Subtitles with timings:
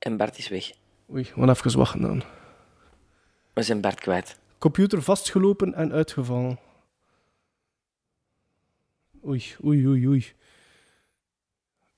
[0.00, 0.72] En Bart is weg.
[1.10, 2.22] Oei, we even wachten dan.
[3.52, 4.38] We zijn Bart kwijt.
[4.58, 6.58] Computer vastgelopen en uitgevallen.
[9.24, 10.32] Oei, oei, oei, oei.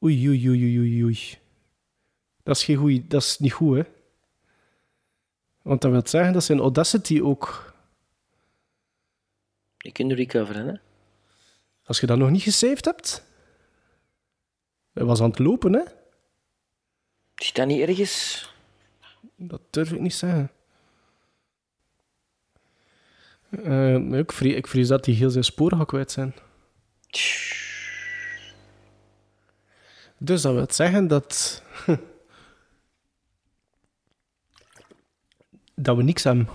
[0.02, 1.38] Oei, oei, oei, oei, oei, oei.
[2.42, 3.82] Dat is, geen goeie, dat is niet goed, hè?
[5.62, 7.74] Want dat wil zeggen dat ze in Audacity ook...
[9.78, 10.74] Je kunt recoveren, hè?
[11.84, 13.24] Als je dat nog niet gesaved hebt...
[14.92, 15.82] Hij was aan het lopen, hè?
[17.42, 18.48] Is dat niet ergens?
[19.36, 20.50] Dat durf ik niet zeggen.
[23.48, 26.34] Nee, ik, vrees, ik vrees dat hij heel zijn sporen gaat kwijt zijn.
[30.18, 31.62] Dus dat wil zeggen dat...
[35.74, 36.48] dat we niks hebben.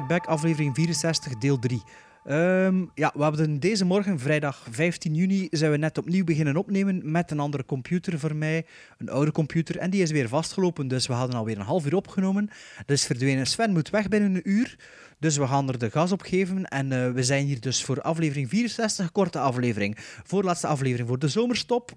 [0.00, 1.82] Strike Back, aflevering 64, deel 3.
[2.24, 7.10] Ehm, ja, we hebben deze morgen, vrijdag 15 juni, zijn we net opnieuw beginnen opnemen
[7.10, 8.66] met een andere computer voor mij,
[8.98, 11.94] een oude computer, en die is weer vastgelopen, dus we hadden alweer een half uur
[11.94, 12.50] opgenomen.
[12.86, 14.76] Dus verdwenen Sven moet weg binnen een uur,
[15.18, 18.02] dus we gaan er de gas op geven en eh, we zijn hier dus voor
[18.02, 21.92] aflevering 64, korte aflevering, voorlaatste aflevering voor de zomerstop.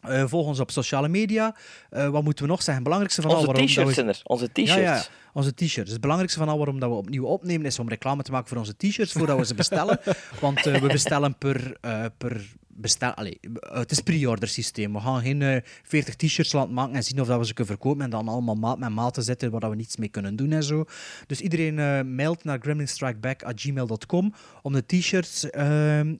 [0.00, 1.56] Eh, volg ons op sociale media.
[1.90, 2.82] Eh, wat moeten we nog zeggen?
[2.82, 4.28] Belangrijkste van al Onze waarom dat t-shirts we...
[4.28, 4.74] Onze t-shirts.
[4.74, 5.90] Ja, ja, onze t-shirts.
[5.90, 8.58] Het belangrijkste van al waarom dat we opnieuw opnemen is om reclame te maken voor
[8.58, 10.00] onze t-shirts voordat we ze bestellen.
[10.40, 13.12] Want eh, we bestellen per, eh, per bestel.
[13.12, 14.92] Allee, eh, het is pre-order systeem.
[14.92, 17.72] We gaan geen eh, 40 t-shirts laten maken en zien of dat we ze kunnen
[17.72, 20.52] verkopen en dan allemaal maat met maat te zetten waar we niets mee kunnen doen
[20.52, 20.84] en zo.
[21.26, 25.44] Dus iedereen eh, mailt naar gremlinstrikeback.gmail.com om de t-shirts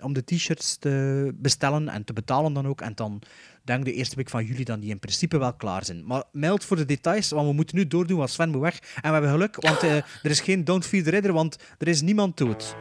[0.00, 2.81] om de t-shirts te bestellen en te betalen dan ook.
[2.81, 3.22] En dan
[3.65, 6.06] denk de eerste week van juli dan die in principe wel klaar zijn.
[6.06, 8.78] Maar meld voor de details, want we moeten nu doordoen, want Sven moet weg.
[8.94, 11.88] En we hebben geluk, want eh, er is geen Don't Feed the Ridder, want er
[11.88, 12.75] is niemand dood.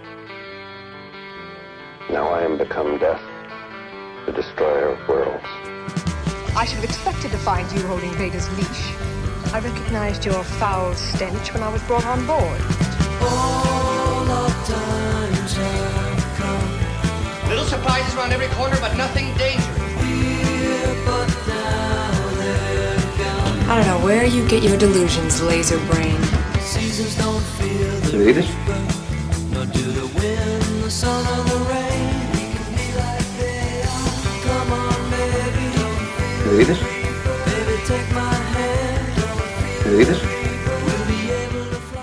[2.10, 3.22] Now I am become death,
[4.26, 5.46] the destroyer of worlds.
[6.56, 8.92] I should have expected to find you holding Vader's leash.
[9.54, 12.62] I recognized your foul stench when I was brought on board.
[17.48, 19.79] Little surprises around every corner, but nothing dangerous.
[23.70, 26.20] I don't know where you get your delusions, laser brain.
[26.60, 28.50] Seasons don't feel the it?
[29.54, 32.32] Nor do the wind, the sun, or the rain.
[32.34, 34.18] We can be like they are.
[34.44, 36.00] Come on, baby, don't
[36.42, 36.80] feel it?
[37.46, 39.06] Baby, take my hand.
[39.22, 40.39] Don't feel it?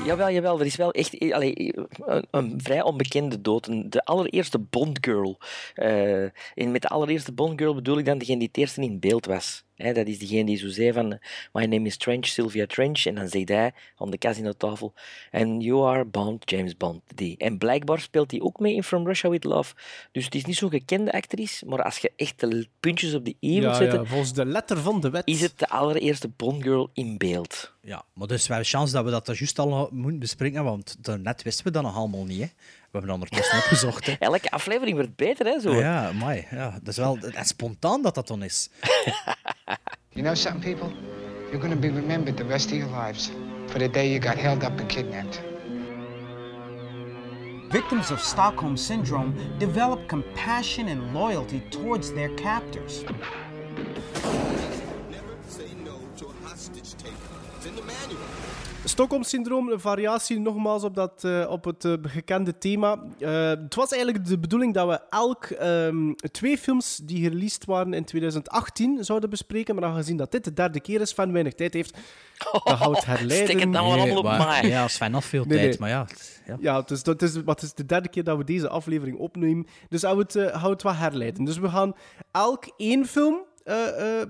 [0.06, 0.60] Jawel, jawel.
[0.60, 3.92] Er is wel echt eh, een, een vrij onbekende dood.
[3.92, 5.38] De allereerste Bond Girl.
[5.74, 6.22] Eh,
[6.54, 9.26] en met de allereerste Bond Girl bedoel ik dan degene die het eerste in beeld
[9.26, 9.65] was.
[9.76, 11.18] Dat is diegene die zo zei van...
[11.52, 13.06] My name is Trench, Sylvia Trench.
[13.06, 14.94] En dan zegt hij aan de casinotafel...
[15.30, 17.02] And you are Bond, James Bond.
[17.14, 17.36] Die.
[17.38, 19.74] En blijkbaar speelt hij ook mee in From Russia With Love.
[20.12, 21.66] Dus het is niet zo'n gekende actrice.
[21.66, 24.00] Maar als je echt de puntjes op de i Ja, zetten...
[24.00, 25.22] ja, volgens de letter van de wet.
[25.26, 27.74] Is het de allereerste Bond Girl in beeld?
[27.80, 31.42] Ja, maar dus we hebben chance dat we dat juist al moeten bespreken, want daarnet
[31.42, 32.40] wisten we dat nog allemaal niet.
[32.40, 32.46] Hè.
[32.90, 34.06] We hebben ondertussen opgezocht.
[34.06, 34.12] Hè.
[34.18, 35.60] Elke aflevering wordt beter, hè?
[35.60, 35.74] Zo.
[35.74, 36.46] Ja, mooi.
[36.50, 38.70] Ja, dat is wel en spontaan dat dat dan is.
[40.14, 40.92] You know something, people?
[41.50, 43.30] You're gonna be remembered the rest of your lives
[43.68, 45.42] for the day you got held up and kidnapped.
[47.70, 53.04] Victims of Stockholm Syndrome develop compassion and loyalty towards their captors.
[58.88, 62.98] Stockholm-syndroom, een variatie nogmaals op, dat, eh, op het eh, gekende thema.
[63.18, 67.92] Eh, het was eigenlijk de bedoeling dat we elk ehm, twee films die gereleased waren
[67.94, 69.74] in 2018 zouden bespreken.
[69.74, 71.96] Maar aangezien dat dit de derde keer is, Van weinig tijd heeft,
[72.64, 73.48] dan houdt herleiden...
[73.48, 74.68] Stik het dan wel allemaal op maar- mij.
[74.70, 75.78] Ja, Sven had veel Nee, tijd, nee.
[75.78, 76.04] maar ja.
[76.08, 76.56] het- ja.
[76.60, 79.66] Ja, dus dat is, wat is de derde keer dat we deze aflevering opnemen.
[79.88, 81.44] Dus hou het, het wat herleiden.
[81.44, 81.94] Dus we gaan
[82.32, 83.36] elk één film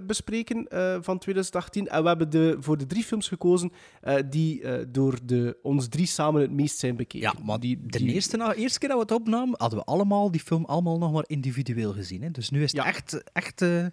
[0.06, 1.88] bespreken eh, van 2018.
[1.88, 5.88] En we hebben de, voor de drie films gekozen eh, die eh, door de, ons
[5.88, 7.30] drie samen het meest zijn bekeken.
[7.32, 9.84] Ja, maar die, de die- eerste, na- eerste keer dat we het opnamen, hadden we
[9.84, 12.22] allemaal die film allemaal nog maar individueel gezien.
[12.22, 12.30] Hè.
[12.30, 12.86] Dus nu is het Ja.
[12.86, 13.86] echt, echt, eh,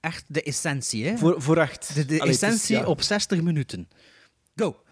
[0.00, 1.06] echt de essentie.
[1.06, 1.16] Hè.
[1.16, 1.94] Voor, voor echt.
[1.94, 2.86] de de Allee, het is- essentie ja.
[2.86, 3.88] op 60 minuten.
[4.56, 4.82] Go.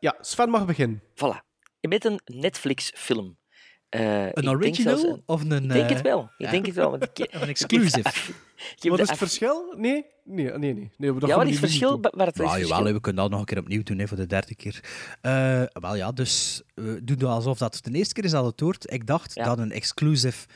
[0.00, 1.00] Ja, Sven mag beginnen.
[1.14, 1.46] Voilà.
[1.80, 3.37] Je bent een Netflix-film.
[3.88, 5.52] Eh, Een original zelfs of een...
[5.64, 6.20] Ik denk eh, het wel.
[6.22, 6.50] Ik ja.
[6.50, 6.90] denk het wel.
[6.90, 8.02] Want ik, Of een exclusive.
[8.80, 9.74] Wat is het verschil?
[9.76, 10.04] Nee?
[10.24, 10.90] Nee, nee, nee.
[10.96, 11.98] nee dat Ja, wat is het verschil?
[12.02, 12.92] Ja, het jawel, verschil?
[12.92, 14.80] we kunnen dat nog een keer opnieuw doen hè, voor de derde keer.
[15.20, 18.60] Eh, wel ja, dus we doen het alsof dat de eerste keer is dat het
[18.60, 18.92] hoort.
[18.92, 19.44] Ik dacht Ja.
[19.44, 20.46] dat een exclusive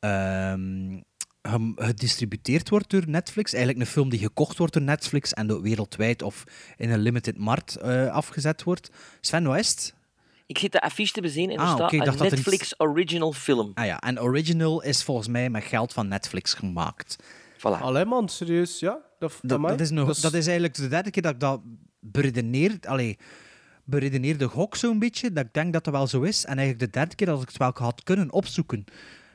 [0.00, 1.00] ehm,
[1.42, 3.52] gem- gedistributeerd wordt door Netflix.
[3.52, 6.44] Eigenlijk een film die gekocht wordt door Netflix en door wereldwijd of
[6.76, 8.90] in een limited markt eh, afgezet wordt.
[9.20, 9.94] Sven, het?
[10.48, 12.26] Ik zit de affiche te bezien en er Ah, staat oké, ik een dacht dat
[12.32, 13.70] er iets- Netflix original film.
[13.74, 17.16] Ah ja, en Original is volgens mij met geld van Netflix gemaakt.
[17.58, 17.80] Voilà.
[17.80, 18.98] Allee man, serieus, ja?
[19.18, 19.72] Dat, Dat, amai.
[19.72, 21.60] dat, is nog, Dat is- dat is eigenlijk de derde keer dat ik dat
[22.00, 23.18] beredeneer, allee,
[23.84, 26.44] beredeneerde gok zo'n beetje, dat ik denk dat dat wel zo is.
[26.44, 28.84] En eigenlijk de derde keer dat ik het wel had kunnen opzoeken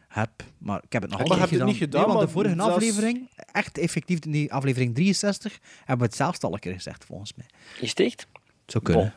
[0.07, 0.30] heb.
[0.57, 1.74] Maar ik heb het nog altijd heb je niet het gedaan.
[1.74, 6.04] niet gedaan, Nee, want de vorige zelfs- aflevering, echt effectief, die aflevering 63, hebben we
[6.04, 7.45] het zelfs al een keer gezegd, volgens mij.
[7.80, 8.27] Is het echt?
[8.68, 9.13] Zo kunnen.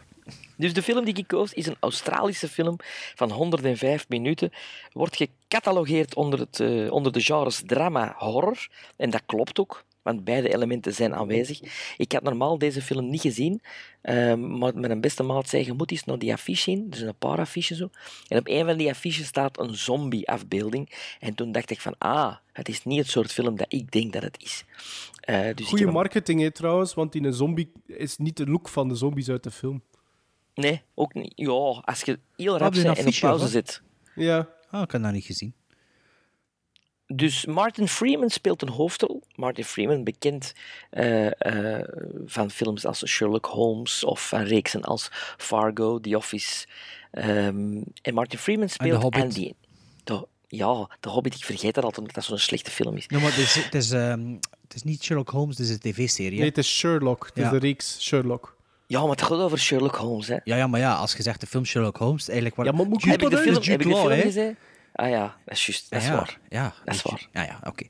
[0.56, 2.76] Dus de film die ik koos is een Australische film
[3.14, 4.52] van 105 minuten.
[4.92, 8.68] Wordt gecatalogeerd onder, het, eh, onder de genres drama-horror.
[8.96, 11.60] En dat klopt ook, want beide elementen zijn aanwezig.
[11.96, 13.60] Ik had normaal deze film niet gezien,
[14.02, 16.86] ehm, maar mijn beste maat zei, je moet eens naar die affiche zien.
[16.90, 17.90] Er zijn een paar affiches zo.
[18.28, 21.14] En op een van die affiches staat een zombie-afbeelding.
[21.20, 24.12] En toen dacht ik van, ah, het is niet het soort film dat ik denk
[24.12, 24.64] dat het is.
[25.20, 28.88] Eh, dus Goeie marketing, hè, trouwens, want die een zombie is niet de look van
[28.88, 29.82] de zombies uit de film.
[30.56, 31.32] Nee, ook niet.
[31.34, 33.82] Ja, als je heel rap bent en op pauze of zit.
[34.14, 34.48] Ja.
[34.70, 35.54] Ah, ik heb dat niet gezien.
[37.06, 39.22] Dus Martin Freeman speelt een hoofdrol.
[39.34, 40.52] Martin Freeman, bekend
[40.90, 41.88] eh, eh,
[42.26, 46.66] van films als Sherlock Holmes of van reeksen als Fargo, The Office.
[47.10, 49.22] Ehm, en Martin Freeman speelt Hobbit.
[49.22, 49.52] Andy.
[50.04, 53.08] De, ja, The Hobbit, ik vergeet dat altijd, omdat dat zo'n slechte film is.
[53.08, 54.32] Maar het is, het, is, ehm,
[54.62, 56.38] het is niet Sherlock Holmes, het is een tv-serie.
[56.38, 57.26] Nee, het is Sherlock.
[57.34, 58.55] Het is de reeks Sherlock.
[58.86, 60.36] Ja, maar het gaat over Sherlock Holmes, hè.
[60.44, 62.56] Ja, ja, maar ja, als je zegt de film Sherlock Holmes, eigenlijk...
[62.56, 62.66] Waar...
[62.66, 64.56] Ja, maar moet Heb ik de film, heb ik de film gezien?
[64.92, 66.38] Ah ja, dat is juist, dat is ja, waar.
[66.48, 67.28] Ja, Dat is waar.
[67.32, 67.88] Ja, ja, oké.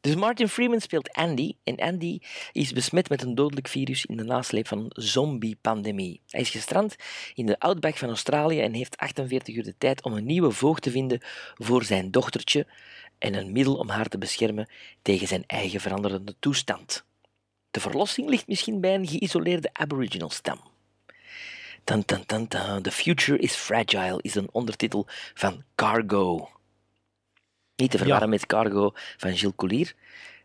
[0.00, 1.52] Dus Martin Freeman speelt Andy.
[1.64, 2.18] En Andy
[2.52, 6.20] is besmet met een dodelijk virus in de nasleep van een zombie-pandemie.
[6.28, 6.96] Hij is gestrand
[7.34, 10.82] in de outback van Australië en heeft 48 uur de tijd om een nieuwe voogd
[10.82, 11.20] te vinden
[11.54, 12.66] voor zijn dochtertje
[13.18, 14.68] en een middel om haar te beschermen
[15.02, 17.04] tegen zijn eigen veranderende toestand.
[17.70, 20.60] De verlossing ligt misschien bij een geïsoleerde aboriginal stam.
[21.84, 22.82] Tan, tan, tan, tan.
[22.82, 26.48] The future is fragile is een ondertitel van Cargo.
[27.76, 29.94] Niet te verwarren met Cargo van Gilles Coulier.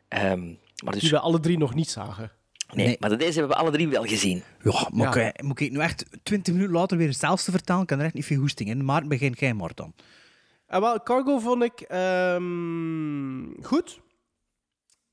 [0.08, 0.46] Ehm,
[0.84, 2.32] maar dus, Die we alle drie nog niet zagen.
[2.74, 2.98] nee, Nee.
[3.00, 4.44] maar de- deze hebben we alle drie wel gezien.
[4.64, 5.22] Ja, moet, Ja.
[5.34, 7.82] Ik, moet ik nu echt 20 minuten later weer hetzelfde vertellen?
[7.82, 8.86] Ik kan er echt niet veel hoesting in.
[8.86, 9.94] Maar begin jij maar dan.
[10.68, 14.00] En wel, Cargo vond ik ehm, goed.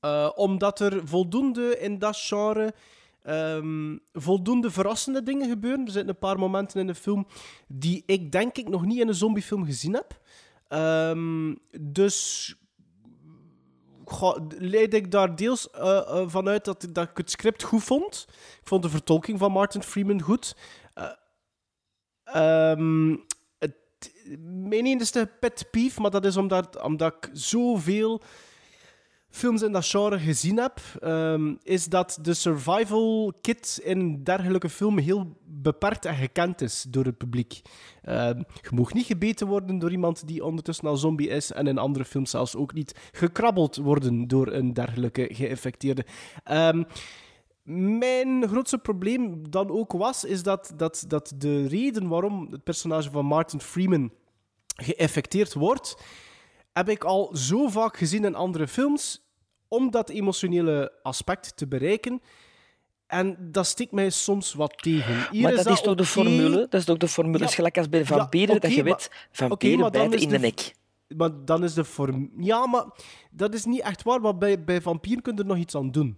[0.03, 2.73] Eh, omdat er voldoende in dat genre
[3.21, 5.85] ehm, voldoende verrassende dingen gebeuren.
[5.85, 7.27] Er zitten een paar momenten in de film
[7.67, 10.19] die ik denk ik nog niet in een zombiefilm gezien heb.
[10.67, 12.55] Ehm, dus
[14.57, 18.25] leid ik daar deels eh, vanuit dat, dat ik het script goed vond.
[18.61, 20.55] Ik vond de vertolking van Martin Freeman goed.
[22.23, 23.15] Ehm,
[23.59, 23.75] het,
[24.39, 28.21] mijn enige pet peeve, maar dat is omdat, omdat ik zoveel
[29.35, 35.03] films in dat genre gezien heb, ehm, is dat de survival kit in dergelijke filmen
[35.03, 37.61] heel beperkt en gekend is door het publiek.
[38.01, 41.77] Ehm, je mag niet gebeten worden door iemand die ondertussen al zombie is en in
[41.77, 46.05] andere films zelfs ook niet gekrabbeld worden door een dergelijke geïnfecteerde.
[46.43, 46.83] Ehm,
[47.63, 53.11] mijn grootste probleem dan ook was, is dat, dat, dat de reden waarom het personage
[53.11, 54.11] van Martin Freeman
[54.75, 55.97] geïnfecteerd wordt,
[56.73, 59.22] heb ik al zo vaak gezien in andere films,
[59.73, 62.21] om dat emotionele aspect te bereiken.
[63.07, 65.27] En dat stikt mij soms wat tegen.
[65.31, 66.67] Hier maar dat, is toch de formule?
[66.69, 67.37] Dat is toch de formule?
[67.39, 67.45] Ja.
[67.45, 70.35] Is gelijk als bij Ja, vampieren, dat je weet, vampieren dan bijten is in de
[70.35, 70.75] de- nek.
[71.17, 72.31] Maar dan is de vorm...
[72.37, 72.85] Ja, maar
[73.31, 74.21] dat is niet echt waar.
[74.21, 76.17] Want bij, bij vampieren kun je er nog iets aan doen.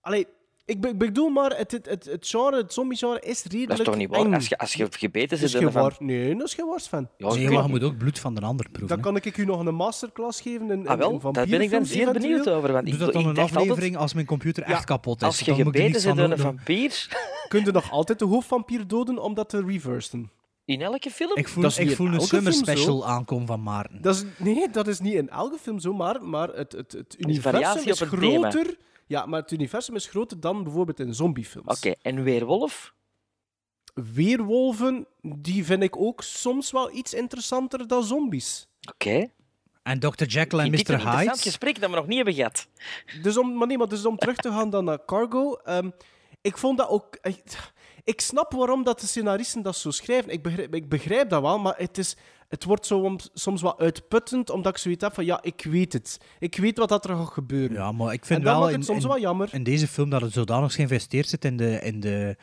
[0.00, 0.26] Allee,
[0.70, 3.78] ik, be- ik bedoel maar, het, het, het, het genre, het zombie-genre is redelijk Dat
[3.78, 4.20] is toch niet waar?
[4.20, 4.34] eng.
[4.34, 6.80] Als je, als je gebeten Dat zit is een vamp- Nee, dat is geen waar,
[6.80, 7.08] Sven.
[7.16, 8.88] Ja, Nee, maar je moet ook bloed van de ander proeven.
[8.96, 11.70] Dan kan ik u nog een masterclass geven in, Ah, wel, in daar ben ik
[11.70, 12.72] dan zeer benieuwd over.
[12.72, 15.26] Want Doe dat dan ik een altijd, aflevering als mijn computer Ja, echt kapot is.
[15.26, 17.06] als je gebeten zit door een vampier...
[17.48, 20.30] Kun je nog altijd de hoofdvampier doden om dat te reversen?
[20.64, 21.36] In elke film?
[21.36, 24.02] Ik voel, Dat is ik voel een summer special aankomen van Maarten.
[24.02, 27.14] Dat is, nee, dat is niet in elke film zo, maar, maar het, het, het
[27.18, 28.50] universum variatie is op het thema.
[28.50, 28.76] groter.
[29.10, 31.76] Ja, maar het universum is groter dan bijvoorbeeld in zombiefilms.
[31.76, 32.94] Oké, en Weerwolf?
[33.94, 38.68] Weerwolven, die vind ik ook soms wel iets interessanter dan zombies.
[38.92, 39.26] Oké.
[39.82, 40.24] En Dr.
[40.24, 40.94] Jekyll en Dit is Mr.
[40.94, 41.38] een interessant Hyde.
[41.42, 42.68] gesprek dat we nog niet hebben gehad.
[43.22, 45.54] Dus om, maar nee, maar dus om terug te gaan dan naar Cargo.
[45.54, 45.90] ehm,
[46.40, 47.14] ik vond dat ook...
[47.14, 47.72] echt-
[48.04, 50.32] ik snap waarom dat de scenaristen dat zo schrijven.
[50.32, 52.16] Ik begrijp, ik begrijp dat wel, maar het, is,
[52.48, 55.92] het wordt zo om- soms wat uitputtend, omdat ik zoiets heb van, ja, ik weet
[55.92, 56.18] het.
[56.38, 57.76] Ik weet wat dat er gaat gebeuren.
[57.76, 59.48] Ja, maar ik vind en wel in, soms in- wel jammer.
[59.52, 62.36] in deze film dat het zodanig geïnvesteerd zit in de, in de,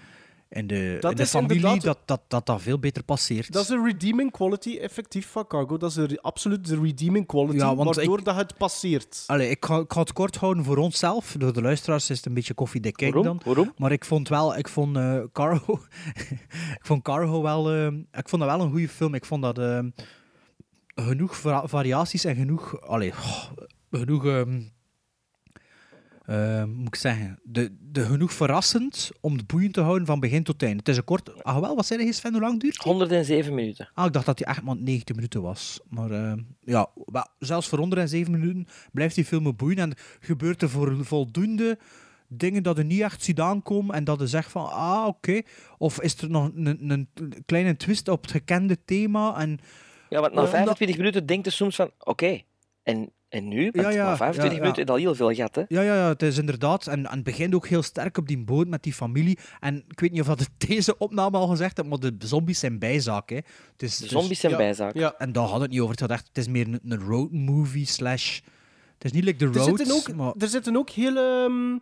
[0.50, 3.52] in de, Dat in de is familie inderdaad- dat, dat, dat dat veel beter passeert.
[3.52, 5.78] Dat is de redeeming quality effectief van Cargo.
[5.78, 9.24] Dat is absoluut de redeeming quality, Ja, want waardoor ik- dat het passeert.
[9.28, 11.36] Allee, ik ga, ik ga het kort houden voor onszelf.
[11.38, 13.42] Door de luisteraars is het een beetje koffiedik kijk dan.
[13.46, 13.74] Waarom?
[13.78, 15.80] Maar ik vond wel, ik vond eh, Cargo,
[16.80, 19.14] ik vond Cargo wel, eh, ik vond dat wel een goede film.
[19.14, 19.80] Ik vond dat eh,
[20.96, 23.44] genoeg va- variaties en genoeg, allee, goh,
[23.92, 24.62] genoeg, ehm,
[26.28, 30.44] eh, moet ik zeggen, de, de genoeg verrassend om het boeiend te houden van begin
[30.44, 30.80] tot eind.
[30.80, 32.92] Het is een kort, ah wel, wat zei je Sven, hoe lang duurt die?
[32.92, 33.90] 107 minuten.
[33.94, 35.80] Ah, ik dacht dat hij echt maar 90 minuten was.
[35.90, 39.78] Maar eh, ja, wel, zelfs voor 107 minuten blijft die film boeien.
[39.78, 41.78] En gebeurt er voor voldoende
[42.28, 45.42] dingen dat er niet echt ziet aankomen en dat je zegt van, ah, oké.
[45.78, 47.10] Of is er nog een, een
[47.46, 49.60] kleine twist op het gekende thema en...
[50.10, 52.42] Ja, want na Omdat- 25 minuten denkt je soms van, oké,
[52.84, 53.72] en, en nu?
[53.72, 54.60] Want Ja, ja, na 25 ja, ja.
[54.60, 55.64] minuten is al heel veel gehad, hè?
[55.68, 56.88] Ja, ja, ja, het is inderdaad.
[56.88, 59.38] En, en het begint ook heel sterk op die boot met die familie.
[59.60, 62.60] En ik weet niet of dat het deze opname al gezegd heb, maar de zombies
[62.60, 63.30] zijn bijzaak.
[63.30, 63.36] Hè.
[63.36, 63.46] Het
[63.78, 64.58] is, De het zombies zijn ja.
[64.58, 64.94] bijzaak.
[64.94, 65.16] Ja.
[65.18, 65.92] En daar had het niet over.
[65.92, 68.40] Het, had echt, het is meer een, een road movie slash...
[68.94, 70.34] Het is niet like The Er Road, zitten, ook, maar...
[70.38, 71.78] er zitten ook hele ehm,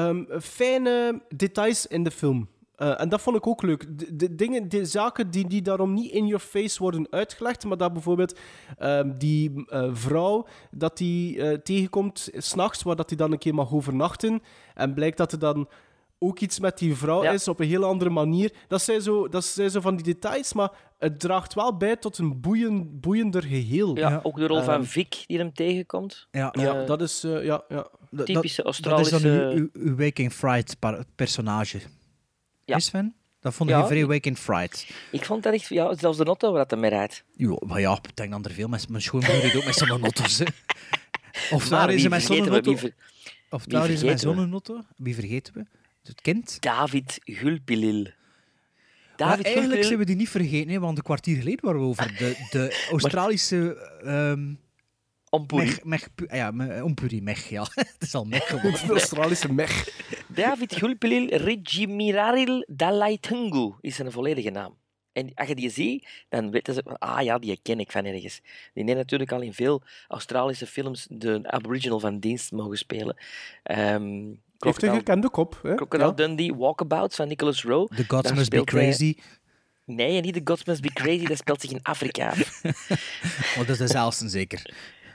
[0.00, 2.48] ehm, fijne details in de film.
[2.78, 3.86] Eh, en dat vond ik ook leuk.
[3.98, 7.76] De, de dingen, de zaken die, die daarom niet in your face worden uitgelegd, maar
[7.76, 8.38] dat bijvoorbeeld
[8.78, 13.54] ehm, die eh, vrouw dat die eh, tegenkomt s'nachts, waar dat hij dan een keer
[13.54, 14.42] mag overnachten,
[14.74, 15.68] en blijkt dat er dan
[16.20, 17.30] ook iets met die vrouw Ja.
[17.30, 18.52] is op een heel andere manier.
[18.68, 22.18] Dat zijn, zo, dat zijn zo van die details, maar het draagt wel bij tot
[22.18, 23.96] een boeien, boeiender geheel.
[23.96, 24.20] Ja, Ja.
[24.22, 26.28] ook de rol van Ehm, Vic die hem tegenkomt.
[26.30, 27.24] Ja, Ja, dat is...
[27.24, 27.86] eh, ja, ja.
[28.24, 29.20] typische dat, dat is Australische...
[29.20, 30.76] dan uw, uw, uw Waking Fright
[31.14, 31.80] personage.
[32.68, 32.76] Ja.
[32.76, 33.14] Is Sven?
[33.40, 33.78] Dat vond Ja.
[33.80, 34.86] je vrij Waking Fright.
[35.10, 35.68] Ik vond dat echt...
[35.68, 37.24] Ja, zelfs de auto waar dat hem mee rijdt.
[37.36, 38.90] Ja, maar ja, ik denk dat er veel mensen...
[38.90, 40.38] Mijn schoonmoeder reed ook met zonnenauto's.
[40.42, 40.44] hè.
[41.50, 42.60] Of daar is met we?
[42.62, 42.94] Wie ver-
[43.50, 44.18] Of daar is met we?
[44.18, 44.84] zonnenauto.
[44.96, 45.66] Wie vergeten we?
[46.02, 46.56] Het kind.
[46.60, 48.02] David Gulpilil.
[48.02, 48.12] Maar
[49.16, 49.84] David eigenlijk Gulpilil...
[49.84, 52.76] zijn we die niet vergeten, hè, want een kwartier geleden waren we over de, de
[52.90, 53.76] Australische...
[54.04, 54.54] ehm
[55.30, 55.78] Ompuri.
[55.82, 57.66] mech, ja, Ompuri, mech, ja.
[57.74, 58.80] Het is al mech geworden.
[58.86, 59.88] De Australische mech.
[60.42, 64.76] David Gulpilil Regimiraril Dalaitungu is zijn volledige naam.
[65.12, 66.82] En als je die ziet, dan weten ze...
[66.84, 68.40] Ah ja, die ken ik van ergens.
[68.74, 73.16] Die heeft natuurlijk al in veel Australische films de aboriginal van dienst mogen spelen.
[73.62, 75.58] Ehm Heeft een gekende kop.
[75.62, 75.74] Hè?
[75.74, 76.14] Crocodile Ja.
[76.14, 77.94] Dundee, Walkabouts van Nicholas Rowe.
[77.96, 79.16] The Gods Must Be hij- Crazy.
[79.84, 82.62] Nee, niet The Gods Must Be Crazy, dat speelt zich in Afrika af.
[83.56, 84.74] Maar dat is dezelfde zeker.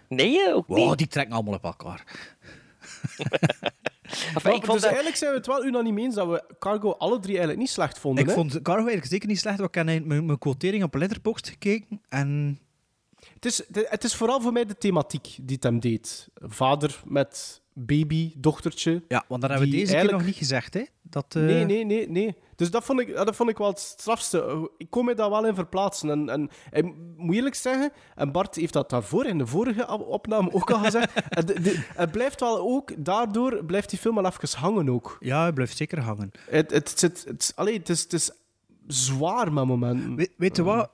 [0.09, 0.77] Nee, ook niet.
[0.77, 2.03] Wow, die trekken allemaal op elkaar.
[4.13, 4.83] Enfin, Maar, ik vond dus dat...
[4.83, 7.99] eigenlijk zijn we het wel unaniem eens dat we Cargo alle drie eigenlijk niet slecht
[7.99, 8.23] vonden.
[8.23, 8.35] Ik hè?
[8.35, 12.01] vond Cargo eigenlijk zeker niet slecht, want ik heb mijn, mijn, quotering op Letterboxd gekeken.
[12.09, 12.59] En
[13.33, 16.27] het, is, het- is vooral voor mij de thematiek die het hem deed.
[16.35, 19.03] Vader met baby, dochtertje.
[19.07, 20.83] ja, want dat hebben we deze keer eigenlijk- nog niet gezegd, hè?
[21.13, 22.35] Dat, eh, Nee, nee, nee, nee.
[22.55, 24.69] Dus dat vond ik, dat vond ik wel het strafste.
[24.77, 26.29] Ik kon me daar wel in verplaatsen.
[26.29, 30.53] En, en, moet eerlijk zeggen, en Bart heeft dat daarvoor in de vorige op- opname
[30.53, 34.59] ook al gezegd, het, de- het blijft wel ook, daardoor blijft die film wel even
[34.59, 35.17] hangen ook.
[35.19, 36.31] Ja, hij blijft zeker hangen.
[36.49, 38.31] Het, het, zit, het, allee, het, is, het is
[38.87, 40.15] zwaar met momenten.
[40.15, 40.89] We- weet je wat?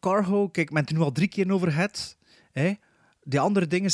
[0.00, 1.88] Cargo, kijk, ik ben het nu al drie keer over.
[2.52, 2.72] Hè?
[3.24, 3.90] Die andere dingen,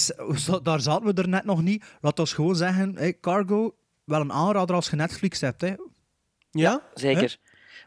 [0.63, 1.85] daar zaten we er net nog niet.
[2.01, 3.75] Laat ons gewoon zeggen, Cargo,
[4.07, 5.61] wel een aanrader als je Netflix hebt.
[5.61, 5.75] Hè?
[6.51, 6.83] Ja?
[6.95, 7.37] Zeker.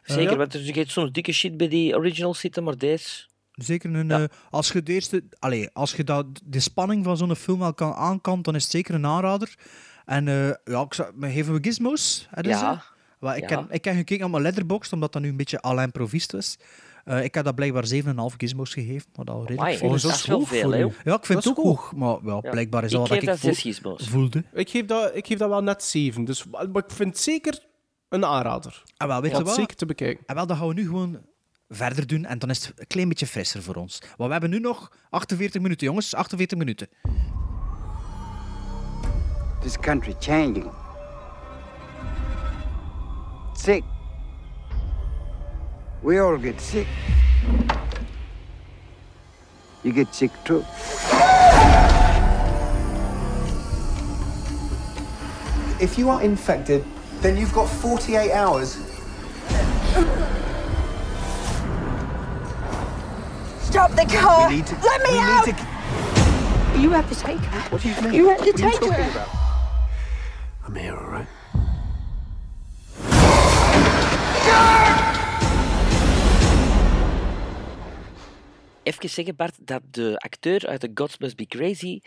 [0.04, 0.38] Zeker, ja.
[0.38, 3.28] want er gaat soms dikke shit bij die originals zitten, maar deze...
[3.52, 4.20] Zeker een, Ja.
[4.22, 7.74] eh, als je de eerste, allee, als je dat, de spanning van zo'n film wel
[7.74, 9.56] kan aankant, dan is het zeker een aanrader.
[10.06, 12.28] En eh, ja, ik zou, geven we gizmos?
[12.30, 12.84] Hè, dus, Ja.
[13.36, 13.60] ik, Ja.
[13.60, 16.58] heb, ik heb gekeken op mijn letterboxd, omdat dat nu een beetje à l'improviste is.
[17.10, 20.26] Eh, ik heb dat blijkbaar 7,5 gizmos gegeven, wat al redelijk veel dat is.
[20.26, 20.78] wel hoog veel, hè?
[20.78, 22.50] Ja, ik vind Dat het ook hoog, maar wel, Ja.
[22.50, 24.08] blijkbaar is Ik dat wat geef ik dat gizmos.
[24.08, 24.44] voelde.
[24.54, 26.26] Ik geef, dat, ik geef dat wel net zeven.
[26.26, 27.60] Dus, maar ik vind het zeker
[28.10, 28.84] een aanrader.
[28.98, 29.56] En wel, weet je Wat wat?
[29.56, 30.24] zeker te bekijken.
[30.26, 31.18] En wel, dat gaan we nu gewoon
[31.70, 34.00] verder doen en dan is het een klein beetje frisser voor ons.
[34.02, 36.16] Want we hebben nu nog 48 minuten, jongens.
[36.16, 36.88] 48 minuten.
[39.62, 40.72] This country changing.
[43.54, 43.84] Sick.
[46.02, 46.88] We all get sick.
[49.84, 50.66] You get sick too.
[55.82, 56.84] If you are infected,
[57.22, 58.78] then you've got 48 hours.
[63.62, 64.50] Stop the car!
[64.50, 65.46] We need to- Let me we out!
[65.48, 67.70] need to- You have to take her.
[67.70, 68.14] What do you mean?
[68.14, 69.12] You have to What are you take talking her.
[69.12, 69.28] about?
[70.68, 71.28] I'm here, all right?
[78.96, 82.00] Even zeggen, Bart, dat de acteur uit The Gods Must Be Crazy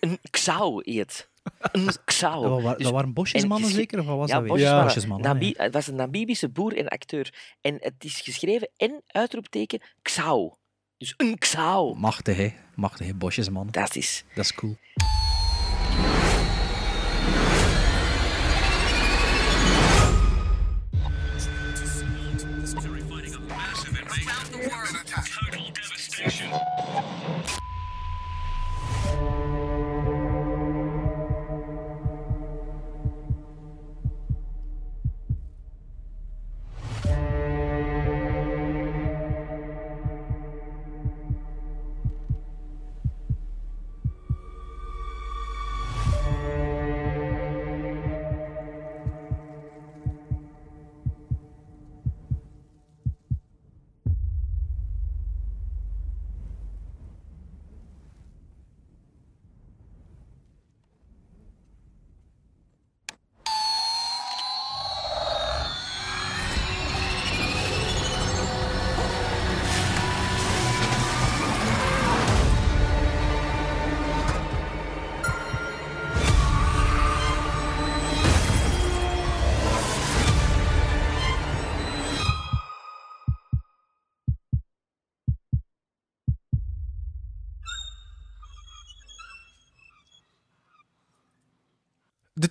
[0.00, 1.28] een Xau eet.
[1.72, 2.48] Een Xau.
[2.48, 3.98] Dat, wa- Dus- dat waren en bosjesmannen is- zeker?
[4.00, 4.52] Of wat was ja, dat weer?
[4.52, 4.84] bosjesmannen.
[4.86, 5.62] Bosjesmannen, ja.
[5.62, 7.34] Het was een Namibische boer en acteur.
[7.60, 10.52] En het is geschreven en uitroepteken Xau.
[10.98, 11.98] Dus een Xau.
[11.98, 12.52] Machtig, hè?
[12.74, 13.14] Machtig, hè?
[13.14, 13.74] Bosjesmannen.
[13.74, 14.24] Fantastisch.
[14.34, 14.76] Dat is cool.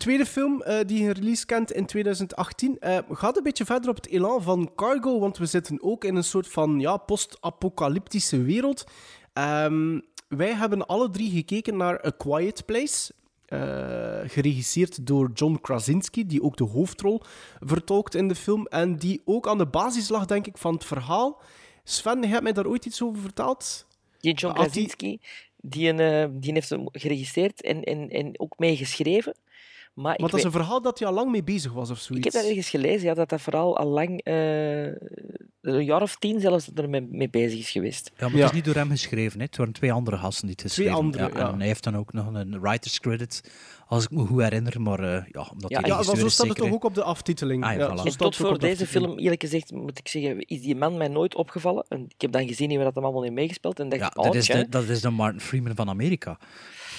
[0.10, 3.96] Tweede film eh, die een release kent in 2018 eh, gaat een beetje verder op
[3.96, 8.84] het elan van Cargo, want we zitten ook in een soort van ja, post-apocalyptische wereld.
[9.34, 13.14] Ehm, wij hebben alle drie gekeken naar A Quiet Place,
[13.46, 17.22] eh, geregisseerd door John Krasinski, die ook de hoofdrol
[17.60, 20.86] vertolkt in de film en die ook aan de basis lag, denk ik, van het
[20.86, 21.42] verhaal.
[21.84, 23.86] Sven, je hebt mij daar ooit iets over verteld?
[24.20, 25.20] Die John Krasinski,
[25.62, 29.34] die, een, die heeft hem geregisseerd en, en, en ook meegeschreven.
[30.02, 31.98] Maar ik Want dat is een verhaal dat hij al lang mee bezig was of
[31.98, 32.24] Ik zoiets.
[32.26, 34.86] heb dat ergens gelezen, ja, dat dat vooral al lang, eh,
[35.62, 38.12] een jaar of tien zelfs, dat er mee, mee bezig is geweest.
[38.18, 39.40] Ja, maar het is niet door hem geschreven.
[39.40, 39.46] Hè.
[39.46, 41.42] Het waren twee andere gasten die het geschreven andere, hebben.
[41.42, 41.52] ja.
[41.52, 43.52] En hij heeft dan ook nog een writer's credit,
[43.88, 44.82] als ik me goed herinner.
[44.82, 47.64] Maar eh, ja, omdat Ja, hij Ja, zo staat het toch ook op de aftiteling.
[47.64, 47.96] Ah, ja, Ja, voilà.
[47.98, 50.98] zo En staat tot voor deze film, eerlijk gezegd, moet ik zeggen, is die man
[50.98, 51.86] mij nooit opgevallen.
[51.88, 54.24] En ik heb dan gezien hoe dat hem allemaal heeft meegespeeld en dacht, Ja, oh,
[54.24, 56.38] dat, is de, dat is de Martin Freeman van Amerika.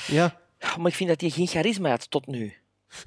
[0.06, 0.36] Ja,
[0.78, 2.52] Maar ik vind dat hij geen charisma had tot nu.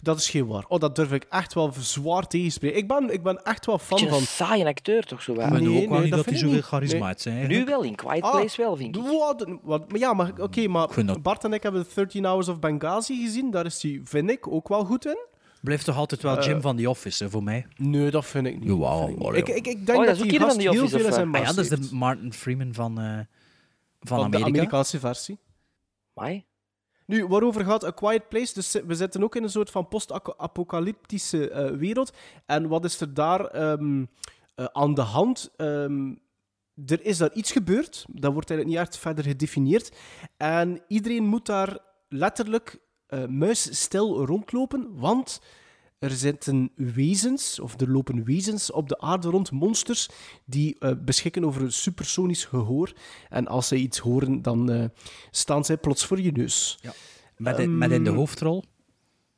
[0.02, 0.66] Dat is geen waar.
[0.68, 2.78] Oh, dat durf ik echt wel zwaar tegenspreken.
[2.78, 4.14] Ik ben, ik ben echt wel fan van...
[4.14, 5.48] een saaie acteur, toch zo wel?
[5.48, 7.48] vind Nee, ook wel nee, niet dat dat hij zoveel charisma Nee.
[7.48, 9.02] Nu wel, in Quiet Ah, Place wel, vind ik.
[9.04, 12.60] Wat, wat, maar ja, maar, oké, maar dat- Bart en ik hebben 13 Hours of
[12.60, 13.52] Benghazi gezien.
[13.52, 15.18] Daar is hij, vind ik, ook wel goed in.
[15.62, 17.66] Blijft toch altijd wel Jim van The Office, hè, voor mij.
[17.78, 18.80] Nee, dat vind ik niet.
[18.80, 19.38] Dat vind ik, niet.
[19.38, 21.28] ik, ik, ik denk Oh, dat dat, die van The heel Office, veel in zijn
[21.28, 21.96] Ah, ja, mars dat is de.
[21.96, 23.26] Martin Freeman van, eh, van,
[24.00, 24.46] Van de Amerika.
[24.48, 25.40] Amerikaanse versie.
[26.16, 26.44] Amai.
[27.06, 28.54] Nu, waarover gaat A Quiet Place?
[28.54, 32.14] Dus we zitten ook in een soort van post-apocalyptische eh, wereld.
[32.46, 34.06] En wat is er daar ehm,
[34.56, 35.52] eh, aan de hand?
[35.58, 36.14] Ehm,
[36.86, 38.06] er is daar iets gebeurd.
[38.10, 39.96] Dat wordt eigenlijk niet echt verder gedefinieerd.
[40.38, 41.78] En iedereen moet daar
[42.10, 45.42] letterlijk eh muisstil rondlopen, want
[46.04, 50.10] er zitten wezens, of er lopen wezens op de aarde rond, monsters,
[50.46, 52.94] die eh, beschikken over een supersonisch gehoor.
[53.30, 54.86] En als zij iets horen, dan eh,
[55.32, 56.78] staan zij plots voor je neus.
[56.82, 56.94] Ja.
[57.38, 58.64] Met, in- met in de Ehm, hoofdrol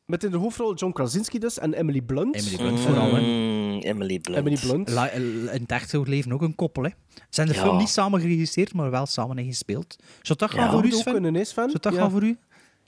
[0.06, 2.36] Met in de hoofdrol John Krasinski dus, en Emily Blunt.
[2.36, 3.16] Emily Blunt vooral.
[3.16, 3.22] hè.
[3.22, 4.40] Mm, Emily Blunt.
[4.40, 4.90] Emily Blunt.
[4.90, 6.84] La- in het echte leven ook een koppel.
[6.84, 6.90] Hè.
[6.90, 7.62] Ze zijn de Ja.
[7.62, 9.96] film niet samen geregisseerd, maar wel samen ingespeeld.
[10.22, 10.72] Zou dat gaan Ja.
[10.72, 11.14] voor u, Sven?
[11.14, 11.46] kunnen?
[11.46, 12.00] Zou dat Ja.
[12.00, 12.38] gaan voor u?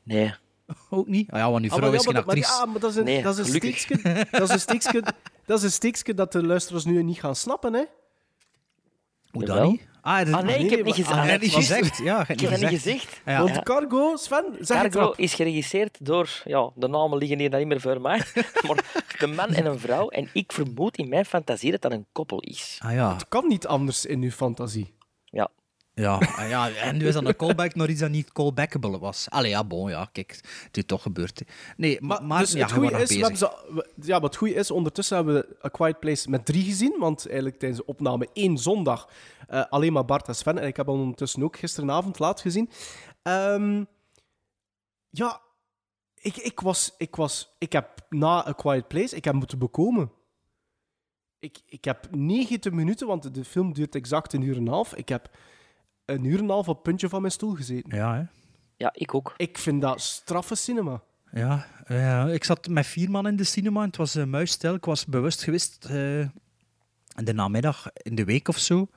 [0.04, 0.34] Nee.
[0.90, 1.32] Ook niet?
[1.32, 2.60] Ah ja, want uw Ah, vrouw maar is ja, geen maar, maar, actrice.
[2.66, 3.98] ja, maar dat is een, Nee, dat is een steekje,
[4.32, 5.04] dat is een steekje,
[5.46, 7.84] dat is een steekje dat de luisteraars nu niet gaan snappen, hè?
[9.32, 9.62] Hoe Jawel.
[9.64, 9.88] dan niet?
[10.02, 11.12] Ah, dat- Ah nee, ik heb niet gezegd.
[11.20, 11.98] Ah, ik niet?
[12.04, 12.82] Ja, hebt heb niet gezegd.
[12.84, 13.22] gezegd.
[13.26, 13.44] Ja.
[13.44, 17.60] Want Cargo, Sven, zeg het Cargo is geregisseerd door, ja, de namen liggen hier dan
[17.60, 18.18] niet meer voor mij,
[18.68, 20.10] maar de man en een vrouw.
[20.10, 22.80] En ik vermoed in mijn fantasie dat dat een koppel is.
[22.84, 23.14] Ah ja.
[23.14, 24.94] Het kan niet anders in uw fantasie.
[26.00, 26.20] Ja.
[26.22, 29.30] Ja, ah, ja, en nu is dat een callback naar iets dat niet callbackable was.
[29.30, 30.32] Allee, ja, bon, ja, kijk,
[30.64, 31.42] het is toch gebeurd.
[31.78, 33.20] Nee, maar, maar dus ja, het goede is, we bezig.
[33.22, 36.46] hebben ze, we- ja, maar het goede is, ondertussen hebben we A Quiet Place met
[36.46, 39.10] drie gezien, want eigenlijk tijdens de opname één zondag
[39.48, 42.70] eh, alleen maar Bart en Sven, en ik heb hem ondertussen ook gisteravond laat gezien.
[43.22, 43.84] Ehm,
[45.10, 45.42] ja,
[46.16, 50.12] ik, ik, was, ik, was, ik heb na A Quiet Place, ik heb moeten bekomen.
[51.40, 54.96] Ik, ik heb 90 minuten, want de film duurt exact een uur en een half.
[54.96, 55.30] Ik heb
[56.08, 57.96] een uur en een half op het puntje van mijn stoel gezeten.
[57.96, 58.24] Ja, hè.
[58.76, 59.34] Ja, ik ook.
[59.38, 61.02] Ik vind dat straffe cinema.
[61.32, 61.66] Ja,
[62.32, 64.74] ik zat met vier man in de cinema en het was een muisstil.
[64.74, 66.30] Ik was bewust geweest eh, in
[67.24, 68.88] de namiddag, in de week of zo.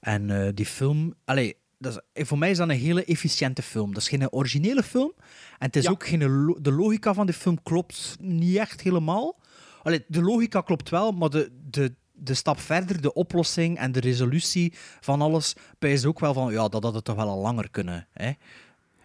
[0.00, 3.92] En eh, die film, allee, dat is, voor mij is dat een hele efficiënte film.
[3.92, 5.12] Dat is geen originele film.
[5.58, 5.90] En het is Ja.
[5.90, 9.40] ook geen, lo- de logica van de film klopt niet echt helemaal.
[9.82, 14.00] Allee, de logica klopt wel, maar de, de, de stap verder, de oplossing en de
[14.00, 17.70] resolutie van alles, is ook wel van, ja, dat had het toch wel al langer
[17.70, 18.08] kunnen.
[18.12, 18.32] Hè?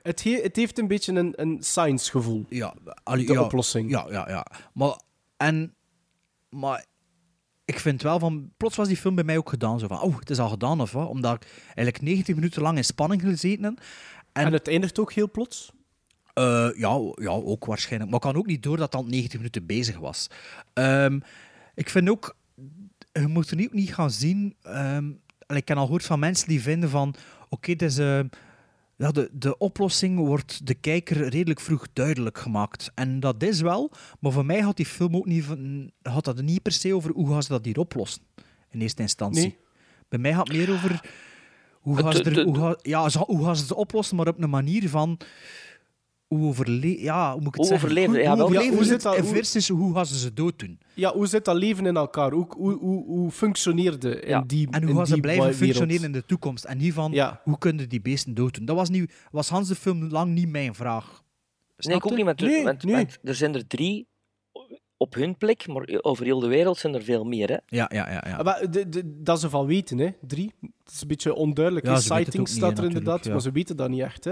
[0.01, 2.45] Het, he- het heeft een beetje een, een science gevoel.
[2.49, 2.73] Ja,
[3.03, 3.89] allee, de ja, oplossing.
[3.89, 4.45] Ja, ja, ja.
[4.73, 4.99] Maar,
[5.37, 5.73] en,
[6.49, 6.85] maar
[7.65, 8.51] ik vind wel van...
[8.57, 9.79] Plots was die film bij mij ook gedaan.
[9.79, 11.07] Zo van, oh, het is al gedaan of wat?
[11.07, 13.81] Omdat ik eigenlijk 90 minuten lang in spanning gezeten heb.
[14.31, 15.71] En, het eindigt ook heel plots?
[16.33, 18.11] Eh, ja, ja, ook waarschijnlijk.
[18.11, 20.27] Maar ik kan ook niet door dat al 90 minuten bezig was.
[20.73, 21.19] Ehm,
[21.75, 22.35] ik vind ook...
[23.13, 24.55] Je moet er niet, niet gaan zien...
[24.63, 25.09] ehm,
[25.47, 27.15] ik heb al gehoord van mensen die vinden van...
[27.49, 27.97] Oké, het is...
[27.97, 28.19] eh,
[28.95, 32.91] ja, de, de oplossing wordt de kijker redelijk vroeg duidelijk gemaakt.
[32.95, 35.45] En dat is wel, maar voor mij had die film ook niet,
[36.01, 38.21] had dat niet per se over hoe gaan ze dat hier oplossen.
[38.71, 39.41] In eerste instantie.
[39.41, 39.57] Nee.
[40.09, 41.09] Bij mij had het meer over
[41.81, 45.17] hoe gaan, ze er, ja, hoe gaan ze het oplossen, maar op een manier van
[46.37, 47.87] hoe overle ja, hoe moet ik het Hoe zeggen?
[47.89, 50.33] overleven- ja, hoe overleven hoe ze zit het dat- hoe- versus hoe gaan ze ze
[50.33, 50.79] dood doen.
[50.93, 52.31] Ja, hoe zit dat leven in elkaar?
[52.31, 54.43] Hoe, hoe, hoe, hoe functioneerde in Ja.
[54.47, 55.57] die En hoe gaan ze blijven wereld?
[55.59, 56.63] functioneren in de toekomst.
[56.63, 57.41] En niet van, Ja.
[57.43, 58.65] hoe kunnen die beesten dood doen.
[58.65, 61.21] Dat was, niet, was Hans de film lang niet mijn vraag.
[61.77, 62.95] Nee, ik ook niet, want, er- Nee, want, nee.
[62.95, 64.07] want er zijn er drie
[64.97, 67.49] op hun plek, maar over heel de wereld zijn er veel meer.
[67.49, 67.57] Hè?
[67.77, 68.23] Ja, ja, ja.
[68.27, 68.43] ja.
[68.43, 70.09] Maar de, de, dat ze van weten, hè.
[70.21, 70.51] Drie.
[70.83, 71.85] Het is een beetje onduidelijk.
[71.85, 71.99] Ja, hè.
[71.99, 73.31] ze weten het Sighting ook niet, staat er inderdaad, ja.
[73.31, 74.23] maar ze weten dat niet echt.
[74.23, 74.31] Hè.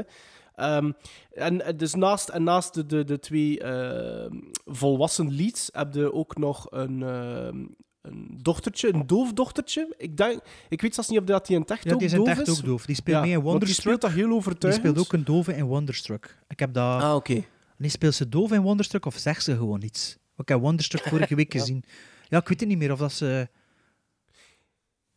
[0.62, 0.92] Ehm,
[1.34, 6.14] en en dus naast, en naast de, de, de twee ehm, volwassen leads heb je
[6.14, 7.66] ook nog een, ehm,
[8.02, 9.94] een dochtertje, een doof dochtertje.
[9.98, 12.08] Ik, denk, ik weet zelfs niet of dat die in het echt Ja, ook die
[12.08, 12.58] is in doof het echt is.
[12.60, 12.86] ook doof.
[12.86, 13.86] Die speelt Ja, mee in want die Wonderstruck.
[13.96, 14.86] speelt dat heel Die overtuigend.
[14.86, 16.38] speelt ook een dove in Wonderstruck.
[16.48, 17.02] Ik heb dat...
[17.02, 17.44] Ah, oké.
[17.78, 20.18] Nee, speelt ze doof in Wonderstruck of zegt ze gewoon iets?
[20.38, 21.84] Ik heb Wonderstruck vorige week gezien.
[22.30, 23.48] Ja, ik weet het niet meer of dat ze...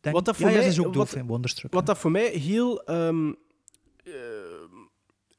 [0.01, 0.17] Denk...
[0.17, 1.73] Wat dat voor ja, ja, mij- ze is ook doof wat- in Wonderstruck.
[1.73, 2.83] Wat dat voor mij heel.
[2.85, 3.29] ehm,
[4.05, 4.13] eh,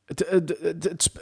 [0.06, 0.58] het, het,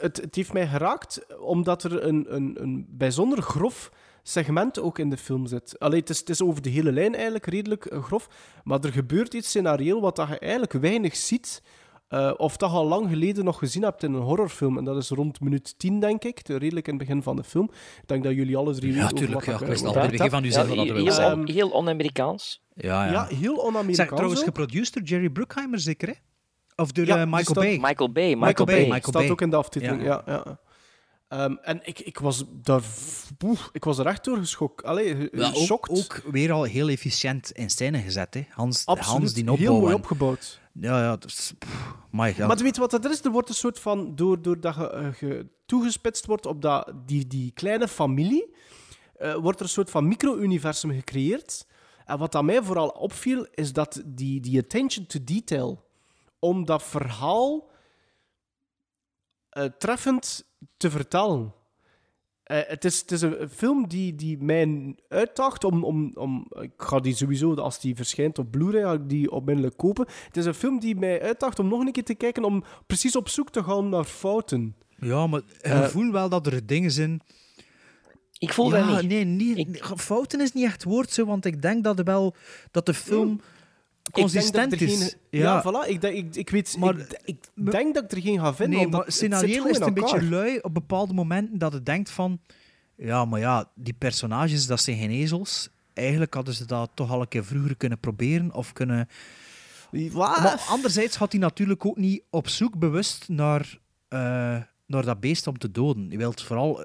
[0.00, 3.90] het, het, heeft mij geraakt omdat er een, een, een bijzonder grof
[4.22, 5.78] segment ook in de film zit.
[5.78, 8.28] Allee, het, is, het is over de hele lijn eigenlijk redelijk eh, grof,
[8.64, 11.62] maar er gebeurt iets scenario wat dat je eigenlijk weinig ziet.
[12.08, 14.78] eh, of dat je al lang geleden nog gezien hebt in een horrorfilm.
[14.78, 16.44] En dat is rond minuut 10, denk ik.
[16.44, 17.70] de- Redelijk in het begin van de film.
[18.02, 20.30] Ik denk dat jullie alle drie Ja, weten tuurlijk, wat ja, ik, eh, al begin
[20.30, 22.62] van u zelf wat dat wil heel, on- heel on-Amerikaans.
[22.74, 23.10] Ja, ja.
[23.12, 24.08] Ja, heel Zeg, on-Amerikaans.
[24.10, 26.14] trouwens geproduceerd door Jerry Bruckheimer, zeker, hè?
[26.76, 27.78] Of door Ja, die Michael staat- Bay.
[27.78, 28.24] Michael Bay.
[28.24, 28.84] Michael, Michael Bay, Bay.
[28.84, 29.30] Michael staat Bay.
[29.30, 30.22] ook in de aftiteling, Ja.
[30.26, 30.42] ja.
[30.44, 30.58] ja.
[31.28, 32.82] Ehm, en ik, ik, was daar,
[33.72, 34.84] ik was er echt door geschokt.
[34.84, 35.90] Allee, ook, geschokt.
[35.90, 38.46] ook weer al heel efficiënt in scène gezet, hè?
[38.50, 39.18] Hans, Absoluut.
[39.18, 39.78] Hans die Heel opbouw.
[39.80, 40.60] mooi en- opgebouwd.
[40.72, 42.46] Ja, ja, dus, pff, my God.
[42.46, 43.24] Maar weet je wat dat er is?
[43.24, 47.26] Er wordt een soort van, door- doordat je, eh, je toegespitst wordt op dat, die,
[47.26, 48.54] die kleine familie,
[49.16, 51.66] eh, wordt er een soort van micro-universum gecreëerd.
[52.04, 55.83] En wat aan mij vooral opviel, is dat die, die attention to detail
[56.44, 57.70] om dat verhaal
[59.48, 61.54] eh, treffend te vertellen.
[62.42, 66.46] Eh, het, is, het is een film die, die mij uitdaagt om, om, om...
[66.60, 70.06] Ik ga die sowieso, als die verschijnt op Blu-ray, ga ik die onmiddellijk kopen.
[70.26, 73.16] Het is een film die mij uitdaagt om nog een keer te kijken, om precies
[73.16, 74.76] op zoek te gaan naar fouten.
[74.96, 77.22] Ja, maar je Eh, voelt wel dat er dingen zijn...
[78.38, 79.10] Ik voel ja, dat niet.
[79.10, 82.34] Nee, niet, fouten is niet echt het woord, zo, want ik denk dat, er wel,
[82.70, 83.40] dat de film
[84.12, 85.16] consistent ik denk dat is.
[85.30, 85.62] geen, ja.
[85.62, 85.88] voilà.
[85.88, 88.78] Ik, ik, ik, weet, Maar- ik, ik denk dat ik er geen ga vinden.
[88.78, 92.40] Nee, maar scenario is het een beetje lui op bepaalde momenten dat het denkt van...
[92.96, 95.68] Ja, maar ja, die personages, dat zijn geen ezels.
[95.92, 99.08] Eigenlijk hadden ze dat toch al een keer vroeger kunnen proberen of kunnen...
[99.90, 100.40] Wat?
[100.40, 104.18] Maar anderzijds had hij natuurlijk ook niet op zoek bewust naar, eh,
[104.86, 106.10] naar dat beest om te doden.
[106.10, 106.84] Je wilt vooral...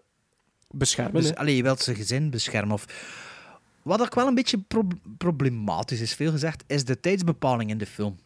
[0.72, 1.38] Beschermen, Dus, hè.
[1.38, 2.74] allee, je wilt zijn gezin beschermen.
[2.74, 2.86] Of...
[3.90, 7.86] Wat ook wel een beetje pro- problematisch is, veel gezegd, is de tijdsbepaling in de
[7.86, 8.18] film.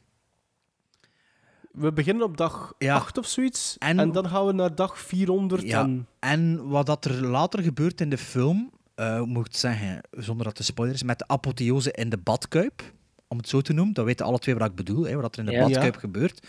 [1.71, 2.95] We beginnen op dag Ja.
[2.95, 3.75] 8 of zoiets.
[3.79, 5.61] En- En, dan gaan we naar dag 400.
[5.61, 9.51] Ja, En, en wat dat er later gebeurt in de film, eh hoe moet ik
[9.51, 12.93] het zeggen, zonder dat te spoiler is, met de apotheose in de badkuip,
[13.27, 15.39] om het zo te noemen, dat weten alle twee wat ik bedoel, hè, wat er
[15.39, 15.63] in de Ja.
[15.67, 15.99] badkuip Ja.
[15.99, 16.47] gebeurt.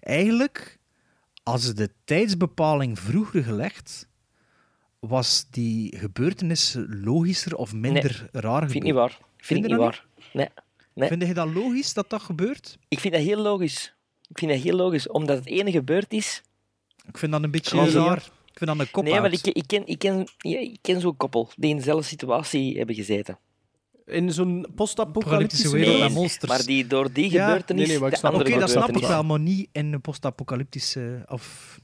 [0.00, 0.78] Eigenlijk,
[1.42, 4.08] als ze de tijdsbepaling vroeger gelegd,
[5.08, 9.18] was die gebeurtenis logischer of minder raar Ik vind niet waar.
[9.36, 10.06] Ik Vind je niet dat waar.
[10.32, 10.48] Nee.
[10.94, 11.08] nee.
[11.08, 12.78] Vind je dat logisch dat dat gebeurt?
[12.88, 13.94] Ik vind dat heel logisch.
[14.28, 16.42] Ik vind dat heel logisch, omdat het ene gebeurd is.
[17.06, 18.16] Ik vind dat een beetje raar.
[18.54, 21.00] Ik vind dat een kop nee, maar ik, ik ken, ik ken, ja, ik ken
[21.00, 23.38] zo'n koppel die in dezelfde situatie hebben gezeten.
[24.06, 26.50] in zo'n post-apocalyptische Apocalyptische wereld met monsters.
[26.50, 27.88] Maar die door die Ja, gebeurtenis...
[27.88, 31.24] nee, nee, Oké, dat snap ik wel, maar niet in een post-apocalyptische...
[31.28, 31.78] Of...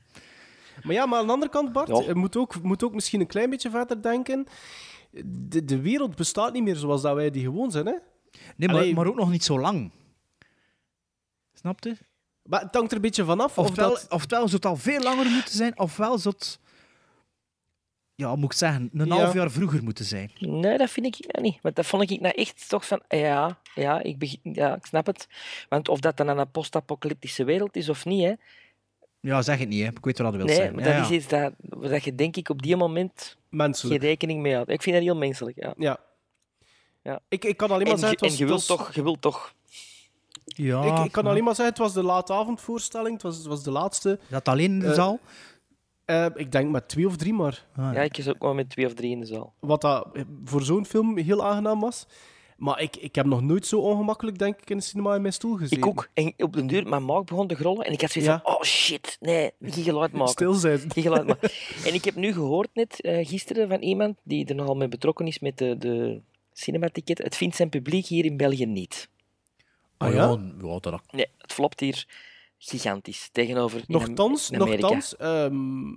[0.83, 2.01] Maar ja, maar aan de andere kant, Bart, Ja.
[2.07, 4.47] je moet ook, moet ook misschien een klein beetje verder denken.
[5.25, 7.95] De, de wereld bestaat niet meer zoals dat wij die gewoon zijn, hè?
[8.57, 8.95] Nee, maar, Allee.
[8.95, 9.91] maar ook nog niet zo lang.
[11.53, 11.97] Snap je?
[12.43, 13.59] Maar het hangt er een beetje vanaf.
[13.59, 14.07] Of Oftewel, dat...
[14.11, 16.59] oftewel zou het al veel langer moeten zijn, ofwel zou het...
[18.15, 19.15] Ja, moet ik zeggen, een Ja.
[19.15, 20.31] half jaar vroeger moeten zijn.
[20.39, 21.59] Nee, dat vind ik nou niet.
[21.63, 25.07] Want dat vond ik nou echt toch van, ja, ja, ik, begin, ja, ik snap
[25.07, 25.27] het.
[25.69, 28.33] Want of dat dan een post-apocalyptische wereld is of niet, hè.
[29.21, 29.89] Ja, zeg het niet, hè.
[29.89, 30.75] Ik weet wat dat wil Nee, zijn.
[30.75, 31.03] maar Ja, dat ja.
[31.05, 31.53] is iets dat,
[31.91, 34.03] dat je denk ik op die moment geen Menselijk.
[34.03, 34.69] rekening mee had.
[34.69, 35.75] Ik vind dat heel menselijk, ja.
[35.77, 35.99] Ja.
[37.03, 37.21] ja.
[37.29, 38.19] Ik, ik kan alleen maar En, zeggen...
[38.19, 39.55] je, Het was, en je wilt was- toch, je wilt toch...
[40.45, 41.31] Ja, ik, ik kan ja.
[41.31, 43.13] alleen maar zeggen, het was de laatavondvoorstelling.
[43.13, 44.19] Het was, het was de laatste.
[44.29, 45.19] Dat alleen in de Eh, zaal?
[46.05, 47.67] Eh, ik denk met twee of drie maar.
[47.77, 49.55] Ah, Ja, ik is ook wel met twee of drie in de zaal.
[49.61, 50.09] Wat dat
[50.45, 52.07] voor zo'n film heel aangenaam was.
[52.61, 55.33] Maar ik, ik heb nog nooit zo ongemakkelijk, denk ik, in de cinema in mijn
[55.33, 55.77] stoel gezeten.
[55.77, 56.09] Ik ook.
[56.15, 57.85] En op de deur, mijn maag begon te grollen.
[57.87, 58.41] En ik had zoiets Ja.
[58.45, 60.33] van, oh shit, nee, geen geluid maken.
[60.33, 60.79] Stil zijn.
[60.79, 61.51] Geen geluid maken.
[61.85, 65.27] En ik heb nu gehoord net, eh, gisteren, van iemand die er nogal mee betrokken
[65.27, 66.21] is met de, de
[66.53, 67.19] cinematicket.
[67.19, 69.09] Het vindt zijn publiek hier in België niet.
[69.97, 70.21] Ah, Oh, ja?
[70.23, 70.39] ja?
[70.69, 71.01] ja, dat...
[71.11, 72.07] Nee, het flopt hier
[72.59, 74.81] gigantisch tegenover Nochtans, Am- in Amerika.
[74.83, 75.93] nochtans ehm,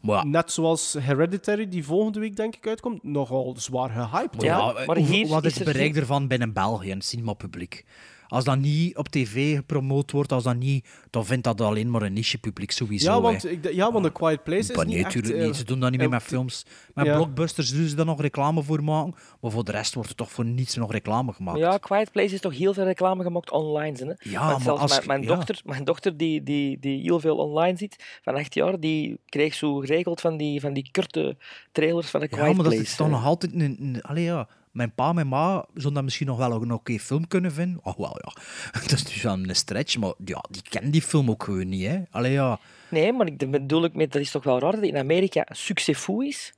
[0.00, 4.42] Maar ja, net zoals Hereditary, die volgende week denk ik uitkomt, nogal zwaar gehyped.
[4.42, 7.84] Ja, maar hier wat is het bereik ervan binnen België en het cinemapubliek?
[8.30, 12.02] Als dat niet op tv gepromoot wordt, als dat niet, dan vindt dat alleen maar
[12.02, 13.10] een niche-publiek sowieso.
[13.12, 13.48] ja, want, hè.
[13.48, 15.10] ik, ja, want The Quiet Place is niet nee, echt...
[15.10, 15.56] tuurlijk eh, niet.
[15.56, 16.66] Ze doen dat niet meer met films.
[16.94, 17.14] Met ja.
[17.14, 19.14] blockbusters doen ze daar nog reclame voor maken.
[19.40, 21.58] Maar voor de rest wordt er toch voor niets nog reclame gemaakt.
[21.58, 23.96] Ja, Quiet Place is toch heel veel reclame gemaakt online.
[23.98, 24.30] Hè?
[24.30, 25.34] Ja, Want maar zelfs als mijn, ja.
[25.34, 29.54] dochter, mijn dochter die, die, die heel veel online zit, van acht jaar, die kreeg
[29.54, 31.36] zo geregeld van die, van die korte
[31.72, 32.90] trailers van de Ja, Quiet maar dat Place.
[32.90, 33.76] is toch nog altijd een...
[33.80, 34.48] een allee, ja.
[34.70, 37.80] Mijn pa en mijn ma zouden dat misschien nog wel een oké film kunnen vinden.
[37.84, 38.42] Oh, wel ja.
[38.80, 41.86] Dat is dus wel een stretch, maar ja, die kennen die film ook gewoon niet,
[41.86, 42.02] hè.
[42.10, 42.58] Allee, ja.
[42.90, 46.20] Nee, maar ik bedoel ik met, dat is toch wel raar dat in Amerika succesvol
[46.22, 46.52] is.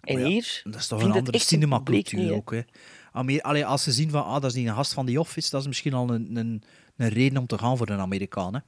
[0.00, 2.60] En ja, hier Dat is toch een het andere cinemacultuur ook, hè.
[3.12, 5.50] Amer- Allee, als ze zien van, ah, dat is niet een gast van The Office,
[5.50, 6.62] dat is misschien al een, een,
[6.96, 8.60] een reden om te gaan voor een Amerikaan, hè.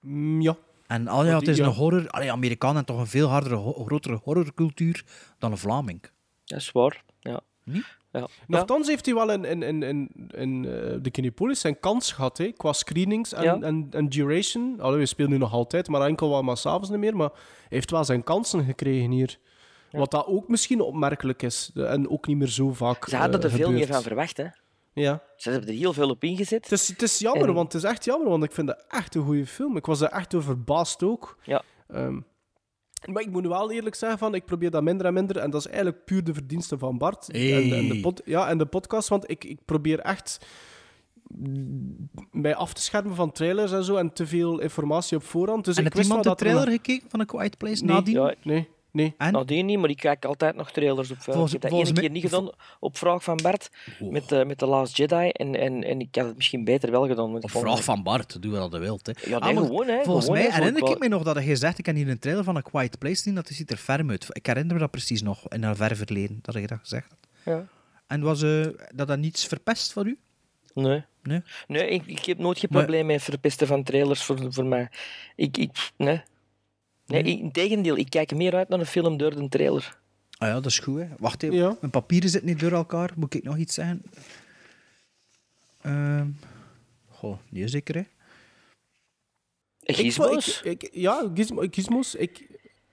[0.00, 0.56] mm, ja.
[0.86, 1.76] En al ja, Want het is die- een ja.
[1.76, 2.08] horror...
[2.08, 5.04] Allee, Amerikanen hebben toch een veel hardere, ho- grotere horrorcultuur
[5.38, 6.00] dan een Vlaming.
[6.46, 7.40] Dat is waar, ja.
[7.64, 7.84] Niet?
[8.12, 8.26] Ja.
[8.46, 12.38] Nochtans heeft hij wel in, in, in, in, in eh, de Kinepolis zijn kans gehad,
[12.38, 13.60] hè, qua screenings en, Ja.
[13.60, 14.80] en, en duration.
[14.80, 17.16] Allee, we spelen nu nog altijd, maar enkel wel maar s'avonds niet meer.
[17.16, 19.38] Maar hij heeft wel zijn kansen gekregen hier.
[19.90, 21.70] Wat dat ook misschien opmerkelijk is.
[21.74, 24.36] En ook niet meer zo vaak Ze hadden eh, er veel meer van verwacht.
[24.36, 24.46] Hè.
[24.92, 25.22] Ja.
[25.36, 26.62] Ze hebben er heel veel op ingezet.
[26.62, 28.84] Het is, het is jammer, En- want het is echt jammer, want ik vind het
[28.88, 29.76] echt een goede film.
[29.76, 31.38] Ik was er echt over verbaasd ook.
[31.42, 31.62] Ja.
[31.88, 32.20] Ehm,
[33.04, 35.36] maar ik moet nu wel eerlijk zeggen, van, ik probeer dat minder en minder.
[35.36, 37.30] En dat is eigenlijk puur de verdienste van Bart.
[37.30, 40.46] En, en, de pod, ja, en de podcast, want ik, ik probeer echt
[42.30, 45.64] mij af te schermen van trailers en zo en te veel informatie op voorhand.
[45.64, 47.94] Dus en ik wel iemand de dat er trailer gekeken van A Quiet Place Nee,
[47.94, 48.14] nadien?
[48.14, 49.14] Ja, Nee, nee.
[49.18, 49.32] En?
[49.32, 51.16] Nadien niet, maar ik kijk altijd nog trailers op.
[51.16, 54.44] eh, Volgens- ik heb dat één keer niet gedaan op vraag van Bart met, eh,
[54.44, 55.28] met The Last Jedi.
[55.28, 57.34] En, en, en ik had het misschien beter wel gedaan.
[57.34, 59.06] Op ik vond- vraag van Bart, doe wat je wilt.
[59.06, 59.12] Hè.
[59.30, 60.02] Ja, Ah, nee, gewoon, hè.
[60.02, 62.18] Volgens gewoon, mij herinner qua- ik me nog dat je gezegd ik heb hier een
[62.18, 64.26] trailer van A Quiet Place zien, dat ziet er ferm uit.
[64.32, 67.18] Ik herinner me dat precies nog, in een ver verleden, dat je dat gezegd had.
[67.54, 67.66] Ja.
[68.06, 70.18] En was eh, dat dan niets verpest voor u?
[70.74, 71.04] Nee.
[71.22, 71.42] Nee?
[71.66, 74.88] Nee, ik, ik heb nooit geen probleem met verpesten van trailers voor, voor mij.
[75.36, 76.22] Ik, ik, nee.
[77.06, 77.32] Nee, Nee?
[77.32, 79.98] ik- integendeel, ik kijk meer uit naar een film door de trailer.
[80.38, 80.98] Ah ja, dat is goed.
[81.00, 81.06] Hè.
[81.18, 81.76] Wacht even, Ja.
[81.80, 83.10] mijn papieren zitten niet door elkaar.
[83.16, 84.02] Moet ik nog iets zeggen?
[85.82, 86.26] Ehm
[87.10, 88.02] goh, niet zeker, hè?
[89.82, 90.62] Ik- Gizmos?
[90.62, 92.14] ik- ik- ja, gizmo, gizmos.
[92.14, 92.46] Ik,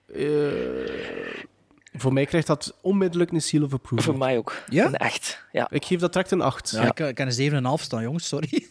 [0.06, 1.44] eh,
[1.92, 4.04] voor mij krijgt dat onmiddellijk een seal of approval.
[4.04, 4.62] Voor mij ook.
[4.68, 4.86] Ja?
[4.86, 5.44] Een echt.
[5.52, 5.70] Ja.
[5.70, 6.70] Ik geef dat direct een 8.
[6.70, 7.32] Ja, Ik, ik kan een
[7.78, 8.48] 7,5 staan, jongens, sorry.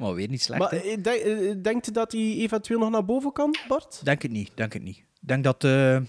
[0.00, 0.76] maar weer niet slecht, Maar hè.
[0.76, 4.04] eh, denk- eh, denkt u dat hij eventueel nog naar boven kan, Bart?
[4.04, 5.04] Denk het niet, denk het niet.
[5.20, 5.64] Denk dat...
[5.64, 6.00] eh,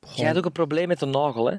[0.00, 1.56] goh, Jij had ook een probleem met de nagel, hè?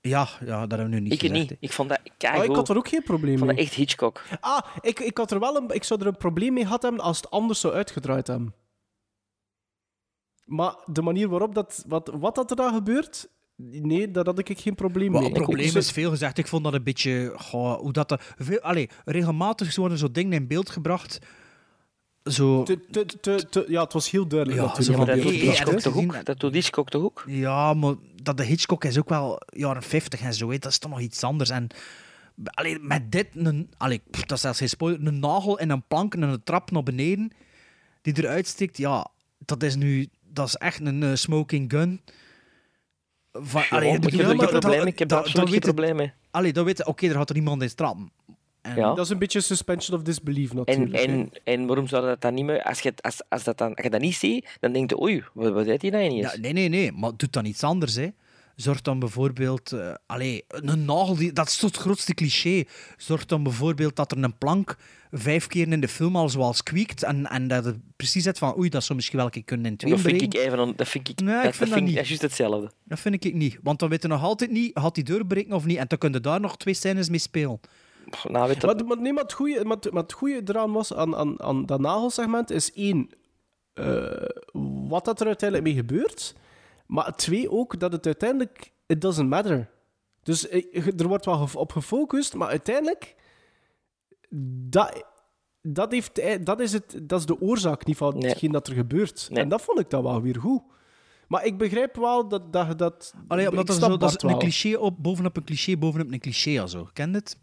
[0.00, 1.56] Ja, ja, dat hebben we nu niet ik gezegd, niet.
[1.60, 3.56] Ik vond dat Ah, ik had er ook geen probleem Ik vond mee.
[3.60, 4.22] dat echt Hitchcock.
[4.40, 7.00] Ah, ik, ik, had er wel een, ik zou er een probleem mee gehad hebben
[7.00, 8.54] als het anders zou uitgedraaid hebben.
[10.44, 11.84] Maar de manier waarop dat...
[11.86, 13.28] Wat, wat dat er dan gebeurt...
[13.70, 15.30] Nee, daar had ik geen probleem Maar mee.
[15.30, 16.38] het probleem is veel gezegd.
[16.38, 17.32] Ik vond dat een beetje.
[17.36, 21.18] goh, hoe dat er, veel, allee, regelmatig worden zo dingen in beeld gebracht.
[22.24, 22.62] Zo.
[22.62, 25.80] Te, te, te, te- ja, het was heel duidelijk Ja, Maar van dat doet Hitchcock
[25.80, 26.24] toch ook?
[26.24, 27.24] Dat doet Hitchcock toch ook?
[27.26, 30.48] Ja, maar dat de Hitchcock is ook wel jaren 50 en zo.
[30.50, 31.50] Dat is toch nog iets anders.
[31.50, 31.66] En
[32.44, 35.86] allee, met dit, een, allee, pff, dat is zelfs geen spoiler, een nagel en een
[35.86, 37.30] plank en een trap naar beneden
[38.02, 38.76] die eruit stikt.
[38.76, 39.06] Ja,
[39.38, 40.08] dat is nu.
[40.32, 42.00] Dat is echt een smoking gun.
[43.32, 44.86] Van, Ja, allee, ik heb er probleem.
[44.86, 46.12] Ik heb dat- daar absoluut geen probleem mee.
[46.30, 48.10] Allee, dan je, oké, er gaat er iemand in.
[48.62, 48.94] En, Ja.
[48.94, 50.96] Dat is een beetje suspension of disbelief En, natuurlijk.
[50.96, 51.02] hè.
[51.02, 52.62] en, en waarom zou dat dan niet meer...
[52.62, 55.24] Als je, als, als, dat dan, als je dat niet ziet, dan denk je, oei,
[55.32, 56.36] wat, wat deed hij nou Ja, ineens?
[56.38, 58.08] nee, nee, nee, maar doet dan iets anders, hè.
[58.56, 59.72] zorgt dan bijvoorbeeld...
[59.72, 62.64] eh allee, een nagel, die, dat is het grootste cliché.
[62.96, 64.76] Zorgt dan bijvoorbeeld dat er een plank
[65.10, 68.58] vijf keer in de film al zoals kwiekt en, en dat het precies zit van
[68.58, 70.76] oei, dat zou misschien wel een keer kunnen in twee Dat vind ik even...
[70.76, 71.20] Dat vind ik...
[71.20, 71.94] Nee, ik dat, vind dat dat vind ik niet.
[71.94, 72.70] dat is juist hetzelfde.
[72.84, 73.58] Dat vind ik niet.
[73.62, 75.76] Want dan weet je nog altijd niet, gaat hij doorbreken of niet.
[75.76, 77.60] En dan kun je daar nog twee scènes mee spelen.
[78.28, 78.62] Nou, weet.
[78.62, 81.42] Maar, maar, nee, maar het goede maar, het- maar het goeie eraan was aan, aan,
[81.42, 83.10] aan dat nagelsegment is één,
[83.74, 84.12] eh,
[84.88, 86.34] wat dat er uiteindelijk mee gebeurt.
[86.86, 89.68] Maar twee ook, dat het uiteindelijk, it doesn't matter.
[90.22, 93.14] Dus eh, er wordt wel op gefocust, maar uiteindelijk,
[94.68, 95.04] dat,
[95.62, 98.30] dat, heeft, eh, dat, is, het, dat is de oorzaak niet van Nee.
[98.30, 99.28] hetgeen dat er gebeurt.
[99.30, 99.42] Nee.
[99.42, 100.62] En dat vond ik dan wel weer goed.
[101.28, 102.78] Maar ik begrijp wel dat dat...
[102.78, 106.20] dat Allee, omdat dat, zo, dat is een cliché op, bovenop een cliché, bovenop een
[106.20, 106.66] cliché.
[106.66, 106.88] Zo.
[106.92, 107.36] Ken het?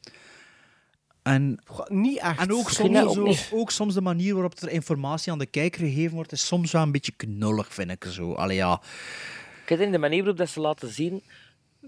[1.24, 2.40] En, Goh, Niet echt.
[2.40, 3.50] en ook, soms, ook zo, niet.
[3.54, 6.82] ook soms de manier waarop er informatie aan de kijker gegeven wordt, is soms wel
[6.82, 8.34] een beetje knullig, vind ik zo.
[8.34, 8.82] Allee, ja.
[9.66, 11.24] Ik vind de manier waarop dat ze laten zien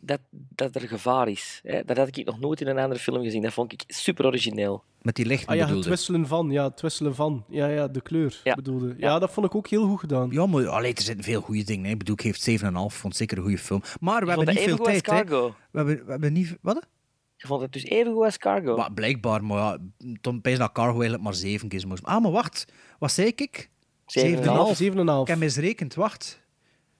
[0.02, 1.60] dat, dat er gevaar is.
[1.64, 1.84] Hè?
[1.84, 3.42] Dat had ik nog nooit in een andere film gezien.
[3.42, 4.84] Dat vond ik super origineel.
[5.02, 5.90] Met die lichten Ah ja, het bedoelde.
[5.90, 6.52] wisselen van.
[6.52, 7.46] Ja, het wisselen van.
[7.50, 8.56] Ja, ja, de kleur Ja.
[8.56, 8.88] bedoelde.
[8.88, 9.20] Ja, Ja.
[9.20, 10.30] dat vond ik ook heel goed gedaan.
[10.32, 11.86] Ja, maar allee, er zitten veel goede dingen.
[11.86, 11.92] Hè.
[11.92, 12.96] Ik bedoel, ik geef 7,5.
[12.96, 13.82] Vond het zeker een goede film.
[14.00, 15.06] Maar we hebben niet veel tijd.
[15.06, 15.14] Hè.
[15.16, 15.56] Cargo.
[15.72, 16.58] We hebben, we hebben niet...
[16.62, 16.88] Wat?
[17.36, 18.76] Je vond het dus even goed als Cargo.
[18.78, 19.78] Maar blijkbaar, maar ja,
[20.22, 22.04] Tom Pijs dat Cargo eigenlijk maar 7 keer moest.
[22.04, 22.66] Ah, maar wacht.
[23.00, 23.70] Wat zei ik?
[24.06, 24.22] 7,5.
[24.22, 24.78] 7,5.
[24.78, 25.22] 7,5.
[25.22, 26.42] Ik heb misrekend, wacht.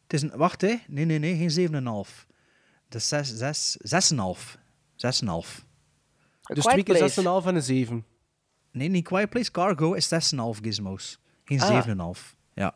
[0.04, 0.76] Het is een, wacht, hè.
[0.88, 1.70] Nee, nee, nee, geen
[2.08, 2.28] 7,5.
[2.90, 3.78] Dat is 6, 6,
[4.14, 4.58] 6,5.
[4.96, 5.64] 6,5.
[6.52, 7.22] A Dus twee keer Place.
[7.42, 8.06] 6,5 en een 7.
[8.72, 9.52] Nee, niet Quiet Place.
[9.52, 11.20] Cargo is 6,5 gizmos.
[11.46, 11.86] Geen Ah.
[12.16, 12.36] 7,5.
[12.54, 12.76] Ja.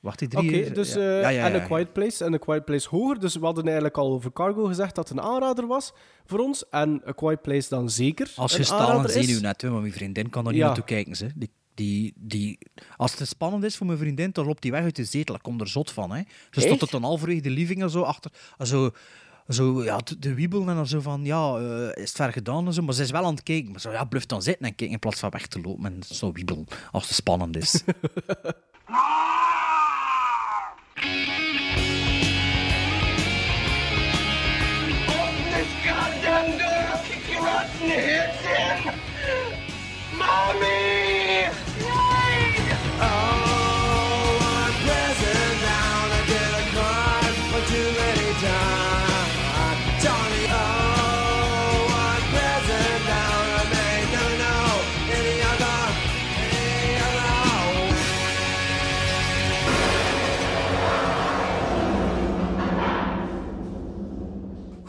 [0.00, 0.70] Wacht, die Oké, drie...
[0.70, 1.00] dus ja.
[1.00, 1.60] eh, Ja, ja, ja, en ja.
[1.60, 3.20] een Quiet Place en een Quiet Place hoger.
[3.20, 5.92] Dus we hadden eigenlijk al over Cargo gezegd dat het een aanrader was
[6.26, 6.68] voor ons.
[6.68, 9.26] En een Quiet Place dan zeker Als je aanrader is.
[9.26, 10.66] zenuw net, hè, maar mijn vriendin kan er niet Ja.
[10.66, 11.16] naartoe kijken.
[11.16, 11.28] Ze.
[11.34, 12.58] Die, die, die,
[12.96, 15.34] als het spannend is voor mijn vriendin, dan loopt die weg uit de zetel.
[15.34, 16.10] Ik kom er zot van.
[16.10, 16.22] Hè.
[16.50, 18.30] Ze stond tot een halverwege de living en zo achter.
[18.62, 18.90] Zo,
[19.48, 22.66] zo ja, te, te wiebelen en dan zo van, ja, eh, is het ver gedaan
[22.66, 22.82] en zo.
[22.82, 23.70] Maar ze is wel aan het kijken.
[23.70, 26.02] Maar zo, ja, blijf dan zitten en kijken in plaats van weg te lopen en
[26.02, 27.82] zo wiebelen als het spannend is.
[40.54, 40.83] This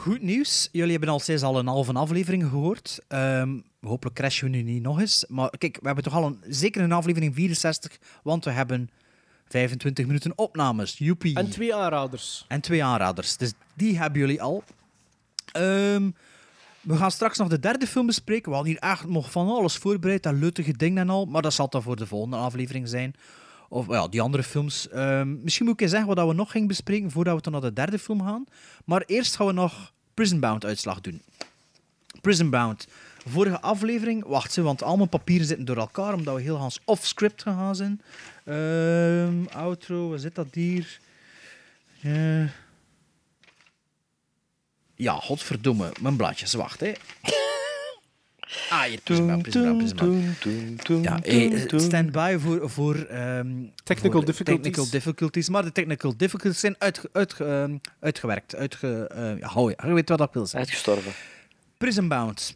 [0.05, 0.69] Goed nieuws.
[0.71, 2.99] Jullie hebben al sinds al een halve aflevering gehoord.
[3.07, 5.25] Ehm, hopelijk crashen we nu niet nog eens.
[5.27, 8.89] Maar kijk, we hebben toch al een, zeker een aflevering 64, want we hebben
[9.47, 10.97] 25 minuten opnames.
[10.97, 11.35] Joepie.
[11.35, 12.45] En twee aanraders.
[12.47, 13.37] En twee aanraders.
[13.37, 14.63] Dus die hebben jullie al.
[15.51, 16.11] Ehm,
[16.81, 18.49] we gaan straks nog de derde film bespreken.
[18.49, 20.23] We hadden hier echt nog van alles voorbereid.
[20.23, 21.25] Dat leutige ding en al.
[21.25, 23.15] Maar dat zal dan voor de volgende aflevering zijn.
[23.69, 24.89] Of ja, die andere films.
[24.89, 27.61] Ehm, misschien moet ik eens zeggen wat we nog gingen bespreken voordat we dan naar
[27.61, 28.45] de derde film gaan.
[28.85, 31.21] Maar eerst gaan we nog Prison Bound uitslag doen.
[32.21, 32.87] Prison Bound.
[33.27, 36.79] Vorige aflevering, wacht ze, want al mijn papieren zitten door elkaar omdat we heel Hans
[36.85, 38.01] off-script gegaan zijn.
[38.45, 40.99] Ehm, outro, waar zit dat hier?
[42.01, 42.43] Eh,
[44.97, 46.91] Ja, godverdomme, mijn blaadjes, wacht hè.
[48.69, 49.53] Ah, hier, Prison Bound.
[51.03, 53.47] Ja, eh, stand by voor, voor, ehm,
[53.83, 54.63] Technical voor difficulties.
[54.63, 55.49] technical difficulties.
[55.49, 58.55] Maar de technical difficulties zijn uitge, uitge, ehm, uitgewerkt.
[58.55, 60.59] Uitge, eh, ja, hou je, je weet wat ik wil zeggen.
[60.59, 61.11] Uitgestorven.
[61.77, 62.55] Prison Bound.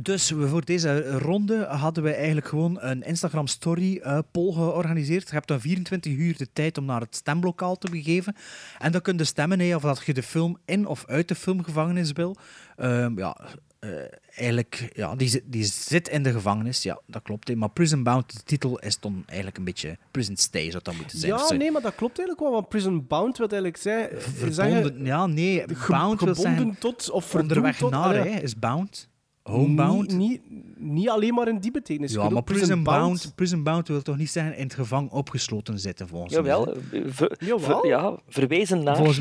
[0.00, 5.28] Dus we- voor deze ronde hadden we eigenlijk gewoon een Instagram story eh, poll georganiseerd.
[5.28, 8.36] Je hebt dan 24 uur de tijd om naar het stemlokaal te begeven.
[8.78, 11.34] En dan kun je stemmen hè, of dat je de film in of uit de
[11.34, 12.36] filmgevangenis wil.
[12.76, 13.36] Ehm, ja,
[13.84, 16.82] eh, eigenlijk, ja, die, zit- die zit in de gevangenis.
[16.82, 17.48] Ja, dat klopt.
[17.48, 17.54] hè.
[17.56, 21.18] Maar Prison Bound, de titel is dan eigenlijk een beetje Prison Stay, zou dat moeten
[21.18, 21.32] zijn.
[21.32, 22.52] Ja, nee, maar dat klopt eigenlijk wel.
[22.52, 25.04] Want Prison Bound wil eigenlijk zijn, Verbonden, zeggen...
[25.04, 27.90] ja, nee, ge- Bound wil gebonden zeggen tot of onderweg tot.
[27.90, 29.08] naar, Allee, hè, is Bound.
[29.42, 30.16] Homebound.
[30.16, 32.12] Niet, niet, niet alleen maar in die betekenis.
[32.12, 36.08] Ja, maar prison bound, prison bound wil toch niet zeggen in het gevangen opgesloten zitten,
[36.08, 37.00] volgens Jawel, mij.
[37.02, 37.80] eh, ver- Jawel.
[37.80, 38.96] ver- ja, verwezen naar...
[38.96, 39.20] Volgens,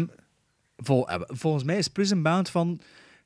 [0.78, 2.80] vol, eh, volgens mij is prison bound van...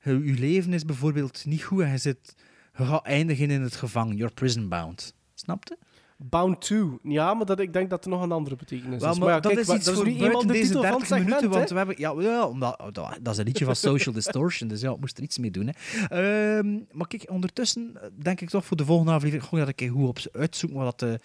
[0.03, 2.35] Je, leven is bijvoorbeeld niet goed en je, zit,
[2.77, 4.15] je gaat eindigen in het gevangen.
[4.15, 5.13] You're prison bound.
[5.33, 5.77] Snapte?
[6.17, 6.99] Bound to.
[7.03, 9.19] Ja, maar dat, ik denk dat er nog een andere betekenis is.
[9.19, 10.91] maar ja, dat kijk, is iets dat is voor nu buiten de deze titel van
[10.91, 11.95] 30 het segment, minuten, want we hebben...
[11.97, 14.99] Ja, ja omdat, oh, dat, dat is een liedje van Social Distortion, dus ja, ik
[14.99, 15.69] moest er iets mee doen.
[15.71, 16.07] Hè.
[16.07, 19.89] Ehm, maar kijk, ondertussen eh, denk ik toch voor de volgende aflevering gewoon dat ik
[19.89, 21.09] goed op uitzoeken wat dat...
[21.09, 21.19] de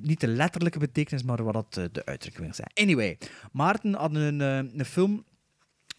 [0.00, 2.70] niet de letterlijke betekenis, maar wat dat eh, de uitdrukking wil zijn.
[2.74, 3.18] Anyway,
[3.52, 5.24] Maarten had een, eh, een film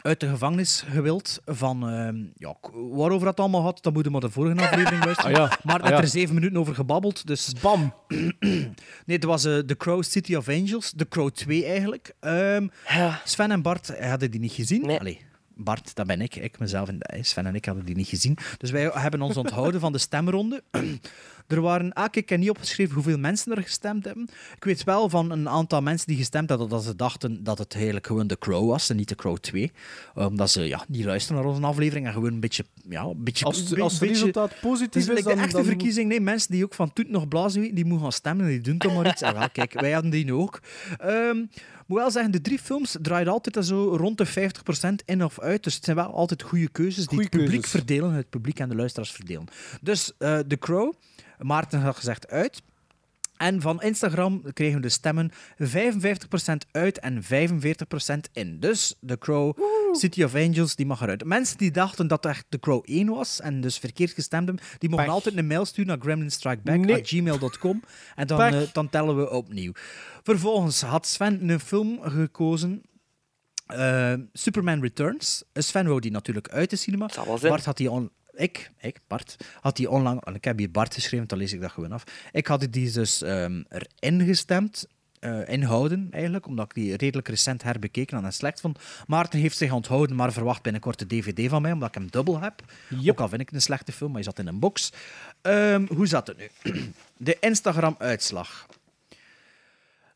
[0.07, 1.89] uit de gevangenis gewild van...
[1.89, 2.55] ehm, ja,
[2.91, 5.35] waarover dat allemaal had, dat moeten we maar de vorige aflevering luisteren.
[5.35, 5.97] Ah ja, Maar ah ja.
[5.97, 7.53] er zeven minuten over gebabbeld, dus...
[7.61, 7.93] Bam!
[9.05, 10.93] nee, het was eh The Crow City of Angels.
[10.95, 12.15] The Crow 2 eigenlijk.
[12.19, 12.67] Ehm,
[13.23, 14.99] Sven en Bart hadden die niet gezien.
[14.99, 15.25] Allee,
[15.57, 16.35] Bart, dat ben ik.
[16.35, 18.37] Ik mezelf en Sven en ik hadden die niet gezien.
[18.57, 20.63] Dus wij hebben ons onthouden van de stemronde.
[21.47, 24.29] Er waren, ah, ik heb niet opgeschreven hoeveel mensen er gestemd hebben.
[24.55, 27.73] Ik weet wel van een aantal mensen die gestemd hadden dat ze dachten dat het
[27.75, 29.71] eigenlijk gewoon The Crow was en niet The Crow 2.
[30.15, 32.65] Omdat ze ja, niet luisteren naar onze aflevering en gewoon een beetje...
[32.89, 35.35] Ja, een beetje Als, als het beetje- resultaat positief is is, dan...
[35.35, 36.09] de echte dan- verkiezing.
[36.09, 38.61] Nee, mensen die ook van toet nog blazen weten, die moeten gaan stemmen en die
[38.61, 39.21] doen toch maar iets.
[39.21, 40.59] En wel, kijk, wij hadden die nu ook.
[40.97, 41.37] Ehm
[41.87, 45.63] moet wel zeggen, de drie films draaien altijd zo rond de 50% in of uit.
[45.63, 47.69] Dus het zijn wel altijd goede keuzes die het publiek keuzes.
[47.69, 49.45] verdelen, het publiek en de luisteraars verdelen.
[49.81, 50.93] Dus eh The Crow,
[51.39, 52.61] Maarten had gezegd uit.
[53.37, 55.31] En van Instagram kregen we de stemmen
[55.63, 55.67] 55%
[56.71, 57.27] uit en 45%
[58.33, 58.59] in.
[58.59, 59.57] Dus The Crow,
[59.91, 61.23] City of Angels, die mag eruit.
[61.25, 64.89] Mensen die dachten dat echt The Crow 1 was en dus verkeerd gestemd hebben, die
[64.89, 65.13] mogen Pech.
[65.13, 66.05] altijd een mail sturen naar Nee.
[66.05, 67.83] gremlinstrikeback.gmail.com
[68.15, 69.71] en dan, eh, dan tellen we opnieuw.
[70.23, 72.81] Vervolgens had Sven een film gekozen.
[73.67, 75.43] eh, Superman Returns.
[75.53, 77.07] Sven wou die natuurlijk uit de cinema.
[77.49, 78.11] Bart had die on...
[78.37, 80.31] Ik, ik, Bart, had die onlangs...
[80.33, 82.03] Ik heb hier Bart geschreven, dan lees ik dat gewoon af.
[82.31, 84.87] Ik had die dus ehm, erin gestemd.
[85.19, 88.79] eh, inhouden, eigenlijk, omdat ik die redelijk recent herbekeken en slecht vond.
[89.07, 92.39] Maarten heeft zich onthouden, maar verwacht binnenkort de DVD van mij, omdat ik hem dubbel
[92.39, 92.61] heb.
[93.05, 94.91] Ook al vind ik het een slechte film, maar hij zat in een box.
[95.41, 96.73] Ehm, hoe zat het nu?
[97.17, 98.65] De Instagram-uitslag.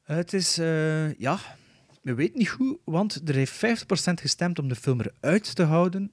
[0.03, 1.39] Het is, eh, ja,
[2.01, 6.11] we weten niet goed, want er heeft 50% gestemd om de film eruit te houden,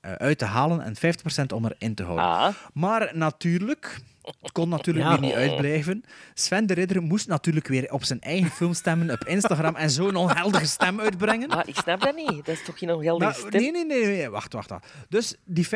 [0.00, 2.56] uit te halen en 50% om erin te houden.
[2.74, 3.98] Maar natuurlijk,
[4.40, 5.10] het kon natuurlijk Ja.
[5.12, 6.04] weer niet uitblijven.
[6.34, 10.16] Sven de Ridder moest natuurlijk weer op zijn eigen film stemmen op Instagram en zo'n
[10.16, 11.48] onheldige stem uitbrengen.
[11.48, 12.28] Maar ik snap dat niet.
[12.46, 13.60] Dat is toch geen ongeldige Nou, stem?
[13.60, 14.86] nee, nee, nee, nee, wacht, wacht, wacht.
[15.08, 15.70] Dus die 50%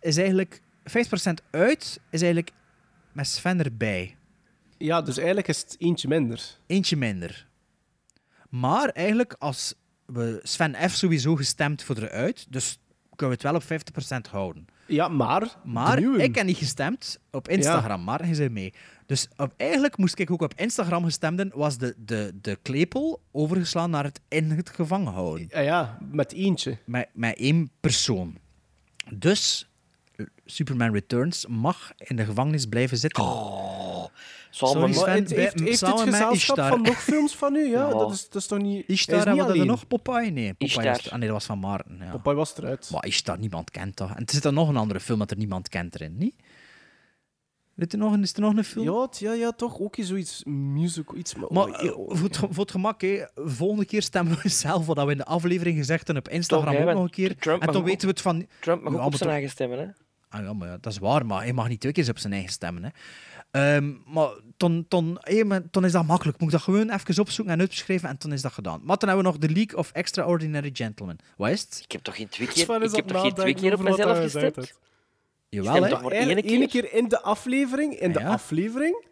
[0.00, 0.60] is eigenlijk...
[0.90, 2.50] 50% uit is eigenlijk
[3.12, 4.16] met Sven erbij.
[4.78, 6.40] Ja, dus eigenlijk is het eentje minder.
[6.66, 7.46] Eentje minder.
[8.48, 9.74] Maar eigenlijk, als
[10.06, 10.94] we Sven F.
[10.94, 12.78] sowieso gestemd voor eruit, dus
[13.16, 14.66] kunnen we het wel op 50% houden.
[14.86, 15.56] Ja, maar...
[15.64, 18.72] Maar ik heb niet gestemd op Instagram, maar hij zei mee.
[19.06, 23.90] Dus op, eigenlijk moest ik ook op Instagram gestemden, was de, de, de klepel overgeslaan
[23.90, 25.46] naar het in het gevangen houden.
[25.50, 26.78] Ja, ja, met eentje.
[26.84, 28.38] Met, met één persoon.
[29.14, 29.68] Dus
[30.44, 33.24] Superman Returns mag in de gevangenis blijven zitten.
[34.54, 36.68] Zal Sorry, maar- Maar Sven, het heeft, heeft samen gezelschap Ishtar.
[36.68, 37.64] van nog films van u?
[37.70, 37.88] Ja, Ja.
[37.90, 38.84] Dat, is, dat is toch niet...
[38.88, 40.30] Ishtar, hebben we er nog Popeye?
[40.30, 40.84] Nee, Popeye Ishtar.
[40.84, 41.96] was, ah, nee, dat was van Maarten.
[42.00, 42.10] Ja.
[42.10, 42.88] Popeye was eruit.
[42.92, 44.08] Maar Ishtar, niemand kent dat.
[44.08, 46.34] En er zit er nog een andere film dat er niemand kent erin, niet?
[47.74, 48.84] Weet je nog, een- is er nog een film?
[48.84, 51.34] Ja, ja, ja, toch ook zoiets musical, iets...
[51.34, 54.38] Maar, Maar oh, eh, oh, voor, het, ge- voor het gemak, hè, volgende keer stemmen
[54.42, 57.36] we zelf wat we in de aflevering gezegd hebben op Instagram ook nog een keer.
[57.36, 58.46] Trump en mag dan ook weten we het van...
[58.60, 59.86] Trump mag Ja, ook op zijn eigen stemmen, hè?
[60.28, 62.32] Ah ja, maar ja, dat is waar, maar hij mag niet twee keer op zijn
[62.32, 62.84] eigen stemmen.
[62.84, 62.88] Hè.
[63.54, 66.38] Ehm, maar dan, dan, hé, maar dan is dat makkelijk.
[66.38, 68.80] Moet ik dat gewoon even opzoeken en uitschrijven en dan is dat gedaan.
[68.84, 71.18] Maar dan hebben we nog The League of Extraordinary Gentlemen.
[71.36, 71.80] Wat is het?
[71.84, 74.72] Ik heb toch geen twee keer, ik heb toch geen twee keer op mezelf gestemd?
[75.48, 75.88] Jawel, hè?
[75.88, 76.92] toch maar één Eigenlijk keer?
[76.92, 78.28] in de aflevering, in de Ja.
[78.28, 79.04] aflevering.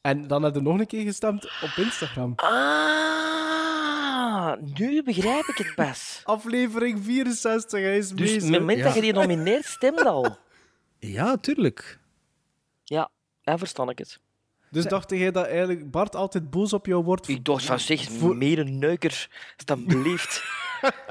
[0.00, 2.32] En dan heb je nog een keer gestemd op Instagram.
[2.36, 6.20] Ah, nu begrijp ik het pas.
[6.24, 8.42] Aflevering 64, hij is Dus bezig.
[8.42, 8.84] op het moment Ja.
[8.84, 10.36] dat je die nomineert, stemt al.
[10.98, 11.98] Ja, tuurlijk.
[12.84, 13.10] Ja,
[13.52, 14.18] dan verstand ik het.
[14.70, 17.28] Dus dacht jij dat eigenlijk Bart altijd boos op jou wordt?
[17.28, 17.78] Ik dacht van,
[18.18, 20.42] Voor- meer een neuker, alsjeblieft.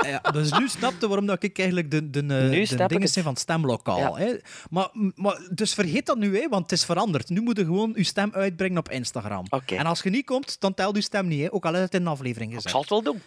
[0.01, 3.23] Ja, dus nu snapte waarom dat ik eigenlijk de, de, eh, de ik dingen zijn
[3.23, 3.97] van het stemlokaal.
[3.97, 4.15] Ja.
[4.25, 4.35] Hè.
[4.69, 7.29] Maar, maar, dus vergeet dat nu, hè, want het is veranderd.
[7.29, 9.45] Nu moet je gewoon je stem uitbrengen op Instagram.
[9.49, 9.75] Oké.
[9.75, 11.41] En als je niet komt, dan telt je stem niet.
[11.41, 11.53] Hè.
[11.53, 12.71] Ook al is het in een aflevering Ik gezegd.
[12.73, 13.21] zal het wel doen.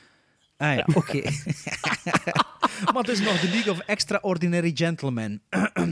[0.56, 1.22] Ah ja, oké.
[2.84, 5.42] maar het is nog de League of Extraordinary Gentlemen.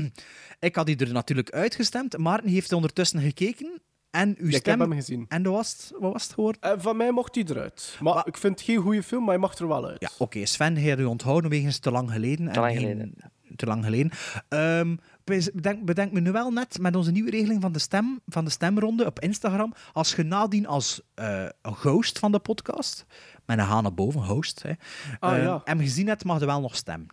[0.60, 2.18] ik had die er natuurlijk uitgestemd.
[2.18, 3.80] Maarten heeft ondertussen gekeken.
[4.10, 4.80] En uw Ja, ik stem...
[4.80, 5.24] heb hem gezien.
[5.28, 6.60] En dat was, het- wat was het geworden?
[6.60, 7.96] Eh, van mij mocht hij eruit.
[8.00, 10.00] Maar ik vind het geen goede film, maar hij mag er wel uit.
[10.00, 10.46] Ja, oké.
[10.46, 12.52] Sven heeft u onthouden wegens te lang geleden.
[12.52, 13.31] Te lang en geen- geleden.
[13.56, 14.10] Te lang geleden.
[14.48, 18.20] Ehm, bes- bedenk, bedenk me nu wel net met onze nieuwe regeling van de, stem,
[18.26, 19.74] van de stemronde op Instagram.
[19.92, 23.06] Als je nadien als eh, een host van de podcast,
[23.46, 24.72] met een haan naar boven, host, hè,
[25.20, 25.60] Ah, eh, ja.
[25.64, 27.08] hem gezien hebt, mag je wel nog stemmen.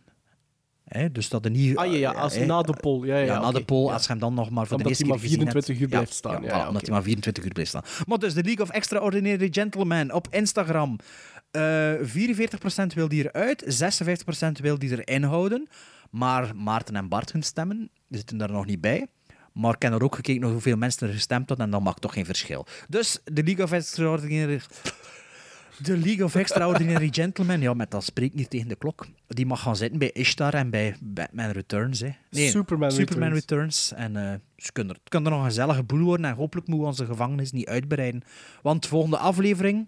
[0.83, 1.77] Hè, dus dat er niet...
[1.77, 3.05] Ah ja, ja eh, als na de poll.
[3.07, 3.93] Ja, ja, ja, na de poll, Ja.
[3.93, 5.51] als je hem dan nog maar voor Omdat de eerste keer maar gezien hebt.
[5.51, 6.43] 24 uur blijft staan.
[6.43, 7.83] Ja, voilà, omdat hij maar 24 uur blijft staan.
[8.07, 10.97] Maar dus de League of Extraordinary Gentlemen op Instagram.
[11.51, 13.83] Eh 44% wil die eruit,
[14.57, 15.67] 56% wil die erin houden.
[16.09, 19.07] Maar Maarten en Bart hun stemmen zitten daar nog niet bij.
[19.53, 22.01] Maar ik heb er ook gekeken naar hoeveel mensen er gestemd hadden en dat maakt
[22.01, 22.65] toch geen verschil.
[22.87, 24.61] Dus de League of Extraordinary...
[25.83, 29.07] De League of Extraordinary Gentlemen, ja, met dat spreekt niet tegen de klok.
[29.27, 31.99] Die mag gaan zitten bij Ishtar en bij Batman Returns.
[31.99, 32.09] Hè.
[32.29, 33.89] Nee, Superman Superman Returns.
[33.89, 34.15] Returns.
[34.15, 36.67] En eh, ze kunnen er, het kan er nog een gezellige boel worden en hopelijk
[36.67, 38.21] moeten we onze gevangenis niet uitbreiden.
[38.61, 39.87] Want volgende aflevering,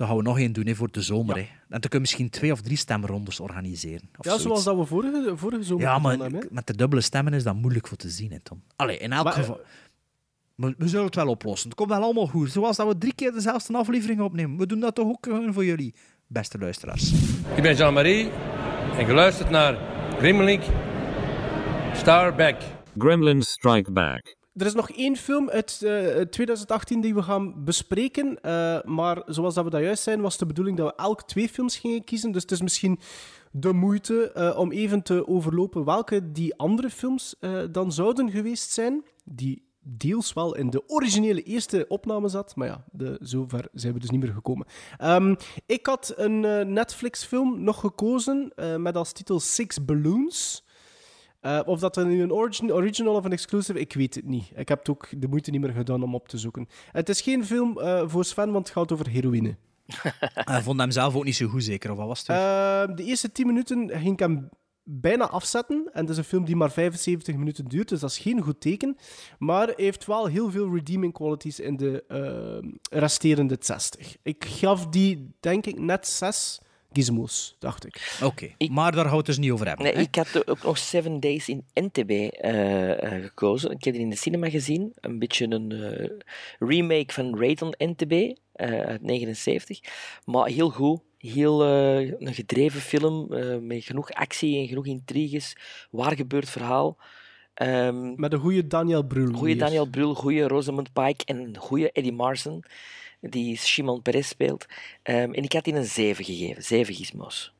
[0.00, 1.34] daar gaan we nog één doen hè, voor de zomer.
[1.36, 1.40] Hè.
[1.40, 4.08] En dan kunnen we misschien twee of drie stemrondes organiseren.
[4.16, 4.42] Of Ja, zoiets.
[4.42, 6.46] zoals dat we vorige, vorige zomer Ja, maar hebben.
[6.50, 8.62] met de dubbele stemmen is dat moeilijk voor te zien, hè, Tom.
[8.76, 9.60] Allee, in elk Maar, eh, geval...
[10.54, 11.68] We, we zullen het wel oplossen.
[11.68, 12.50] Het komt wel allemaal goed.
[12.50, 14.58] Zoals dat we drie keer dezelfde aflevering opnemen.
[14.58, 15.94] We doen dat toch ook gewoon voor jullie,
[16.26, 17.12] beste luisteraars.
[17.56, 18.30] Ik ben Jean-Marie
[18.98, 19.78] en geluisterd naar
[20.18, 20.62] Grimlink
[21.94, 22.56] Starback.
[22.98, 24.36] Gremlins Strike Back.
[24.54, 28.40] Er is nog één film uit eh, 2018 die we gaan bespreken.
[28.42, 31.48] eh, maar zoals dat we dat juist zijn, was de bedoeling dat we elk twee
[31.48, 32.32] films gingen kiezen.
[32.32, 33.00] Dus het is misschien
[33.52, 38.70] de moeite eh, om even te overlopen welke die andere films eh, dan zouden geweest
[38.70, 39.04] zijn.
[39.24, 42.56] Die deels wel in de originele eerste opname zat.
[42.56, 44.66] Maar ja, de, zover zijn we dus niet meer gekomen.
[44.98, 45.34] Ehm,
[45.66, 50.64] ik had een eh, Netflix-film nog gekozen eh, met als titel Six Balloons.
[51.40, 54.50] Eh, of dat er nu een origin, original of een exclusive, ik weet het niet.
[54.54, 56.68] Ik heb het ook de moeite niet meer gedaan om op te zoeken.
[56.92, 59.56] Het is geen film eh, voor Sven, want het gaat over heroïne.
[60.34, 61.90] Hij vond hem zelf ook niet zo goed, zeker.
[61.90, 62.28] Of wat was het?
[62.28, 64.48] Eh, de eerste 10 minuten ging ik hem
[64.82, 65.90] bijna afzetten.
[65.92, 68.60] En het is een film die maar 75 minuten duurt, dus dat is geen goed
[68.60, 68.96] teken.
[69.38, 72.04] Maar hij heeft wel heel veel redeeming qualities in de
[72.90, 74.16] resterende 60.
[74.22, 76.60] Ik gaf die, denk ik, net 6
[76.92, 78.18] gizmos, dacht ik.
[78.24, 79.84] Oké, maar daar houdt het dus niet over hebben.
[79.84, 80.00] Nee, hè?
[80.00, 83.70] ik had ook nog Seven Days in NTB eh, eh, gekozen.
[83.70, 84.92] Ik heb die in de cinema gezien.
[85.00, 86.10] Een beetje een eh,
[86.58, 88.12] remake van Raid on NTB
[88.52, 89.80] eh, uit 79.
[90.24, 91.00] Maar heel goed.
[91.18, 95.56] Heel eh, een gedreven film eh, met genoeg actie en genoeg intriges.
[95.90, 96.96] Waar gebeurt verhaal.
[97.54, 99.32] Ehm Met een goede Daniel Brühl.
[99.32, 99.56] goede.
[99.56, 102.64] Daniel Brühl, goede Rosamund Pike en een goede Eddie Marson,
[103.20, 104.66] die Shimon Peres speelt.
[105.02, 106.62] Ehm, en ik had die een 7 gegeven.
[106.62, 107.52] 7 gizmos.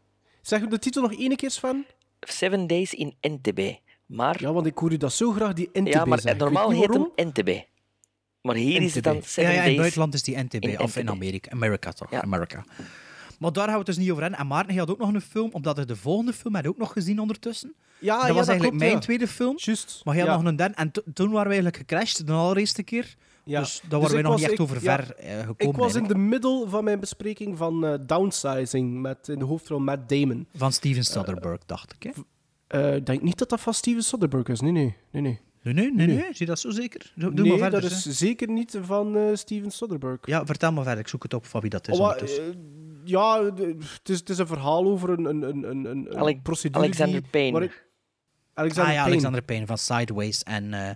[0.42, 1.86] Zeg de titel nog één keer, Sven?
[2.20, 3.74] Seven Days in NTB.
[4.06, 6.40] Maar, Ja, want ik hoor u dat zo graag, die NTB ja, maar zeggen.
[6.40, 7.64] normaal je heet hem NTB.
[8.42, 9.22] Maar hier is het dan.
[9.22, 9.68] Seven ja, ja, in Days.
[9.68, 11.08] het buitenland is die NTB, in of in.
[11.10, 11.50] Amerika.
[11.50, 12.12] Amerika toch?
[12.12, 12.64] Amerika.
[13.38, 14.40] Maar daar gaan we het dus niet over hebben.
[14.40, 16.76] En Maarten, je had ook nog een film, omdat hij de volgende film had ook
[16.78, 17.74] nog gezien ondertussen.
[17.98, 18.98] Ja, dat ja, was eigenlijk klopt, mijn ja.
[18.98, 19.54] tweede film.
[19.56, 20.00] Juist.
[20.04, 20.40] Maar jij had ja.
[20.40, 20.74] nog een derde.
[20.74, 23.14] En to- toen waren we eigenlijk gecrashed, de allereerste keer.
[23.44, 23.60] Ja.
[23.60, 25.38] Dus daar Dus waren wij ik nog was- niet echt ik- over ja, ver eh,
[25.38, 25.74] gekomen.
[25.74, 29.78] Ik was in de middel van mijn bespreking van eh, Downsizing met in de hoofdrol
[29.78, 30.46] Matt Damon.
[30.54, 32.02] Van Steven Soderbergh, dacht ik.
[32.02, 32.10] Hè?
[32.66, 34.60] Eh, Ik denk niet dat dat van Steven Soderbergh is.
[34.60, 34.96] Nee, nee.
[35.10, 35.40] nee, nee.
[35.62, 36.16] Nee, nee, nee, Nee.
[36.16, 36.24] nee.
[36.24, 37.12] Zie je dat zo zeker?
[37.14, 37.80] Doe, nee, maar verder.
[37.80, 38.12] dat is hè.
[38.12, 40.26] zeker niet van eh, Steven Soderbergh.
[40.26, 41.00] Ja, vertel maar verder.
[41.00, 41.94] Ik zoek het op van wie dat is.
[41.98, 42.44] Oh, ondertussen.
[42.44, 42.50] eh,
[43.04, 47.30] ja, het is, het is een verhaal over een, een, een, een, procedure Alexander die...
[47.30, 47.70] Payne.
[48.54, 49.02] Alexander ah ja, Payne.
[49.02, 50.90] Alexander Payne van Sideways en eh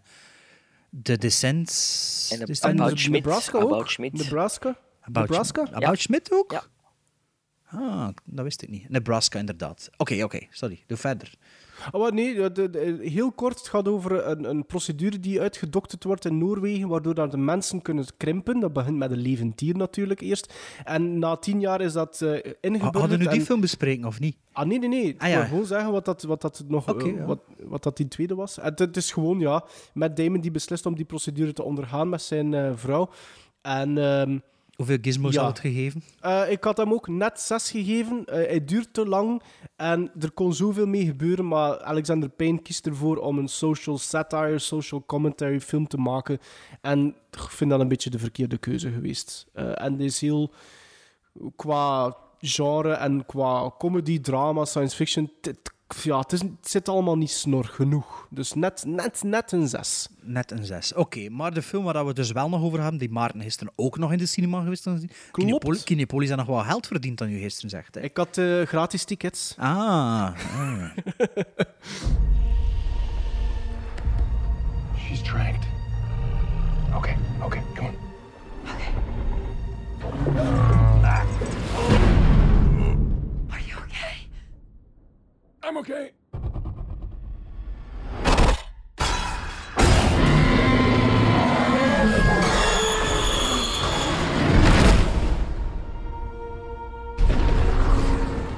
[1.03, 2.29] The Descents.
[2.33, 3.25] En de- dat- About Schmidt.
[3.25, 3.65] Nebraska ook?
[3.65, 4.13] About Schmidt.
[4.13, 4.77] Nebraska?
[5.01, 5.69] About, Nebraska?
[5.73, 6.53] About Schmidt ook?
[6.53, 6.63] Ja.
[7.71, 8.89] Ah, dat wist ik niet.
[8.89, 9.91] Nebraska, inderdaad.
[9.97, 10.85] Oké, oké, sorry.
[10.87, 11.35] Doe verder.
[11.93, 12.41] Oh, nee,
[13.01, 13.59] heel kort.
[13.59, 17.83] Het gaat over een, een procedure die uitgedokterd wordt in Noorwegen, waardoor dat de mensen
[17.83, 18.61] kunnen krimpen.
[18.61, 20.55] Dat begint met een levend dier natuurlijk eerst.
[20.85, 22.29] En na tien jaar is dat eh
[22.61, 22.95] ingeburgerd.
[23.01, 24.37] Hadden we die en- film bespreken of niet?
[24.53, 25.15] Ah, nee, nee, nee.
[25.19, 25.39] Ah, Ik ja.
[25.39, 27.25] wil gewoon zeggen wat dat, wat dat nog eh, ja.
[27.25, 28.59] wat, wat dat die tweede was.
[28.59, 29.65] En het, het is gewoon, ja,
[29.95, 33.09] met Damon die beslist om die procedure te ondergaan met zijn eh, vrouw.
[33.63, 34.39] En ehm,
[34.77, 35.41] Hoeveel gizmos Ja.
[35.43, 36.03] had het gegeven?
[36.21, 38.25] eh, ik had hem ook net zes gegeven.
[38.25, 39.43] Eh, hij duurt te lang
[39.77, 41.49] en er kon zoveel mee gebeuren.
[41.49, 46.39] Maar Alexander Payne kiest ervoor om een social satire, social commentary film te maken.
[46.81, 49.47] En ik vind dat een beetje de verkeerde keuze geweest.
[49.53, 50.53] Eh, en die is heel
[51.57, 55.33] qua genre en qua comedy, drama, science fiction.
[56.03, 58.27] Ja, het, is, het zit allemaal niet snor genoeg.
[58.31, 60.09] Dus net, net, net een zes.
[60.21, 60.95] Net een zes.
[60.95, 63.73] Oké, maar de film waar we het dus wel nog over hebben, die Maarten gisteren
[63.77, 65.01] ook nog in de cinema geweest is.
[65.31, 67.95] Kinepoli- Kinepolis heeft nog wel geld verdiend dan u gisteren zegt.
[67.95, 68.01] Hè?
[68.01, 69.55] Ik had eh, gratis tickets.
[69.59, 69.67] Ah.
[69.69, 70.35] ah.
[75.09, 75.67] She's tracked.
[76.97, 77.95] Okay, okay, come on.
[81.05, 81.54] Are
[85.65, 86.11] I'm okay.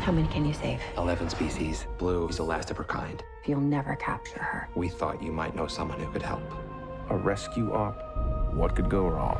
[0.00, 0.80] How many can you save?
[0.98, 1.86] 11 species.
[1.96, 3.22] Blue is the last of her kind.
[3.44, 4.68] You'll never capture her.
[4.74, 6.42] We thought you might know someone who could help.
[7.10, 8.52] A rescue op.
[8.52, 9.36] What could go wrong?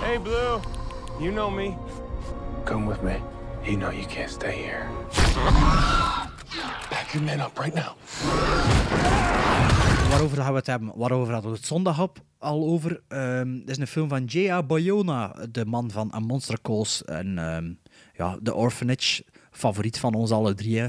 [0.00, 0.60] Hey, Blue.
[1.20, 1.78] You know me.
[2.64, 3.22] Come with me.
[3.62, 4.86] You know you can't stay here.
[6.90, 7.96] Pack your men up right now.
[10.10, 10.92] waarover gaan we het hebben?
[10.94, 13.02] Waarover hadden we het zondag op al over?
[13.08, 14.62] Ehm het is een film van J.A.
[14.62, 17.72] Bayona, de man van A Monster Calls en ehm,
[18.16, 19.24] ja, The Orphanage.
[19.50, 20.88] Favoriet van ons alle drie, hè,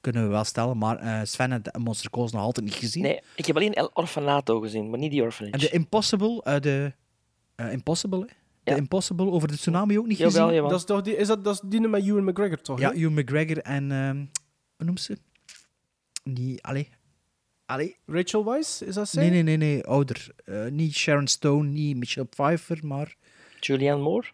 [0.00, 0.78] kunnen we wel stellen.
[0.78, 3.02] Maar eh, Sven heeft A Monster Calls nog altijd niet gezien.
[3.02, 5.54] Nee, ik heb alleen El Orfanato gezien, maar niet die Orphanage.
[5.54, 6.92] En de Impossible, eh, de
[7.54, 8.26] eh, Impossible, hè?
[8.62, 8.76] De Ja.
[8.76, 10.54] Impossible over de tsunami ook niet Jawel, gezien?
[10.54, 10.70] jawel.
[10.70, 12.78] Dat is toch die, is dat, dat is die met Ewan McGregor, toch?
[12.78, 12.98] Ja, hè?
[12.98, 13.92] Hugh McGregor en...
[13.92, 14.16] ehm
[14.76, 15.18] hoe noemt ze?
[16.24, 16.62] Die...
[16.64, 16.88] Allee.
[17.66, 17.96] Allee.
[18.06, 19.22] Rachel Weisz, is dat zij?
[19.22, 20.28] Nee, nee, nee, nee, ouder.
[20.44, 23.16] Eh, niet Sharon Stone, niet Michelle Pfeiffer, maar...
[23.60, 24.26] Julianne Moore?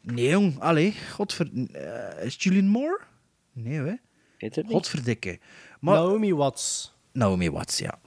[0.00, 0.58] Nee, jong.
[0.60, 1.50] Allee, godver...
[1.72, 3.00] eh, is Julian Moore?
[3.52, 3.94] Nee, hè?
[4.38, 4.72] Weet het niet.
[4.72, 5.38] Godverdikke.
[5.80, 5.94] Maar...
[5.94, 6.94] Naomi Watts.
[7.12, 8.00] Naomi Watts, ja.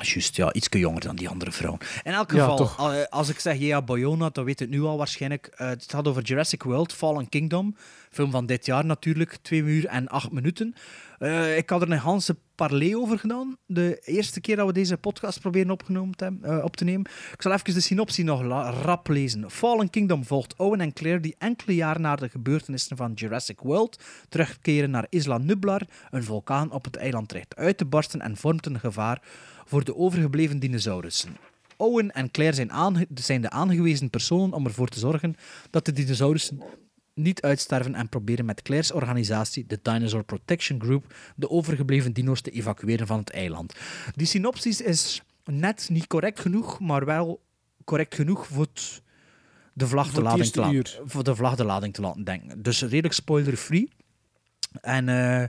[0.00, 0.52] Juist, ja.
[0.52, 1.76] Iets jonger dan die andere vrouw.
[2.02, 5.46] In elk geval, al- als ik zeg ja, Bayona, dan weet het nu al waarschijnlijk.
[5.46, 7.76] Eh, het gaat over Jurassic World, Fallen Kingdom.
[8.10, 10.74] Film van dit jaar natuurlijk, 2 uur en 8 minuten.
[11.18, 13.56] Eh, ik had er een Hanse parley over gedaan.
[13.66, 17.10] De eerste keer dat we deze podcast proberen opgenomen te eh, op te nemen.
[17.32, 18.42] Ik zal even de synopsis nog
[18.82, 19.50] rap lezen.
[19.50, 24.02] Fallen Kingdom volgt Owen en Claire die enkele jaren na de gebeurtenissen van Jurassic World
[24.28, 28.66] terugkeren naar Isla Nublar, een vulkaan op het eiland dreigt uit te barsten en vormt
[28.66, 29.22] een gevaar
[29.64, 31.36] voor de overgebleven dinosaurussen.
[31.76, 35.36] Owen en Claire zijn, zijn de aangewezen personen om ervoor te zorgen
[35.70, 36.62] dat de dinosaurussen
[37.14, 42.50] niet uitsterven en proberen met Claire's organisatie, de Dinosaur Protection Group, de overgebleven dino's te
[42.50, 43.74] evacueren van het eiland.
[44.14, 47.40] Die synopsis is net niet correct genoeg, maar wel
[47.84, 49.02] correct genoeg voor het-
[49.72, 51.10] de vlag, Voor te het lading eerste te laten, uur.
[51.10, 52.62] voor de vlag de lading te laten denken.
[52.62, 53.88] Dus redelijk spoiler-free.
[54.80, 55.48] En eh,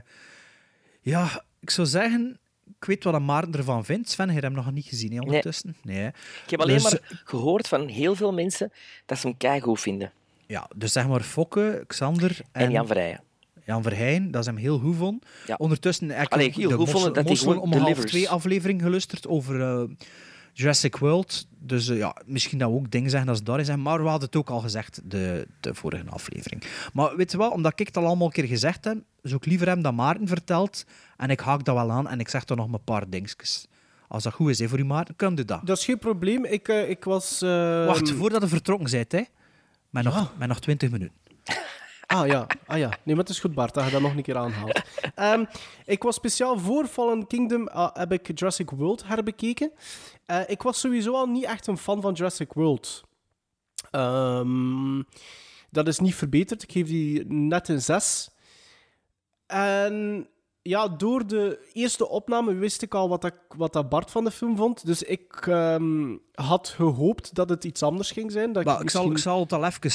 [1.00, 2.38] ja, ik zou zeggen,
[2.80, 4.10] ik weet wat Maarten ervan vindt.
[4.10, 5.76] Sven, je hebt hem nog niet gezien hè, ondertussen.
[5.82, 6.06] Nee.
[6.44, 8.72] Ik heb alleen Dus- maar gehoord van heel veel mensen
[9.06, 10.12] dat ze hem keigoed vinden.
[10.46, 13.20] Ja, dus zeg maar Fokke, Xander en, En Jan Verrijen.
[13.64, 15.26] Jan Verheyen, dat is hem heel goed vond.
[15.46, 15.54] Ja.
[15.58, 18.82] Ondertussen heb ik Allee, ook heel de goed vonden dat hij om half twee aflevering
[18.82, 19.82] gelusterd over eh,
[20.58, 21.46] Jurassic World.
[21.58, 23.76] Dus eh, ja, misschien dat we ook dingen zeggen als daar is.
[23.76, 26.62] Maar we hadden het ook al gezegd, de, de vorige aflevering.
[26.92, 29.46] Maar weet je wel, omdat ik het al allemaal een keer gezegd heb, zou ik
[29.46, 30.84] liever hem dat Maarten vertelt.
[31.16, 33.66] En ik haak dat wel aan en ik zeg toch nog een paar dingetjes.
[34.08, 35.60] Als dat goed is hè, voor u, Maarten, kan je dat.
[35.66, 36.44] Dat is geen probleem.
[36.44, 37.42] Ik, eh, ik was...
[37.42, 39.22] eh, Wacht, voordat je vertrokken bent, hè.
[39.90, 41.14] Met, nog, met nog 20 minuten.
[42.06, 42.88] Ah ja, ah ja.
[42.88, 44.82] Nee, maar het is goed, Bart, dat je dat nog een keer aanhaalt.
[45.14, 45.44] Ehm,
[45.84, 49.72] ik was speciaal voor Fallen Kingdom, ah, heb ik Jurassic World herbekeken.
[50.26, 53.02] Eh, ik was sowieso al niet echt een fan van Jurassic World.
[53.90, 55.02] Ehm,
[55.70, 56.62] dat is niet verbeterd.
[56.62, 58.30] Ik geef die net een 6.
[59.46, 60.28] En
[60.62, 64.30] ja, door de eerste opname wist ik al wat, dat, wat dat Bart van de
[64.30, 64.86] film vond.
[64.86, 68.52] Dus ik ehm, had gehoopt dat het iets anders ging zijn.
[68.52, 69.90] Dat Maar ik, zal, ik zal het al even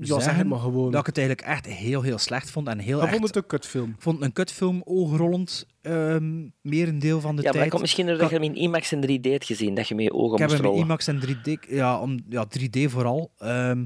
[0.00, 0.90] Ja, zeg zeggen het maar gewoon.
[0.90, 2.68] dat ik het eigenlijk echt heel, heel slecht vond.
[2.68, 3.94] En heel Ik echt, vond het een kutfilm.
[3.98, 7.58] vond het een kutfilm, oogrollend, ehm meer een deel van de Ja, maar tijd.
[7.62, 10.04] dat komt misschien doordat je hem in IMAX en 3D hebt gezien, dat je met
[10.04, 10.78] je ogen Ik heb moest hem in.
[10.78, 13.32] IMAX en 3D, ja, om, ja 3D vooral.
[13.38, 13.84] Ehm,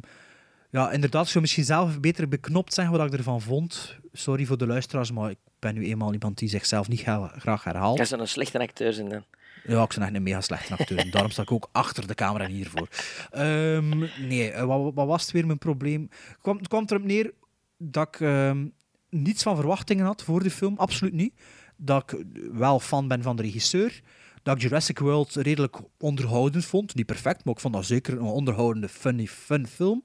[0.71, 3.97] ja, inderdaad, ik zou misschien zelf beter beknopt zeggen wat ik ervan vond.
[4.13, 7.01] Sorry voor de luisteraars, maar ik ben nu eenmaal iemand die zichzelf niet
[7.37, 7.99] graag herhaalt.
[7.99, 9.25] Dat zijn een slechte acteur zijn dan.
[9.69, 11.11] Ja, ik ben echt een mega slechte acteur.
[11.11, 12.89] Daarom sta ik ook achter de camera hiervoor.
[13.31, 13.99] Ehm,
[14.29, 16.09] nee, eh, wat, wat was het weer mijn probleem?
[16.41, 17.33] Kwam, het kwam erop neer
[17.79, 18.67] dat ik ehm,
[19.11, 20.79] niets van verwachtingen had voor de film.
[20.79, 21.35] Absoluut niet.
[21.77, 24.01] Dat ik wel fan ben van de regisseur.
[24.43, 26.95] Dat ik Jurassic World redelijk onderhoudend vond.
[26.95, 30.05] Niet perfect, maar ik vond dat zeker een onderhoudende, funny, fun film.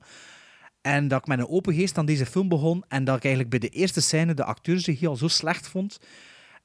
[0.81, 2.83] En dat ik met een open geest aan deze film begon.
[2.87, 5.99] En dat ik eigenlijk bij de eerste scène de acteursregie al zo slecht vond.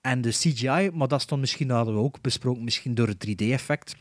[0.06, 3.26] En de CGI, maar dat stond misschien, dat hadden we ook besproken, misschien door het
[3.28, 3.94] 3D-effect.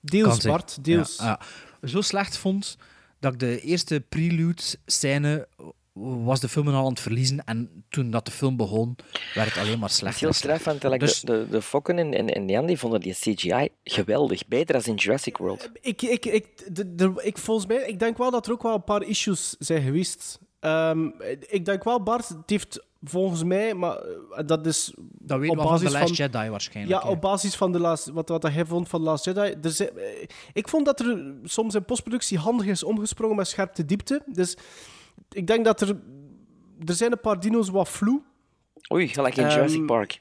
[0.00, 0.44] Deels.
[0.44, 1.16] Bart, deels.
[1.18, 1.38] Ja,
[1.80, 1.88] ja.
[1.88, 2.76] Zo slecht vond
[3.20, 5.48] dat ik de eerste prelude-scène
[5.92, 7.44] was de film al aan het verliezen.
[7.44, 8.96] En toen dat de film begon,
[9.34, 10.20] werd het alleen maar Het is slechter.
[10.22, 13.00] heel straf, want like, Dus- de, de, de Fokken en, en, en Jan die vonden
[13.00, 14.46] die CGI geweldig.
[14.48, 15.70] Beter dan in Jurassic World.
[15.80, 16.46] Ik, ik, ik,
[16.76, 19.54] de, de- ik, volgens mij, ik denk wel dat er ook wel een paar issues
[19.58, 20.38] zijn geweest.
[20.66, 21.08] Ehm,
[21.48, 24.92] ik denk wel, Bart, het heeft volgens mij, maar eh, dat is.
[25.18, 27.02] Dat weet op wel van basis The Last Jedi waarschijnlijk.
[27.02, 29.54] Ja, op basis van de laatste, wat, wat hij vond van The Last Jedi.
[29.62, 33.84] Er zijn- eh, ik vond dat er soms in postproductie handig is omgesprongen met scherpte
[33.84, 34.22] diepte.
[34.26, 34.56] Dus
[35.30, 35.88] ik denk dat er.
[36.84, 38.22] Er zijn een paar dino's wat vloe.
[38.92, 40.20] Oei, gelijk in Ehm, Jurassic Park.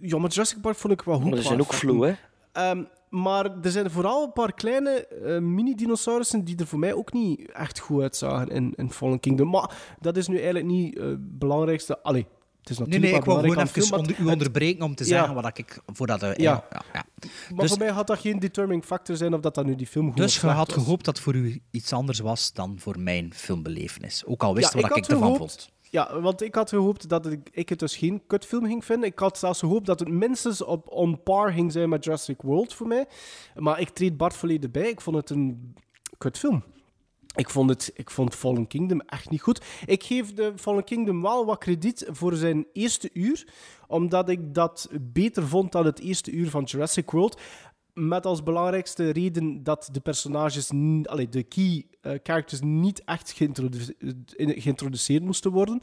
[0.00, 1.30] Ja, maar Jurassic Park vond ik wel goed.
[1.30, 2.14] Maar ze zijn ook vloe, hè?
[2.52, 2.84] Ehm,
[3.22, 7.52] maar er zijn vooral een paar kleine eh, mini-dinosaurussen die er voor mij ook niet
[7.52, 9.50] echt goed uitzagen in, in Fallen Kingdom.
[9.50, 12.02] Maar dat is nu eigenlijk niet eh, het belangrijkste.
[12.02, 12.26] Allee,
[12.60, 15.04] het is Nee, natuurlijk nee, ik wel wou gewoon even onder, u onderbreken om te
[15.04, 15.08] Ja.
[15.10, 16.26] zeggen wat ik voordat we...
[16.36, 16.64] Ja.
[16.70, 17.04] ja, ja.
[17.50, 19.86] Maar Dus- voor mij had dat geen determining factor zijn of dat, dat nu die
[19.86, 20.82] film goed Dus je had was.
[20.84, 24.24] gehoopt dat voor u iets anders was dan voor mijn filmbelevenis.
[24.26, 25.72] Ook al wist wat ik, ervan gehoopt- vond.
[25.94, 29.08] Ja, want ik had gehoopt dat ik, het dus geen kutfilm ging vinden.
[29.08, 32.74] Ik had zelfs gehoopt dat het minstens op on par ging zijn met Jurassic World
[32.74, 33.06] voor mij.
[33.54, 34.88] Maar ik treed Bart volledig bij.
[34.88, 35.74] Ik vond het een
[36.18, 36.64] kutfilm.
[37.34, 39.64] Ik vond, het, ik vond Fallen Kingdom echt niet goed.
[39.86, 43.46] Ik geef de Fallen Kingdom wel wat krediet voor zijn eerste uur,
[43.86, 47.40] omdat ik dat beter vond dan het eerste uur van Jurassic World.
[47.94, 50.70] Met als belangrijkste reden dat de personages,
[51.02, 53.34] allee, de key eh, characters, niet echt
[54.36, 55.80] geïntroduceerd moesten worden.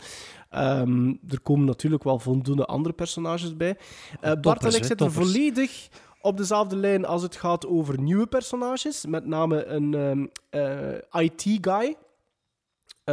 [0.49, 3.77] Ehm, er komen natuurlijk wel voldoende andere personages bij.
[4.21, 5.89] Eh, Bart en ik zitten volledig
[6.21, 9.05] op dezelfde lijn als het gaat over nieuwe personages.
[9.05, 11.95] Met name een ehm, eh, IT-guy.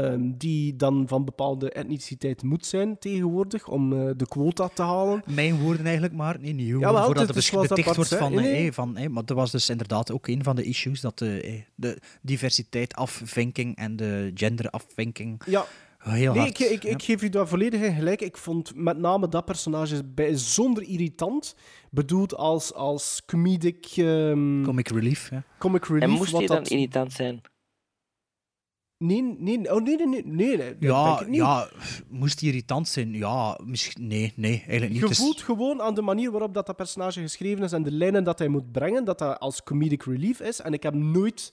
[0.04, 5.22] Ehm, die dan van bepaalde etniciteit moet zijn tegenwoordig om eh, de quota te halen.
[5.26, 8.34] Mijn woorden eigenlijk maar, nee, niet Ja, wel, voordat het beticht Bart wordt van...
[8.34, 8.72] Nee, eh, nee.
[8.72, 11.52] van eh, maar dat was dus inderdaad ook een van de issues, dat de, eh,
[11.74, 15.64] de diversiteit afvinking en de gender afvinking Ja.
[15.98, 16.60] heel nee, hard...
[16.60, 16.90] ik, ik, ja.
[16.90, 18.20] ik geef u daar volledig in gelijk.
[18.20, 21.54] Ik vond met name dat personage bijzonder irritant.
[21.90, 23.86] Bedoeld als, als comedic...
[23.96, 25.42] ehm, Comic relief, ja.
[25.58, 26.02] Comic relief.
[26.02, 27.40] En moest hij dan dat- irritant zijn?
[28.98, 31.68] Nee, nee, oh, nee, nee, nee, nee, Ja, ja,
[32.08, 33.12] moest die irritant zijn?
[33.12, 34.06] Ja, misschien...
[34.06, 35.00] Nee, nee, eigenlijk niet.
[35.00, 37.92] Je is- voelt gewoon aan de manier waarop dat, dat personage geschreven is en de
[37.92, 40.60] lijnen dat hij moet brengen, dat dat als comedic relief is.
[40.60, 41.52] En ik heb nooit,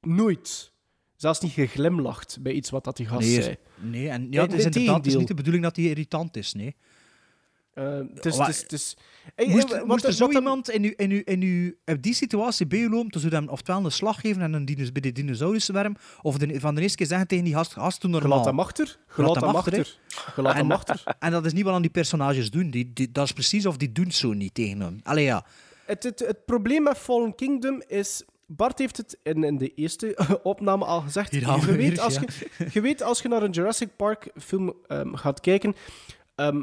[0.00, 0.72] nooit,
[1.16, 3.56] zelfs niet geglimlacht bij iets wat dat die gast nee, zei.
[3.80, 6.36] nee, en ja, Nee, het is inderdaad het is niet de bedoeling dat hij irritant
[6.36, 6.74] is, nee.
[7.74, 8.96] Eh, het is-
[9.34, 12.66] Hey, Moest, eh, er zo iemand in, uw, in, uw, in, uw, op die situatie
[12.66, 15.12] bij u lopen, toen zou hem oftewel een slag geven en een dino, bij de
[15.12, 18.44] dinosauruswerm, of de, van de eerste keer zeggen tegen die gast, gast doe normaal.
[18.44, 18.98] Hem achter.
[19.06, 19.98] Hem achter.
[20.34, 21.02] hem en, achter.
[21.18, 22.70] En dat is niet wat aan die personages doen.
[22.70, 25.00] Die, die, dat is precies of die doen zo niet tegen hem.
[25.02, 25.44] Allee, ja.
[25.84, 28.22] Het, het, het probleem met Fallen Kingdom is.
[28.46, 31.32] Bart heeft het in, in de eerste opname al gezegd.
[31.34, 32.22] Je we weet, weer, als ja.
[32.58, 35.74] je, je weet als je naar een Jurassic Park film ehm, gaat kijken.
[36.34, 36.62] ehm,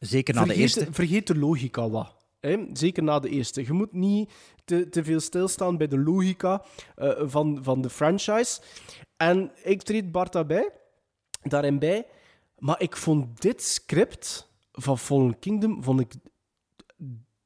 [0.00, 0.92] Zeker na de vergeet, eerste.
[0.92, 2.16] Vergeet de logica wat.
[2.40, 2.64] Hè?
[2.72, 3.62] Zeker na de eerste.
[3.62, 4.30] Je moet niet
[4.64, 6.62] te, te veel stilstaan bij de logica
[6.96, 8.60] eh, van, van de franchise.
[9.16, 10.70] En ik treed Bart daarbij,
[11.42, 12.06] daarin bij.
[12.58, 16.12] Maar ik vond dit script van Fallen Kingdom vond ik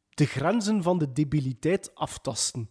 [0.09, 2.71] de grenzen van de debiliteit aftasten.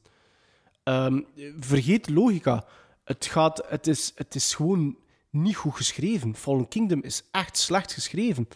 [0.84, 1.22] Ehm,
[1.60, 2.66] vergeet logica.
[3.04, 4.98] Het, gaat, het, is, het is gewoon
[5.30, 6.36] niet goed geschreven.
[6.36, 8.48] Fallen Kingdom is echt slecht geschreven.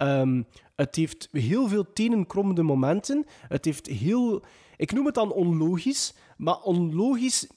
[0.00, 0.42] Ehm,
[0.76, 3.26] het heeft heel veel tenenkrommende momenten.
[3.48, 4.42] Het heeft heel...
[4.76, 7.48] Ik noem het dan onlogisch, maar onlogisch...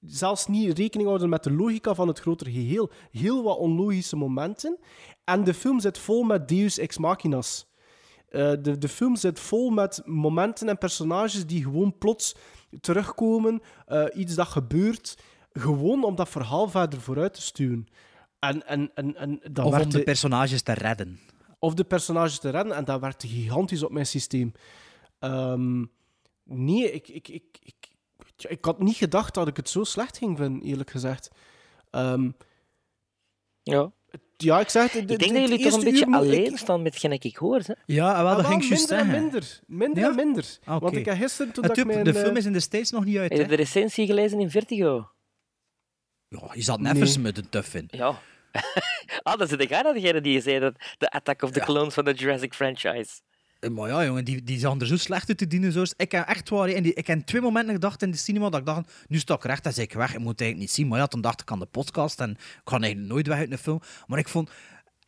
[0.00, 2.90] Zelfs niet rekening houden met de logica van het grotere geheel.
[3.10, 4.78] Heel wat onlogische momenten.
[5.24, 7.72] En de film zit vol met deus ex machina's.
[8.28, 12.34] Eh, de, de film zit vol met momenten en personages die gewoon plots
[12.80, 13.60] terugkomen.
[13.86, 15.18] eh, iets dat gebeurt,
[15.52, 17.86] gewoon om dat verhaal verder vooruit te stuwen.
[18.38, 21.18] En, en, en, en dat Of om de personages te redden.
[21.58, 22.72] Of de personages te redden.
[22.76, 24.52] En dat werkte gigantisch op mijn systeem.
[25.18, 25.84] Ehm,
[26.44, 27.74] nee, ik, ik, ik, ik,
[28.48, 31.30] ik had niet gedacht dat ik het zo slecht ging vinden, eerlijk gezegd.
[31.90, 32.30] Ehm,
[33.62, 33.92] Ja.
[34.36, 35.10] ja, ik zeg het.
[35.10, 37.60] Ik denk dat jullie toch een beetje alleen staan met hetgeen ik hoor.
[37.64, 37.74] Hè?
[37.86, 39.22] Ja, wel, dat Ah, ging ik juist minder en zeggen.
[39.22, 39.60] minder.
[39.66, 40.08] Minder Ja?
[40.08, 40.58] en minder.
[40.64, 40.84] Ah, oké.
[40.84, 42.04] Want ik heb gisteren toen dat ik mijn...
[42.04, 44.40] de film eh, is in de States nog niet uit, Heb je de recensie gelezen
[44.40, 45.08] in Vertigo?
[46.28, 46.92] Ja, je zat Nee.
[46.92, 47.88] nevens met een tuff in.
[47.90, 48.20] Ja.
[49.22, 52.04] ah, dan zit ik aan degene die zei dat de Attack of the Clones van
[52.04, 53.10] de Jurassic franchise.
[53.60, 55.92] Eh, Maar ja, jongen, die, die zagen er zo slecht uit, dinosaurs.
[55.96, 58.66] Ik heb echt waar, die, ik heb twee momenten gedacht in de cinema dat ik
[58.66, 60.88] dacht, nu sta ik recht en zei ik weg, ik moet het eigenlijk niet zien.
[60.88, 63.50] Maar ja, toen dacht ik aan de podcast en ik ga eigenlijk nooit weg uit
[63.52, 63.80] een film.
[64.06, 64.50] Maar ik vond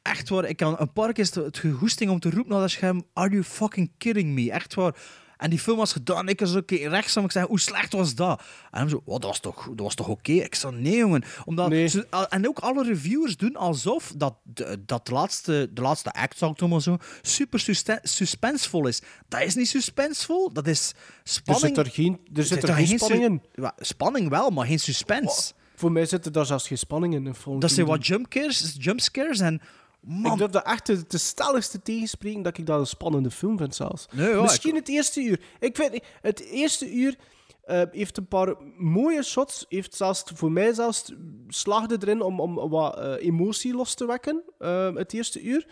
[0.02, 3.04] echt waar, ik had een paar keer het- gegoesting om te roepen naar dat scherm,
[3.12, 4.50] are you fucking kidding me?
[4.52, 4.94] Echt waar.
[5.40, 8.14] En die film was gedaan, ik was ook rechts en ik zei, hoe slecht was
[8.14, 8.42] dat?
[8.70, 10.32] En hij zo, oh, dat was toch, dat was toch oké?
[10.32, 11.24] Ik zei, nee jongen.
[11.44, 16.12] Omdat ze- en ook alle reviewers doen alsof dat, de, dat de, laatste, de laatste
[16.12, 17.60] act, zou ik het maar zo, super
[18.02, 19.02] suspensevol is.
[19.28, 20.92] Dat is niet suspensevol, dat is
[21.24, 21.76] spanning.
[21.76, 23.70] Er zit er geen, er zit er geen spanning in.
[23.78, 25.52] Spanning wel, maar geen suspense.
[25.74, 27.34] Voor mij zit er daar zelfs geen spanning in.
[27.58, 29.60] dat zijn wat jumpscares, jumpscares en...
[30.00, 33.58] Man, Ik durf dat echt de, de stelligste tegenspreken dat ik dat een spannende film
[33.58, 34.06] vind zelfs.
[34.12, 35.40] Nee, Misschien het eerste uur.
[35.58, 37.16] Ik weet het eerste uur
[37.64, 39.64] eh, heeft een paar mooie shots.
[39.68, 41.12] Heeft zelfs voor mij zelfs
[41.48, 44.42] slaagde erin om, om wat eh, emotie los te wekken.
[44.58, 45.66] eh, het eerste uur.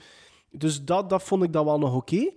[0.50, 2.30] Dus dat, dat vond ik dan wel nog oké.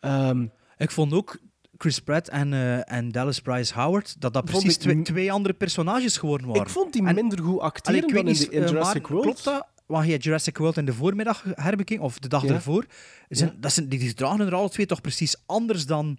[0.00, 1.38] Ehm, Ik vond ook
[1.78, 2.52] Chris Pratt en,
[2.86, 6.62] en Dallas Bryce Howard dat dat precies ik twee, twee andere personages geworden waren.
[6.62, 9.24] ik vond die En- minder goed acteren dan in, niet, de, in Jurassic World.
[9.24, 9.66] Klopt dat?
[9.86, 12.52] Want je Jurassic World in de voormiddag herbeking, of de dag Ja.
[12.54, 12.86] ervoor,
[13.28, 13.56] zijn, Ja.
[13.60, 16.18] dat zijn, die, die dragen er alle twee toch precies anders dan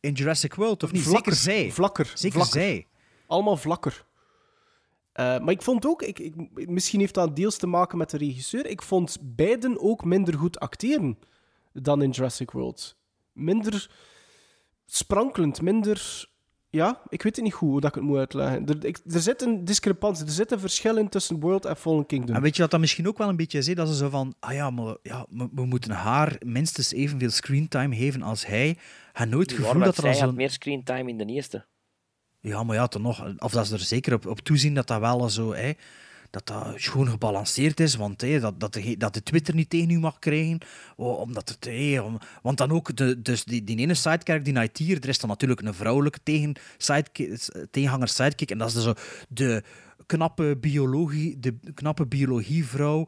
[0.00, 1.02] in Jurassic World, of niet?
[1.02, 1.72] Vlakker, Zeker zij.
[1.72, 2.12] Vlakker.
[2.14, 2.60] Zeker vlakker.
[2.60, 2.86] zij.
[3.26, 4.06] Allemaal vlakker.
[5.12, 6.34] Eh, maar ik vond ook, ik, ik,
[6.68, 10.58] misschien heeft dat deels te maken met de regisseur, ik vond beiden ook minder goed
[10.60, 11.18] acteren
[11.72, 12.96] dan in Jurassic World.
[13.32, 13.90] Minder
[14.86, 16.28] sprankelend, minder...
[16.70, 18.66] Ja, ik weet het niet goed hoe dat ik het moet uitleggen.
[18.66, 22.06] Er, ik- er zit een discrepantie, er zit een verschil in tussen World en Fallen
[22.06, 22.34] Kingdom.
[22.34, 23.66] En weet je wat dat misschien ook wel een beetje is?
[23.66, 23.74] hè?
[23.74, 27.96] Dat ze zo van, ah ja, maar ja, we, we moeten haar minstens evenveel screentime
[27.96, 28.76] geven als hij.
[29.12, 30.36] En nooit het gevoel dat er zij al had zo'n...
[30.36, 31.66] meer screentime in de eerste.
[32.40, 33.32] Ja, maar ja, toch nog.
[33.38, 35.54] Of dat ze er zeker op, op toezien dat dat wel zo...
[35.54, 35.72] Hè,
[36.30, 39.98] dat dat schoon gebalanceerd is, want dat, dat, de, dat de Twitter niet tegen u
[39.98, 40.58] mag krijgen.
[40.96, 44.98] oh, Omdat het, om, want dan ook, de, dus die, die ene sidekick, die Nightier,
[45.02, 48.50] er is dan natuurlijk een vrouwelijke tegen, sidekick, tegenhanger sidekick.
[48.50, 48.94] En dat is dus zo
[49.28, 49.62] de
[50.06, 53.06] knappe, biologie, de knappe biologievrouw,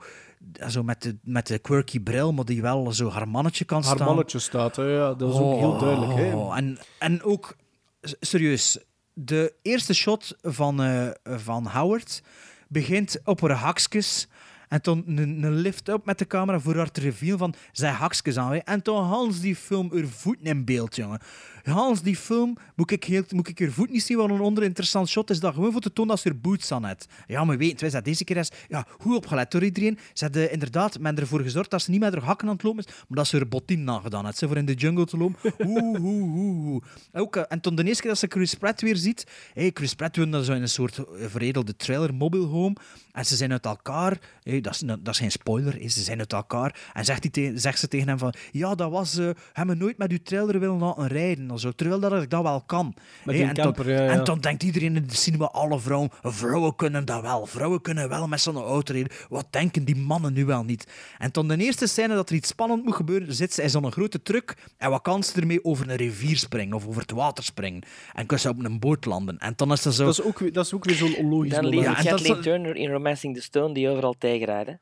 [0.69, 3.95] zo met de, met de quirky bril, maar die wel zo haar mannetje kan Haar
[3.95, 4.07] staan.
[4.07, 6.15] mannetje staat, hè, ja, dat is ook heel duidelijk.
[6.15, 6.35] Hè.
[6.35, 7.57] Oh, En, en ook,
[8.03, 8.79] serieus,
[9.13, 12.23] de eerste shot van, eh, van Howard
[12.71, 14.29] begint op haar haksjes.
[14.69, 18.39] En toen een, een lift-up met de camera voor haar te revealen van zijn haksjes
[18.39, 18.53] aan.
[18.53, 21.21] En toen Hans die film haar voeten in beeld, jongen.
[21.63, 24.63] Hans die film, moet ik, heel, moet ik haar voet niet zien, wat een onder
[24.63, 27.07] interessant shot is dat gewoon voor te tonen dat ze er boots aan heeft.
[27.27, 29.99] Ja, maar weet, wij dat deze keer is, ja, goed opgelet door iedereen.
[30.13, 32.85] Ze hadden inderdaad men ervoor gezorgd dat ze niet met haar hakken aan het lopen
[32.85, 35.39] is, maar dat ze haar bottien nagedaan heeft, ze voor in de jungle te lopen.
[35.67, 36.83] Oeh, oeh, oeh.
[37.13, 39.95] Ook, eh, en toen de eerste keer dat ze Chris Pratt weer ziet, hey, Chris
[39.95, 42.77] Pratt woonde zo in een soort eh, veredelde trailer mobile home,
[43.13, 46.33] en ze zijn uit elkaar, hey, dat, is, dat is geen spoiler, ze zijn uit
[46.33, 49.99] elkaar, en zegt, die zegt ze tegen hem van, ja, dat was, eh hebben nooit
[49.99, 52.87] met uw trailer willen laten rijden, zo, terwijl dat ik dat wel kan.
[52.87, 54.11] Met Hey, die en, dan, camper, ja, ja.
[54.11, 58.09] en dan denkt iedereen in de cinema, alle vrouwen, vrouwen kunnen dat wel, vrouwen kunnen
[58.09, 60.87] wel met zo'n auto rijden, wat denken die mannen nu wel niet?
[61.19, 63.93] En toen de eerste scène dat er iets spannend moet gebeuren, zit ze in zo'n
[63.93, 67.45] grote truck, en wat kan ze ermee over een rivier springen, of over het water
[67.45, 67.83] springen,
[68.15, 69.39] en kan ze op een boot landen.
[69.39, 70.05] En dan is ze zo...
[70.05, 72.91] Dat is ook, weer- dat is ook weer zo'n onlogisch Dan dat Kathleen Turner in
[72.91, 74.69] Romancing the Stone die overal tegenrijdt.
[74.69, 74.75] hè.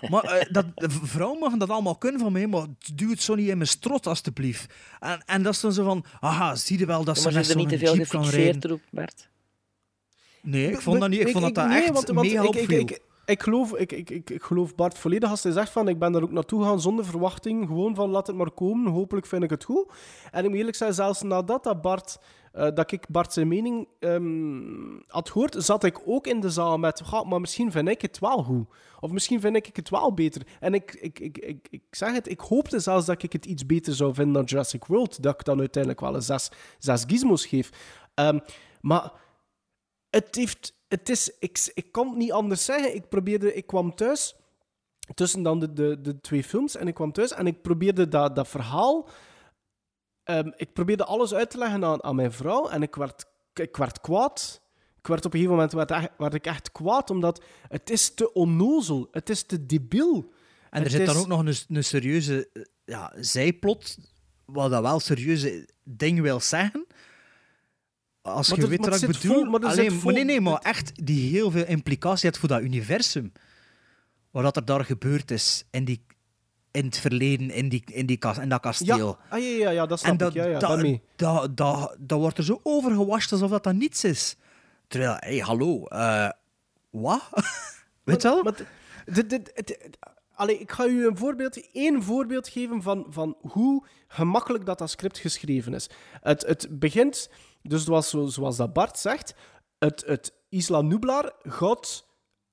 [0.10, 3.34] Maar eh, dat, de vrouwen mogen dat allemaal kunnen van mij, maar duw het zo
[3.34, 4.74] niet in mijn strot, alstublieft.
[5.00, 7.48] En, en dat is dan zo van, aha, zie je wel dat Ja, ze met
[7.48, 8.38] er niet zo'n te veel jeep kan rijden.
[8.40, 9.28] gefixeerd erop, Bert.
[10.42, 11.20] Nee, ik vond dat niet.
[11.20, 12.88] Ik vond dat dat nee, echt mega ik, ik, opviel.
[13.26, 16.12] Ik, geloof, ik, ik, ik, ik geloof Bart volledig als hij zegt van ik ben
[16.12, 17.66] daar ook naartoe gegaan zonder verwachting.
[17.66, 19.92] Gewoon van laat het maar komen, hopelijk vind ik het goed.
[20.30, 22.18] En ik moet eerlijk zijn, zelfs nadat dat, Bart,
[22.52, 26.78] eh, dat ik Bart zijn mening ehm, had gehoord, zat ik ook in de zaal
[26.78, 28.66] met "Ga, maar misschien vind ik het wel goed.
[29.00, 30.42] Of misschien vind ik het wel beter.
[30.60, 33.66] En ik, ik, ik, ik, ik zeg het, ik hoopte zelfs dat ik het iets
[33.66, 35.22] beter zou vinden dan Jurassic World.
[35.22, 37.70] Dat ik dan uiteindelijk wel een zes, zes gizmos geef.
[38.14, 38.38] Ehm,
[38.80, 39.12] maar
[40.10, 40.74] het heeft...
[40.88, 42.94] Het is, ik, ik kan het niet anders zeggen.
[42.94, 43.54] Ik probeerde...
[43.54, 44.36] Ik kwam thuis
[45.14, 48.36] tussen dan de, de, de twee films en ik kwam thuis en ik probeerde dat,
[48.36, 49.08] dat verhaal...
[50.22, 53.24] ehm, ik probeerde alles uit te leggen aan, aan mijn vrouw en ik werd,
[53.54, 54.60] ik werd kwaad.
[54.98, 58.14] Ik werd op een gegeven moment werd, echt- werd ik echt kwaad, omdat het is
[58.14, 59.08] te onnozel.
[59.10, 60.32] Het is te debiel.
[60.70, 63.98] En er zit dan ook nog een, een serieuze eh, ja, zijplot,
[64.44, 66.86] wat dat wel serieuze ding wil zeggen.
[68.26, 69.32] Als Maar je er- weet wat ik bedoel.
[69.34, 72.38] vol- maar Alleen, zit vol- maar nee, nee, maar echt die heel veel implicatie heeft
[72.40, 73.32] voor dat universum.
[74.30, 76.04] Wat er daar gebeurd is in, die,
[76.70, 79.18] in het verleden, in, die, in, die, kas- in dat kasteel.
[79.30, 80.34] Ja, ah, ja, ja, ja, dat snap en dat, ik.
[80.34, 84.36] Ja, ja, dat, dat, dat, dat wordt er zo overgewast alsof dat, dat niets is.
[84.88, 86.28] Terwijl, hé, hey, hallo, eh,
[86.90, 87.22] wat?
[88.04, 88.42] weet je wel?
[88.42, 88.66] Maar dit-
[89.14, 89.98] dit- dit- het-
[90.34, 94.90] allee, ik ga u een voorbeeld, één voorbeeld geven van, van hoe gemakkelijk dat, dat
[94.90, 95.90] script geschreven is.
[96.20, 97.30] Het, het begint,
[97.68, 99.34] dus zoals, zoals dat Bart zegt,
[99.78, 102.06] het, het Isla Nublar gaat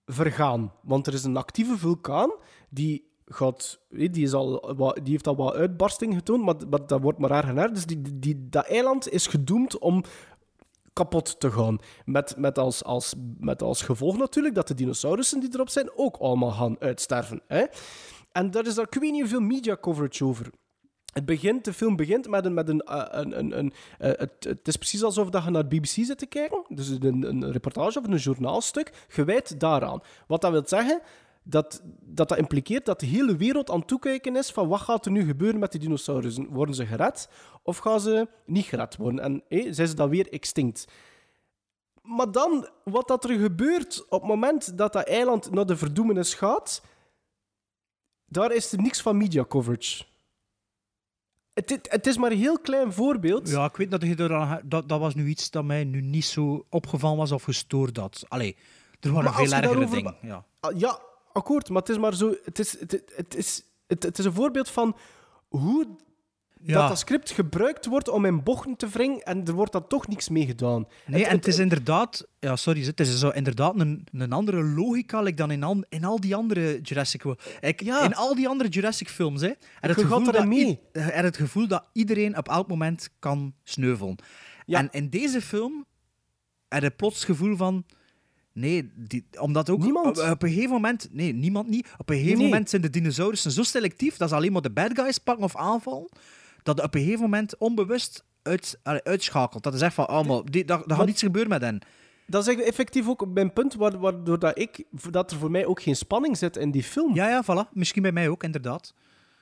[0.06, 0.74] vergaan.
[0.82, 2.32] Want er is een actieve vulkaan
[2.70, 3.80] die gaat...
[3.90, 7.32] eh, Die, is al, die heeft al wat uitbarsting getoond, maar, maar dat wordt maar
[7.32, 7.74] erger.
[7.74, 10.04] Dus die, die, dat eiland is gedoemd om
[10.94, 11.80] kapot te gaan.
[12.06, 16.18] Met, met, als, als, met als gevolg natuurlijk dat de dinosaurussen die erop zijn ook
[16.18, 17.42] allemaal gaan uitsterven.
[17.48, 17.64] Hè?
[18.32, 20.50] En daar is daar, ik weet niet hoeveel media coverage over.
[21.14, 22.54] Het begint, de film begint met een.
[22.54, 25.68] Met een, eh, een, een, een eh, het, het is precies alsof dat je naar
[25.68, 26.64] BBC zit te kijken.
[26.68, 30.02] Dus een, een reportage of een journaalstuk gewijd daaraan.
[30.28, 31.02] Wat dat wil zeggen,
[31.44, 35.12] dat, dat dat impliceert dat de hele wereld aan toekijken is van wat gaat er
[35.12, 36.48] nu gebeuren met die dinosaurussen.
[36.48, 37.30] Worden ze gered
[37.64, 39.20] of gaan ze niet gered worden?
[39.20, 40.88] En zijn ze dan weer extinct?
[42.02, 46.34] Maar dan, wat dat er gebeurt op het moment dat dat eiland naar de verdoemenis
[46.34, 46.82] gaat,
[48.26, 50.04] daar is er niks van media coverage.
[51.54, 53.50] Het, het, is maar een heel klein voorbeeld.
[53.50, 54.16] Ja, ik weet dat, je
[54.66, 58.26] dat dat was nu iets dat mij nu niet zo opgevallen was of gestoord had.
[58.28, 58.56] Allee,
[59.00, 60.16] er waren Maar veel ergere daarover- dingen.
[60.22, 60.46] Ja.
[60.60, 61.00] Ah, Ja,
[61.34, 62.36] akkoord, maar het is maar zo.
[62.44, 64.96] Het is, het, het, het is, het, het is een voorbeeld van
[65.48, 65.88] hoe
[66.66, 66.74] Ja.
[66.80, 70.08] dat dat script gebruikt wordt om in bochten te wringen en er wordt dan toch
[70.08, 70.88] niks mee gedaan.
[71.06, 72.28] Nee, en het is inderdaad...
[72.40, 76.04] Ja, sorry, het is zo inderdaad een, een andere logica like dan in al, in
[76.04, 77.44] al die andere Jurassic World.
[77.62, 79.48] Ik, In al die andere Jurassic films, hè.
[79.48, 80.80] En het, Je gevoel dat mee.
[80.92, 84.16] en het gevoel dat iedereen op elk moment kan sneuvelen.
[84.68, 85.86] En in deze film
[86.68, 87.86] heb je plots het gevoel van...
[88.54, 90.20] Nee, die, omdat ook Niemand.
[90.20, 91.08] Op, op een gegeven moment...
[91.12, 91.88] Nee, niemand niet.
[91.98, 92.48] Op een gegeven Nee.
[92.48, 95.56] moment zijn de dinosaurussen zo selectief dat ze alleen maar de bad guys pakken of
[95.56, 96.10] aanvallen,
[96.64, 99.64] dat op een gegeven moment onbewust uit, allee, uitschakelt.
[99.64, 101.80] Dat is echt van, oh, maar die, dat gaat niets gebeuren met hen.
[102.28, 105.82] Dat is effectief ook mijn punt, wa- waardoor dat, ik, dat er voor mij ook
[105.82, 107.16] geen spanning zit in die film.
[107.16, 107.70] Ja, ja, voilà.
[107.74, 108.94] Misschien bij mij ook, inderdaad.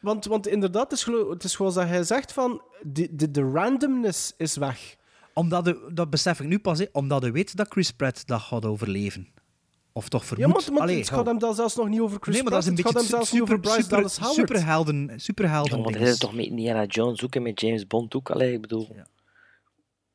[0.01, 3.41] Want, want inderdaad, het is, het is zoals dat hij zegt van, de, de, de
[3.41, 4.95] randomness is weg.
[5.34, 8.65] Omdat de, dat besef ik nu pas, omdat je weet dat Chris Pratt dat gaat
[8.65, 9.28] overleven.
[9.94, 10.54] Of toch Ja, vermoedt.
[10.66, 12.62] maar, maar Allee, het gaat hem dan zelfs nog niet over Chris nee, maar dat
[12.62, 14.36] is een Pratt, beetje het gaat hem zelfs super, niet over Bryce super, Dallas Howard.
[14.36, 18.30] superhelden, superhelden Ja, maar dat is toch met Indiana Jones zoeken met James Bond ook?
[18.30, 18.96] Allee, ik bedoel...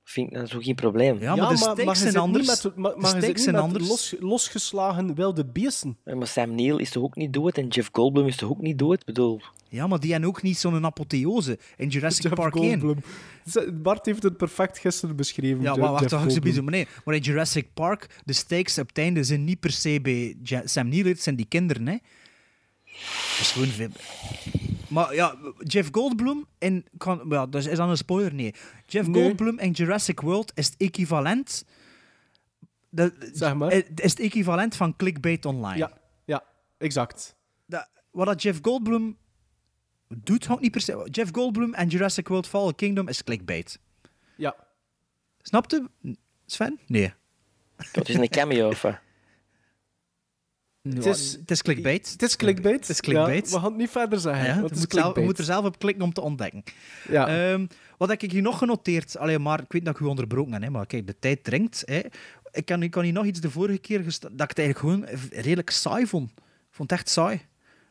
[0.04, 1.20] Vind ik dat zo geen probleem.
[1.20, 2.48] Ja, maar de stakes je zijn anders.
[2.48, 3.88] Niet met, maar, De maar je zit stakes niet zijn met anders.
[3.88, 5.98] Los, losgeslagen wilde beesten.
[6.04, 8.60] Ja, Maar Sam Neill is toch ook niet dood en Jeff Goldblum is toch ook
[8.60, 9.00] niet dood?
[9.00, 9.40] Ik bedoel...
[9.68, 12.80] Ja, maar die hebben ook niet zo'n apotheose in Jurassic Jeff Park 1.
[12.80, 13.82] Goldblum.
[13.82, 15.62] Bart heeft het perfect gisteren beschreven.
[15.62, 16.86] Ja, maar wacht, wacht, zo maar nee.
[17.04, 20.88] Maar in Jurassic Park, de stakes op het einde zijn niet per se bij Sam
[20.88, 21.96] Neill, het zijn die kinderen, hè.
[21.96, 23.88] Dat is gewoon veel...
[24.88, 26.86] Maar ja, Jeff Goldblum in...
[26.96, 28.34] Kan, ja, dat is dan een spoiler?
[28.34, 28.54] Nee.
[28.86, 29.22] Jeff Nee.
[29.22, 31.64] Goldblum in Jurassic World is het equivalent...
[32.90, 33.72] Dat, Zeg maar.
[33.72, 35.76] Is het equivalent van clickbait online.
[35.76, 35.92] Ja,
[36.24, 36.44] ja,
[36.78, 37.36] exact.
[37.66, 39.16] Dat, wat dat Jeff Goldblum
[40.08, 41.08] doet, hangt niet per se...
[41.10, 43.78] Jeff Goldblum en Jurassic World Fallen Kingdom is clickbait.
[44.36, 44.56] Ja.
[45.42, 45.90] Snapte?
[46.46, 46.78] Sven?
[46.86, 47.12] Nee.
[47.92, 48.98] Dat is een cameo, of wat?
[50.82, 52.10] Het is- het is clickbait.
[52.10, 52.80] Het is clickbait.
[52.80, 53.46] Het is clickbait.
[53.46, 54.44] Ja, we gaan het niet verder zeggen.
[54.44, 55.26] Ja, het moet zelf, je clickbait.
[55.26, 56.62] moet er zelf op klikken om te ontdekken.
[57.08, 57.50] Ja.
[57.52, 57.66] Ehm,
[57.98, 59.16] wat heb ik hier nog genoteerd?
[59.16, 61.82] Allee, maar ik weet dat ik u onderbroken heb, hè, maar kijk, de tijd dringt.
[61.84, 62.00] Hè.
[62.52, 65.04] Ik, kan, ik kan hier nog iets de vorige keer dat ik het eigenlijk gewoon
[65.30, 66.30] redelijk saai vond.
[66.30, 67.40] Ik vond het echt saai.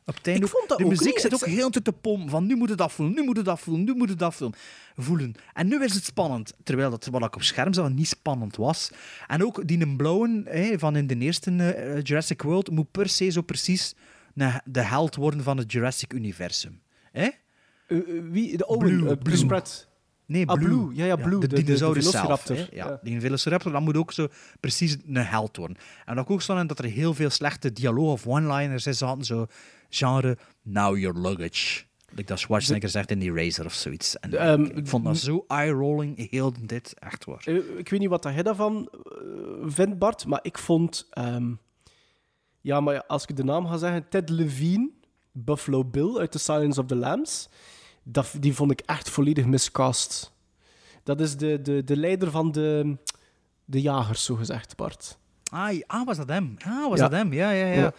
[0.07, 1.19] Op het einde Ik ook- vond dat de ook muziek niet.
[1.21, 2.29] zit ook heel te te pompen.
[2.29, 4.57] Van nu moet het afvoelen, nu moet het afvoelen, nu moet het afvoelen.
[4.97, 5.33] Voelen.
[5.53, 6.53] En nu is het spannend.
[6.63, 8.91] Terwijl dat wat ik op scherm zag niet spannend was.
[9.27, 13.09] En ook die een blauwe hè, van in de eerste eh, Jurassic World moet per
[13.09, 13.95] se zo precies
[14.65, 16.81] de held worden van het Jurassic-universum.
[17.11, 17.21] Hè?
[17.87, 18.57] Eh, eh, wie?
[18.57, 19.61] De Owen, Blue, Blue.
[20.27, 20.95] Nee, Ah, Blue.
[20.95, 21.39] Ja, ja, Blue.
[21.39, 22.47] de, De- de- de dinosaurus zelf.
[22.47, 22.65] hè.
[22.71, 24.27] Ja, die velociraptor, dat moet ook zo
[24.59, 25.77] precies een held worden.
[26.05, 29.23] En dat ook zo in dat er heel veel slechte dialoog of one-liners in zaten,
[29.25, 29.45] zo
[29.89, 31.83] genre, now your luggage.
[32.09, 34.19] Like dat Schwarzenegger zegt in die Razor of zoiets.
[34.19, 37.41] En Ehm, ik, ik vond dat zo eye-rolling, heel dit, echt waar.
[37.45, 39.11] Eh, Ik weet niet wat jij daarvan eh,
[39.65, 41.07] vindt, Bart, maar ik vond...
[41.11, 41.51] ehm,
[42.61, 44.89] ja, maar als ik de naam ga zeggen, Ted Levine,
[45.31, 47.49] Buffalo Bill uit The Silence of the Lambs,
[48.07, 50.33] dat, die vond ik echt volledig miscast.
[51.03, 52.97] Dat is de, de, de leider van de,
[53.65, 55.17] de jagers, zogezegd, Bart.
[55.51, 56.55] Ah, ah, was dat hem?
[56.65, 57.07] Ah, was Ja.
[57.07, 57.33] dat hem?
[57.33, 57.93] Ja, ja, ja.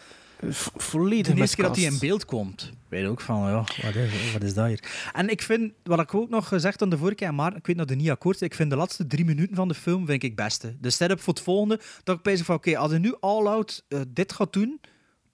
[0.76, 4.32] Volledig De eerste keer dat hij in beeld komt, weet ook van, ja, wat is,
[4.32, 5.10] wat is dat hier?
[5.12, 7.78] En ik vind, wat ik ook nog gezegd had de vorige keer, maar ik weet
[7.78, 10.28] dat er niet akkoord ik vind de laatste drie minuten van de film vind ik
[10.28, 10.76] het beste.
[10.80, 14.00] De setup voor het volgende, dat ik bij van, oké, als hij nu all-out eh,
[14.08, 14.80] dit gaat doen,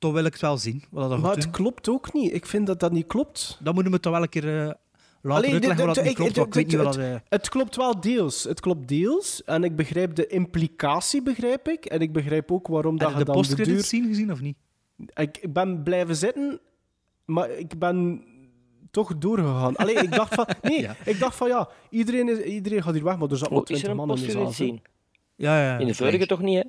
[0.03, 0.83] dan wil ik het wel zien.
[0.91, 1.51] Wat dat Maar het doen.
[1.53, 2.33] klopt ook niet.
[2.35, 3.59] Ik vind dat dat niet klopt.
[3.63, 4.65] Dan moeten we het toch wel een keer eh,
[5.23, 7.05] laten Allee, uitleggen wat niet klopt, want ik weet dit- niet wat dat...
[7.05, 8.45] het, het klopt wel deels.
[8.45, 9.45] Het klopt deels.
[9.45, 11.85] En ik begrijp de implicatie, begrijp ik.
[11.85, 14.01] En ik begrijp ook waarom dat je de dan de postcredits duur...
[14.01, 14.57] zien gezien of niet?
[15.15, 16.61] Ik, ben blijven zitten,
[17.25, 18.25] maar ik ben
[18.91, 19.77] toch doorgegaan.
[19.77, 20.47] Allee, ik dacht van...
[20.63, 20.97] Nee, Ja.
[21.05, 23.89] ik dacht van ja, iedereen, is, iedereen gaat hier weg, maar er zat er 20
[23.91, 24.51] een man in de zaal.
[24.53, 24.83] zien?
[25.37, 25.79] Ja, ja.
[25.79, 26.65] In de vorige toch niet, hè?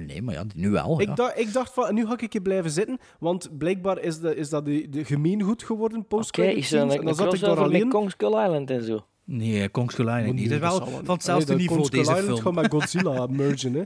[0.00, 1.00] Nee, maar ja, nu wel.
[1.00, 1.10] ja.
[1.10, 4.36] Ik, dacht, ik dacht van, nu ga ik hier blijven zitten, want blijkbaar is, de,
[4.36, 7.34] is dat de, de gemeengoed geworden, post Oké, is er een, En een dan zat
[7.34, 7.88] ik daar alleen...
[7.88, 9.06] Kong Skull Island en zo?
[9.24, 10.50] Nee, Kong Skull Island niet.
[10.50, 12.54] Het is wel dat van hetzelfde de niveau, Kong Skull deze Island film.
[12.54, 13.82] gaat met Godzilla mergen, hè.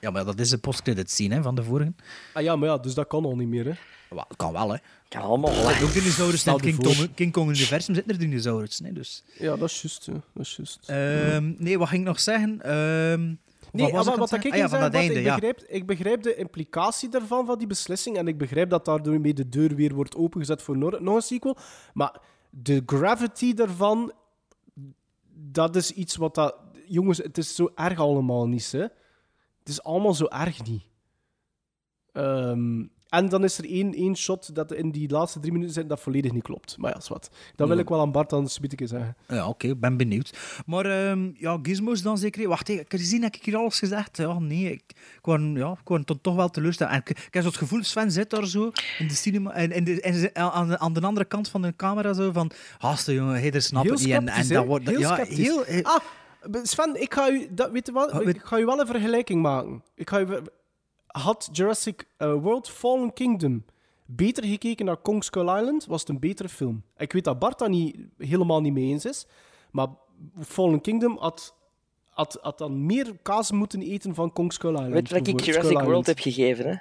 [0.00, 1.92] Ja, maar dat is een postcredit scene hè, van de vorige.
[2.32, 3.72] Ah ja, maar ja, dus dat kan al niet meer, hè.
[4.10, 4.78] Wel, kan wel, hè.
[5.08, 5.50] Kan allemaal,
[5.82, 9.24] ook dinosaurussen in King, King Kong universum zitten er dinosaurussen, hè, dus...
[9.38, 10.12] Ja, dat is juist, hè.
[10.12, 10.88] Dat is juist.
[10.88, 12.62] Ehm, nee, wat ging ik nog zeggen?
[12.62, 13.34] Ehm,
[13.76, 14.52] Nee, wat maar wat ik?
[14.52, 15.34] Ah, ja, van dat einde, ik, ja.
[15.34, 19.34] begrijp, ik begrijp de implicatie daarvan, van die beslissing, en ik begrijp dat daardoor mee
[19.34, 21.56] de deur weer wordt opengezet voor nog, nog een sequel.
[21.94, 22.20] Maar
[22.50, 24.12] de gravity daarvan,
[25.32, 26.56] dat is iets wat dat...
[26.86, 28.80] Jongens, het is zo erg allemaal niet, hè.
[29.58, 30.84] Het is allemaal zo erg niet.
[32.12, 35.88] Ehm, En dan is er één, één shot dat in die laatste drie minuten zit
[35.88, 36.76] dat volledig niet klopt.
[36.78, 37.30] Maar ja, is wat.
[37.56, 37.82] Dat wil Ja.
[37.82, 38.48] ik wel aan Bart dan een
[38.88, 39.16] zeggen.
[39.28, 40.38] Ja, oké, ik ben benieuwd.
[40.66, 42.48] Maar ehm, ja, gizmos dan zeker.
[42.48, 44.16] Wacht, ik heb gezien, heb ik hier alles gezegd?
[44.16, 44.82] Ja, nee, ik,
[45.16, 45.18] ik
[45.56, 46.90] ja, ik toch, wel teleurgesteld.
[46.90, 49.70] En ik, ik heb zo het gevoel, Sven zit daar zo in de cinema, en,
[49.72, 53.36] in de, aan, de, aan de andere kant van de camera zo van, haste jongen,
[53.82, 54.10] Heel het niet.
[54.10, 55.36] En, en dat wordt, Heel ja, sceptisch.
[55.38, 55.98] heel, eh, Ah,
[56.62, 58.86] Sven, ik ga u, dat, weet je wat, Ah, weet- ik ga u wel een
[58.86, 59.82] vergelijking maken.
[59.94, 60.26] Ik ga u,
[61.22, 63.64] had Jurassic eh, World Fallen Kingdom
[64.06, 66.82] beter gekeken naar Kong Skull Island, was het een betere film.
[66.96, 69.26] Ik weet dat Bart daar niet, helemaal niet mee eens is,
[69.70, 69.88] maar
[70.40, 71.54] Fallen Kingdom had,
[72.10, 74.92] had, had dan meer kaas moeten eten van Kong Skull Island.
[74.92, 75.40] Weet je wat ik.
[75.40, 76.76] Jurassic Skull World heb gegeven, hè?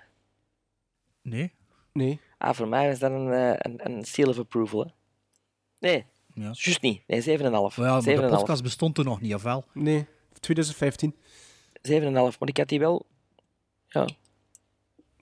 [1.22, 1.54] Nee.
[1.94, 2.20] Nee.
[2.38, 4.90] Ah, voor mij is dat een, eh, een, een seal of approval, hè?
[5.80, 6.44] Nee, Ja.
[6.44, 7.02] juist niet.
[7.08, 7.78] Nee, 7,5.
[7.78, 8.30] Maar ja, de 7,5.
[8.30, 9.64] podcast bestond toen nog niet, of wel?
[9.74, 10.06] Nee,
[10.40, 11.16] 2015.
[11.82, 12.40] 7,5.
[12.40, 13.06] Maar ik had die wel...
[13.88, 14.08] Ja.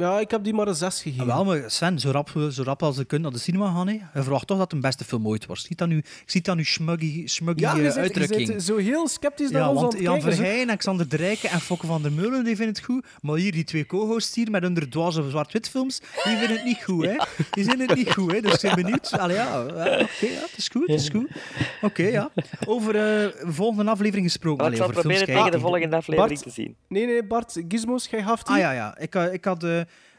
[0.03, 1.25] Ja, ik heb die maar een 6 gegeven.
[1.25, 3.93] Wel, maar Sven, zo rap, zo rap als ze kunnen naar de cinema gaan, hè.
[3.93, 5.61] je verwacht toch dat het een beste film ooit wordt.
[5.61, 8.47] Ziet dat nu, ik zie dat nu smuggy, smuggy ja, eh, je zit, je uitdrukking.
[8.47, 10.21] zit zo heel sceptisch naar Ja, ons want Jan.
[10.21, 13.05] Verheyen, Alexander de Rijken en Fokke van der Meulen die vinden het goed.
[13.21, 16.83] Maar hier, die twee co-hosts hier met hun dwaze zwart-wit films, die vinden het niet
[16.83, 17.05] goed.
[17.05, 17.15] Hè?
[17.51, 18.31] Die vinden het niet goed.
[18.31, 18.41] Hè?
[18.41, 19.11] Dus ik ben benieuwd.
[19.19, 20.87] Allee, ja, oké, ja, het is goed.
[20.87, 21.27] Het is goed.
[21.81, 22.29] Oké, ja.
[22.65, 24.63] Over eh, de volgende aflevering gesproken.
[24.63, 26.75] Maar ik Allee, zal proberen tegen de volgende aflevering Bart, te zien.
[26.87, 28.53] Nee, nee, Bart, Gizmos, jij gaf die.
[28.55, 28.97] Ah ja, ja.
[28.97, 29.65] Ik, eh, ik had...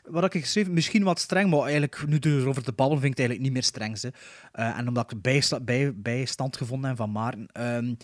[0.05, 0.72] wat ik geschreven?
[0.72, 3.62] Misschien wat streng, maar eigenlijk, nu erover te babbelen, vind ik het eigenlijk niet meer
[3.62, 3.98] streng.
[3.98, 4.12] Ze.
[4.52, 7.46] Eh, en omdat ik bijsta- bij, bijstand gevonden heb van Maarten.
[7.52, 7.94] ehm,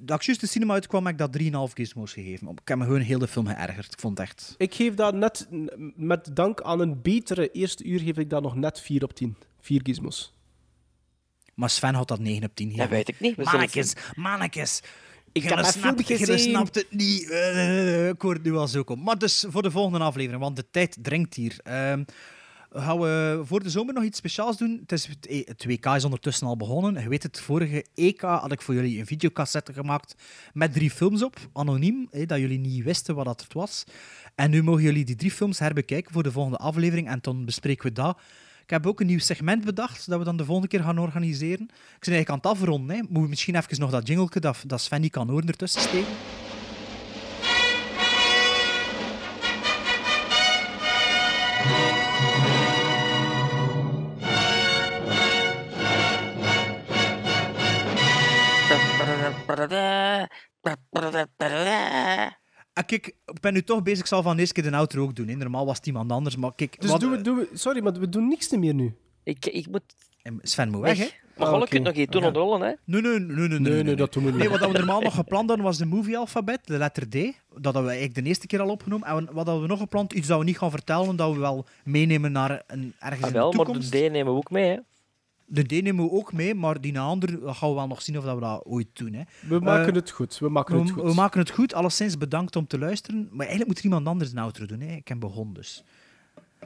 [0.00, 2.48] dat ik juist de cinema uitkwam, heb ik dat 3,5 gizmos gegeven.
[2.48, 3.92] Ik heb me gewoon heel de film geërgerd.
[3.92, 4.54] Ik vond het echt...
[4.58, 5.48] Ik geef dat net,
[5.96, 9.36] met dank aan een betere eerste uur, geef ik dat nog net 4 op 10.
[9.60, 10.32] 4 gizmos.
[11.54, 12.88] Maar Sven had dat 9 op 10 gegeven.
[12.88, 13.36] Dat weet ik niet.
[13.36, 14.82] Mannekes, mannekes.
[15.32, 16.50] Ik heb dat filmpje je gezien.
[16.50, 17.30] snapt het niet.
[17.30, 19.04] Eh, ik hoor het nu al zo komen.
[19.04, 21.56] Maar dus voor de volgende aflevering, want de tijd dringt hier.
[21.62, 22.04] Ehm,
[22.70, 24.78] gaan we voor de zomer nog iets speciaals doen?
[24.80, 25.08] Het, is,
[25.44, 27.02] het WK is ondertussen al begonnen.
[27.02, 30.14] Je weet het, vorige EK had ik voor jullie een videocassette gemaakt
[30.52, 33.84] met drie films op, anoniem, dat jullie niet wisten wat dat het was.
[34.34, 37.86] En nu mogen jullie die drie films herbekijken voor de volgende aflevering en dan bespreken
[37.86, 38.18] we dat.
[38.68, 41.62] Ik heb ook een nieuw segment bedacht dat we dan de volgende keer gaan organiseren.
[41.62, 42.96] Ik ben eigenlijk aan het afronden.
[42.96, 43.02] Hè.
[43.02, 46.14] Moeten we misschien even nog dat jingleke dat, dat Sven kan horen ertussen steken?
[62.78, 65.02] Ah, kijk, ik ben nu toch bezig, ik zal van de eerste keer de outro
[65.02, 65.28] ook doen.
[65.28, 65.34] Hè.
[65.34, 66.80] Normaal was het iemand anders, maar kijk...
[66.80, 68.94] Dus wat- doen we, doen we, sorry, maar we doen niks meer nu.
[69.22, 69.82] Ik, ik moet
[70.42, 71.06] Sven moet weg, hè?
[71.36, 72.72] Maar Ah, je kunt nog iets doen ontrollen, hè?
[72.84, 74.38] Nee, nee, nee, nee, Nee, nee, dat doen we niet.
[74.38, 77.12] Nee, wat we normaal nog gepland hadden was de movie-alfabet, de letter D.
[77.12, 79.08] Dat hadden we eigenlijk de eerste keer al opgenomen.
[79.08, 80.12] En wat hadden we nog gepland?
[80.12, 83.34] Iets dat we niet gaan vertellen, dat we wel meenemen naar een, ergens Ah, in
[83.34, 83.90] wel, de maar de toekomst.
[83.90, 84.76] D nemen we ook mee, hè?
[85.50, 88.24] De D nemen we ook mee, maar die andere gaan we wel nog zien of
[88.24, 89.12] dat we dat ooit doen.
[89.12, 89.22] Hè.
[89.48, 90.38] We maken Eh, het goed.
[90.38, 91.02] We maken het goed.
[91.02, 91.74] we maken het goed.
[91.74, 93.22] Alleszins bedankt om te luisteren.
[93.30, 94.80] Maar eigenlijk moet er iemand anders een outro doen.
[94.80, 94.94] Hè.
[94.94, 95.82] Ik heb begonnen dus.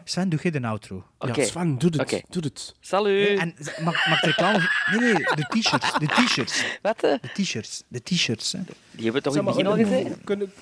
[0.05, 1.05] Sven, doe jij de outro?
[1.19, 1.41] Oké.
[1.41, 2.23] Ja, Sven, doe het.
[2.31, 2.75] Doe het.
[2.81, 3.29] Salut!
[3.29, 3.55] Hè, En
[3.85, 4.59] mag, mag ik reclame...
[4.91, 5.93] Nee, nee, de t-shirts.
[5.99, 6.65] De t-shirts.
[6.83, 7.01] Wat?
[7.01, 7.17] hè?
[7.21, 7.83] De t-shirts.
[7.89, 8.53] De t-shirts.
[8.53, 8.59] hè.
[8.91, 10.25] Die hebben we toch in het begin al eh, gezegd?
[10.25, 10.53] kunnen-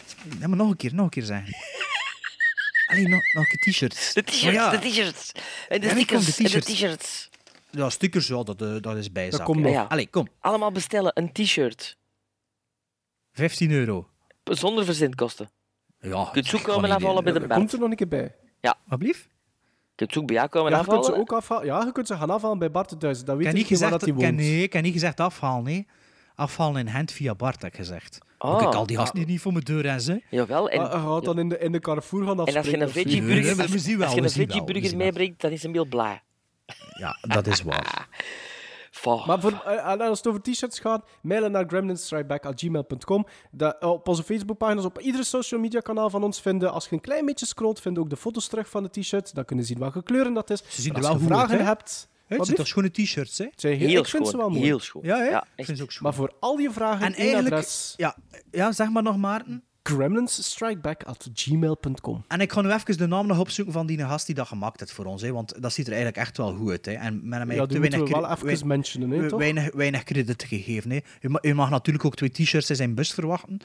[0.40, 1.54] Ja, maar nog een keer, nog een keer zeggen.
[2.86, 4.12] Allee, nog, nog een keer t-shirts.
[4.12, 5.32] De t-shirts, ja, de t-shirts.
[5.68, 7.29] En de nee, stickers, de en de t-shirts.
[7.70, 9.44] Ja, stickers, ja, dat, eh, dat is bijzaak.
[9.44, 9.72] komt nog.
[9.72, 9.82] Ja.
[9.88, 10.28] Allee, kom.
[10.40, 11.96] Allemaal bestellen, een t-shirt.
[13.32, 14.08] 15 euro.
[14.44, 15.50] Zonder verzendkosten.
[16.00, 17.52] Ja, Je kunt zoek ik ga komen afhalen bij de Bert.
[17.52, 18.34] komt er nog een keer bij.
[18.86, 19.22] Wat blieft?
[19.22, 21.20] Je kunt zoek bij jou komen Ja, je kunt ze afhalen.
[21.20, 21.66] ook afhalen.
[21.66, 23.24] Ja, je kunt ze gaan afhalen bij Bart thuis.
[23.24, 24.36] Dat weet ik niet gezegd, dat hij ik heb- woont.
[24.40, 25.86] nee, ik heb niet gezegd afhalen, nee.
[26.34, 28.18] Afhalen in hand via Bart, heb ik gezegd.
[28.38, 28.58] Ah.
[28.58, 30.22] Kijk, al die gasten die niet voor mijn deur en ze.
[30.30, 32.58] Jawel, en, Ah, Hij gaat dan in de, in de Carrefour gaan en als je
[32.58, 33.00] afspreken een zo.
[33.00, 33.60] Veggie-burger
[34.04, 36.22] als je een veggie-burger meebrengt, dan is hem heel blij.
[36.98, 38.08] Ja, dat is waar.
[38.90, 39.26] Fuck.
[39.26, 43.26] Maar voor, eh, en als het over t-shirts gaat, mailen naar gremlinsstrikeback.gmail.com.
[43.50, 46.72] Dat- Op onze Facebookpagina's, op iedere social media kanaal van ons vinden.
[46.72, 49.34] Als je een klein beetje scrolt, vind je ook de foto's terug van de t-shirt.
[49.34, 50.62] Dan kunnen zien welke kleuren dat is.
[50.68, 52.08] Ze zien En als je vragen hebt...
[52.26, 53.45] Het Wat zijn toch schone t-shirts, hè?
[53.57, 54.64] Heel, Heel ik vind ze wel schoon, mooi.
[54.64, 55.03] heel schoon.
[55.04, 55.24] Ja, hè?
[55.28, 56.03] Ja, ik vind ze ook schoon.
[56.03, 57.95] Maar voor al je vragen, En één adres.
[57.96, 58.16] Ja,
[58.50, 59.64] ja, zeg maar nog, Maarten.
[59.82, 64.46] gremlinsstrikeback.gmail.com En ik ga nu even de naam nog opzoeken van die gast die dat
[64.46, 65.22] gemaakt heeft voor ons.
[65.22, 66.86] Hè, want dat ziet er eigenlijk echt wel goed uit.
[66.86, 66.92] Hè.
[66.92, 69.38] En met hem Ja, die moeten we wel even weinig, mentionen, hè, toch?
[69.38, 70.90] weinig, weinig credit gegeven.
[70.90, 70.98] Hè.
[71.20, 73.58] U, ma- u mag natuurlijk ook twee t-shirts in zijn bus verwachten.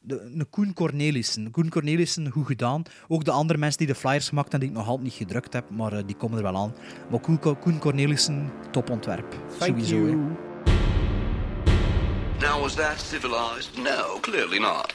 [0.00, 1.50] De, een Koen Cornelissen.
[1.50, 2.82] Koen Cornelissen, goed gedaan.
[3.08, 5.52] Ook de andere mensen die de flyers gemaakt hebben, die ik nog altijd niet gedrukt
[5.52, 6.74] heb, maar eh, die komen er wel aan.
[7.10, 9.34] Maar Koen, Koen Cornelissen, topontwerp.
[9.58, 9.94] Thank Sowieso.
[9.96, 10.10] you.
[10.10, 10.16] hè.
[12.40, 13.76] Now, was that civilized?
[13.76, 14.94] No, clearly not.